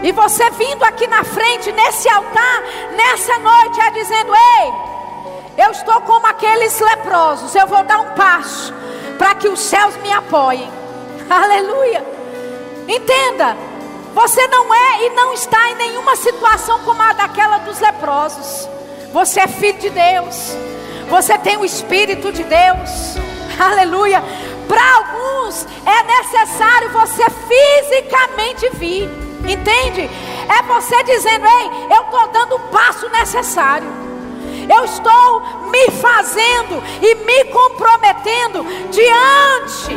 E 0.03 0.13
você 0.13 0.51
vindo 0.51 0.83
aqui 0.85 1.07
na 1.07 1.25
frente, 1.25 1.71
nesse 1.73 2.09
altar, 2.09 2.63
nessa 2.97 3.39
noite, 3.39 3.81
é 3.81 3.91
dizendo: 3.91 4.33
Ei, 4.35 5.65
eu 5.65 5.71
estou 5.71 6.01
como 6.03 6.27
aqueles 6.27 6.79
leprosos, 6.81 7.55
eu 7.55 7.67
vou 7.67 7.85
dar 7.85 8.01
um 8.01 8.15
passo 8.15 8.73
para 9.19 9.35
que 9.35 9.49
os 9.49 9.61
céus 9.61 9.97
me 9.99 10.13
apoiem. 10.13 10.71
Aleluia. 11.31 12.05
Entenda, 12.89 13.57
você 14.13 14.47
não 14.49 14.75
é 14.75 15.07
e 15.07 15.11
não 15.11 15.33
está 15.33 15.71
em 15.71 15.77
nenhuma 15.77 16.17
situação 16.17 16.81
como 16.81 17.01
a 17.01 17.13
daquela 17.13 17.59
dos 17.59 17.81
leprosos. 17.81 18.69
Você 19.13 19.41
é 19.41 19.47
filho 19.47 19.79
de 19.79 19.91
Deus. 19.91 20.57
Você 21.09 21.37
tem 21.39 21.57
o 21.57 21.65
Espírito 21.65 22.33
de 22.33 22.43
Deus. 22.45 23.32
Aleluia. 23.59 24.23
Para 24.69 24.97
alguns 24.97 25.67
é 25.85 26.03
necessário 26.05 26.91
você 26.91 27.25
fisicamente 27.31 28.71
vir. 28.75 29.09
Entende? 29.47 30.09
É 30.49 30.63
você 30.63 31.03
dizendo: 31.03 31.45
Ei, 31.47 31.97
eu 31.97 32.03
estou 32.05 32.29
dando 32.29 32.57
o 32.57 32.61
passo 32.71 33.09
necessário. 33.11 33.89
Eu 34.69 34.85
estou 34.85 35.43
me 35.71 35.91
fazendo 35.91 36.83
e 37.03 37.15
me 37.17 37.45
comprometendo 37.47 38.65
diante 38.91 39.97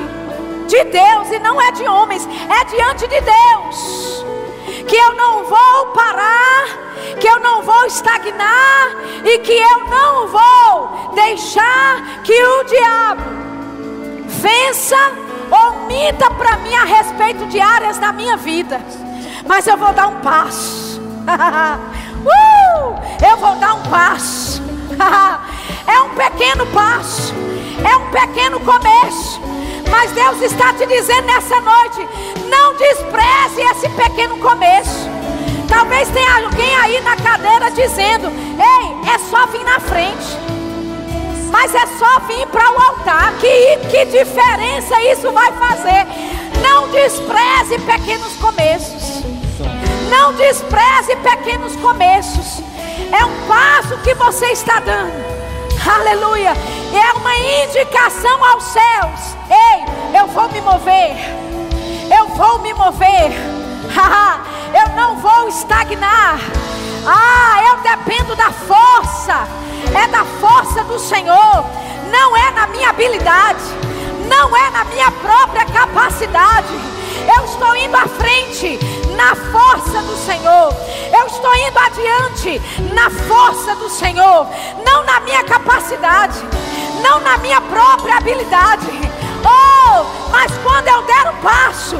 de 0.67 0.83
Deus, 0.85 1.31
e 1.31 1.39
não 1.39 1.61
é 1.61 1.71
de 1.71 1.87
homens, 1.87 2.27
é 2.49 2.65
diante 2.65 3.07
de 3.07 3.21
Deus. 3.21 4.25
Que 4.87 4.95
eu 4.95 5.15
não 5.15 5.45
vou 5.45 5.85
parar, 5.93 6.65
que 7.19 7.27
eu 7.27 7.39
não 7.39 7.61
vou 7.61 7.85
estagnar 7.85 8.87
e 9.23 9.39
que 9.39 9.53
eu 9.53 9.79
não 9.87 10.27
vou 10.27 11.11
deixar 11.13 12.21
que 12.23 12.33
o 12.33 12.63
diabo 12.63 13.23
vença 14.27 14.97
ou 15.49 15.87
minta 15.87 16.29
para 16.31 16.57
mim 16.57 16.75
a 16.75 16.83
respeito 16.83 17.45
de 17.47 17.59
áreas 17.59 17.97
da 17.97 18.11
minha 18.11 18.37
vida. 18.37 18.79
Mas 19.47 19.65
eu 19.67 19.77
vou 19.77 19.93
dar 19.93 20.07
um 20.07 20.19
passo. 20.21 21.01
uh, 21.25 22.99
eu 23.27 23.37
vou 23.37 23.55
dar 23.55 23.73
um 23.75 23.83
passo. 23.83 24.61
é 25.87 26.01
um 26.01 26.09
pequeno 26.09 26.65
passo. 26.67 27.33
É 27.83 27.97
um 27.97 28.11
pequeno 28.11 28.59
começo. 28.59 29.41
Mas 29.95 30.11
Deus 30.11 30.41
está 30.41 30.73
te 30.73 30.85
dizendo 30.85 31.25
nessa 31.25 31.57
noite: 31.61 32.05
não 32.49 32.75
despreze 32.75 33.61
esse 33.61 33.87
pequeno 33.89 34.37
começo. 34.39 35.09
Talvez 35.69 36.09
tenha 36.09 36.35
alguém 36.35 36.75
aí 36.75 36.99
na 36.99 37.15
cadeira 37.15 37.71
dizendo: 37.71 38.27
Ei, 38.27 39.09
é 39.09 39.17
só 39.17 39.47
vir 39.47 39.63
na 39.63 39.79
frente. 39.79 40.37
Mas 41.49 41.73
é 41.73 41.85
só 41.97 42.19
vir 42.27 42.45
para 42.47 42.71
o 42.73 42.81
altar. 42.81 43.33
Que, 43.39 43.77
que 43.89 44.05
diferença 44.05 45.01
isso 45.13 45.31
vai 45.31 45.51
fazer? 45.53 46.05
Não 46.61 46.89
despreze 46.89 47.79
pequenos 47.79 48.35
começos. 48.35 49.23
Não 50.09 50.33
despreze 50.33 51.15
pequenos 51.15 51.73
começos. 51.77 52.61
É 53.17 53.23
um 53.23 53.47
passo 53.47 53.97
que 54.03 54.13
você 54.13 54.47
está 54.47 54.81
dando. 54.81 55.13
Aleluia. 55.87 56.51
É 56.97 57.13
uma 57.13 57.35
indicação 57.37 58.43
aos 58.45 58.63
céus. 58.63 59.35
Ei, 59.49 60.19
eu 60.19 60.27
vou 60.27 60.49
me 60.49 60.61
mover. 60.61 61.15
Eu 62.17 62.27
vou 62.29 62.59
me 62.59 62.73
mover. 62.73 63.31
eu 64.73 64.95
não 64.95 65.17
vou 65.17 65.49
estagnar. 65.49 66.39
Ah, 67.05 67.61
eu 67.67 67.77
dependo 67.77 68.35
da 68.35 68.49
força. 68.51 69.47
É 69.93 70.07
da 70.07 70.23
força 70.23 70.83
do 70.85 70.97
Senhor. 70.97 71.65
Não 72.09 72.37
é 72.37 72.51
na 72.51 72.67
minha 72.67 72.89
habilidade. 72.89 73.63
Não 74.29 74.55
é 74.55 74.69
na 74.69 74.85
minha 74.85 75.11
própria 75.11 75.65
capacidade. 75.65 76.73
Eu 77.37 77.45
estou 77.45 77.75
indo 77.75 77.95
à 77.95 78.07
frente 78.07 78.79
na 79.15 79.35
força 79.35 80.01
do 80.01 80.15
Senhor. 80.17 80.73
Eu 81.17 81.27
estou 81.27 81.55
indo 81.55 81.77
adiante 81.77 82.61
na 82.93 83.09
força 83.09 83.75
do 83.75 83.89
Senhor, 83.89 84.47
não 84.85 85.03
na 85.03 85.19
minha 85.21 85.43
capacidade, 85.43 86.37
não 87.01 87.19
na 87.19 87.37
minha 87.37 87.61
própria 87.61 88.17
habilidade. 88.17 88.87
Oh, 89.43 90.05
mas 90.31 90.51
quando 90.63 90.87
eu 90.87 91.01
der 91.03 91.29
um 91.29 91.35
passo, 91.37 91.97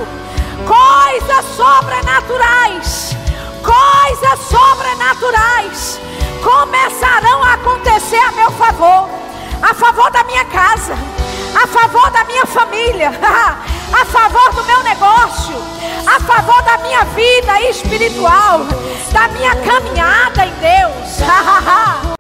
coisas 0.66 1.46
sobrenaturais, 1.56 3.16
coisas 3.64 4.40
sobrenaturais 4.48 6.00
começarão 6.44 7.44
a 7.44 7.54
acontecer 7.54 8.20
a 8.20 8.32
meu 8.32 8.52
favor, 8.52 9.10
a 9.62 9.74
favor 9.74 10.12
da 10.12 10.24
minha 10.24 10.46
casa, 10.46 10.94
a 11.56 11.68
favor 11.68 12.10
da 12.12 12.24
minha 12.26 12.46
família, 12.46 13.12
a 13.94 14.06
favor 14.06 14.54
do 14.54 14.64
meu 14.66 14.84
negócio, 14.84 15.56
a 16.06 16.20
favor 16.20 16.62
da 16.64 16.78
minha 16.78 17.04
vida 17.06 17.62
espiritual, 17.62 18.62
da 19.12 19.28
minha 19.30 19.56
caminhada 19.56 20.46
em 20.46 20.54
Deus. 20.54 22.06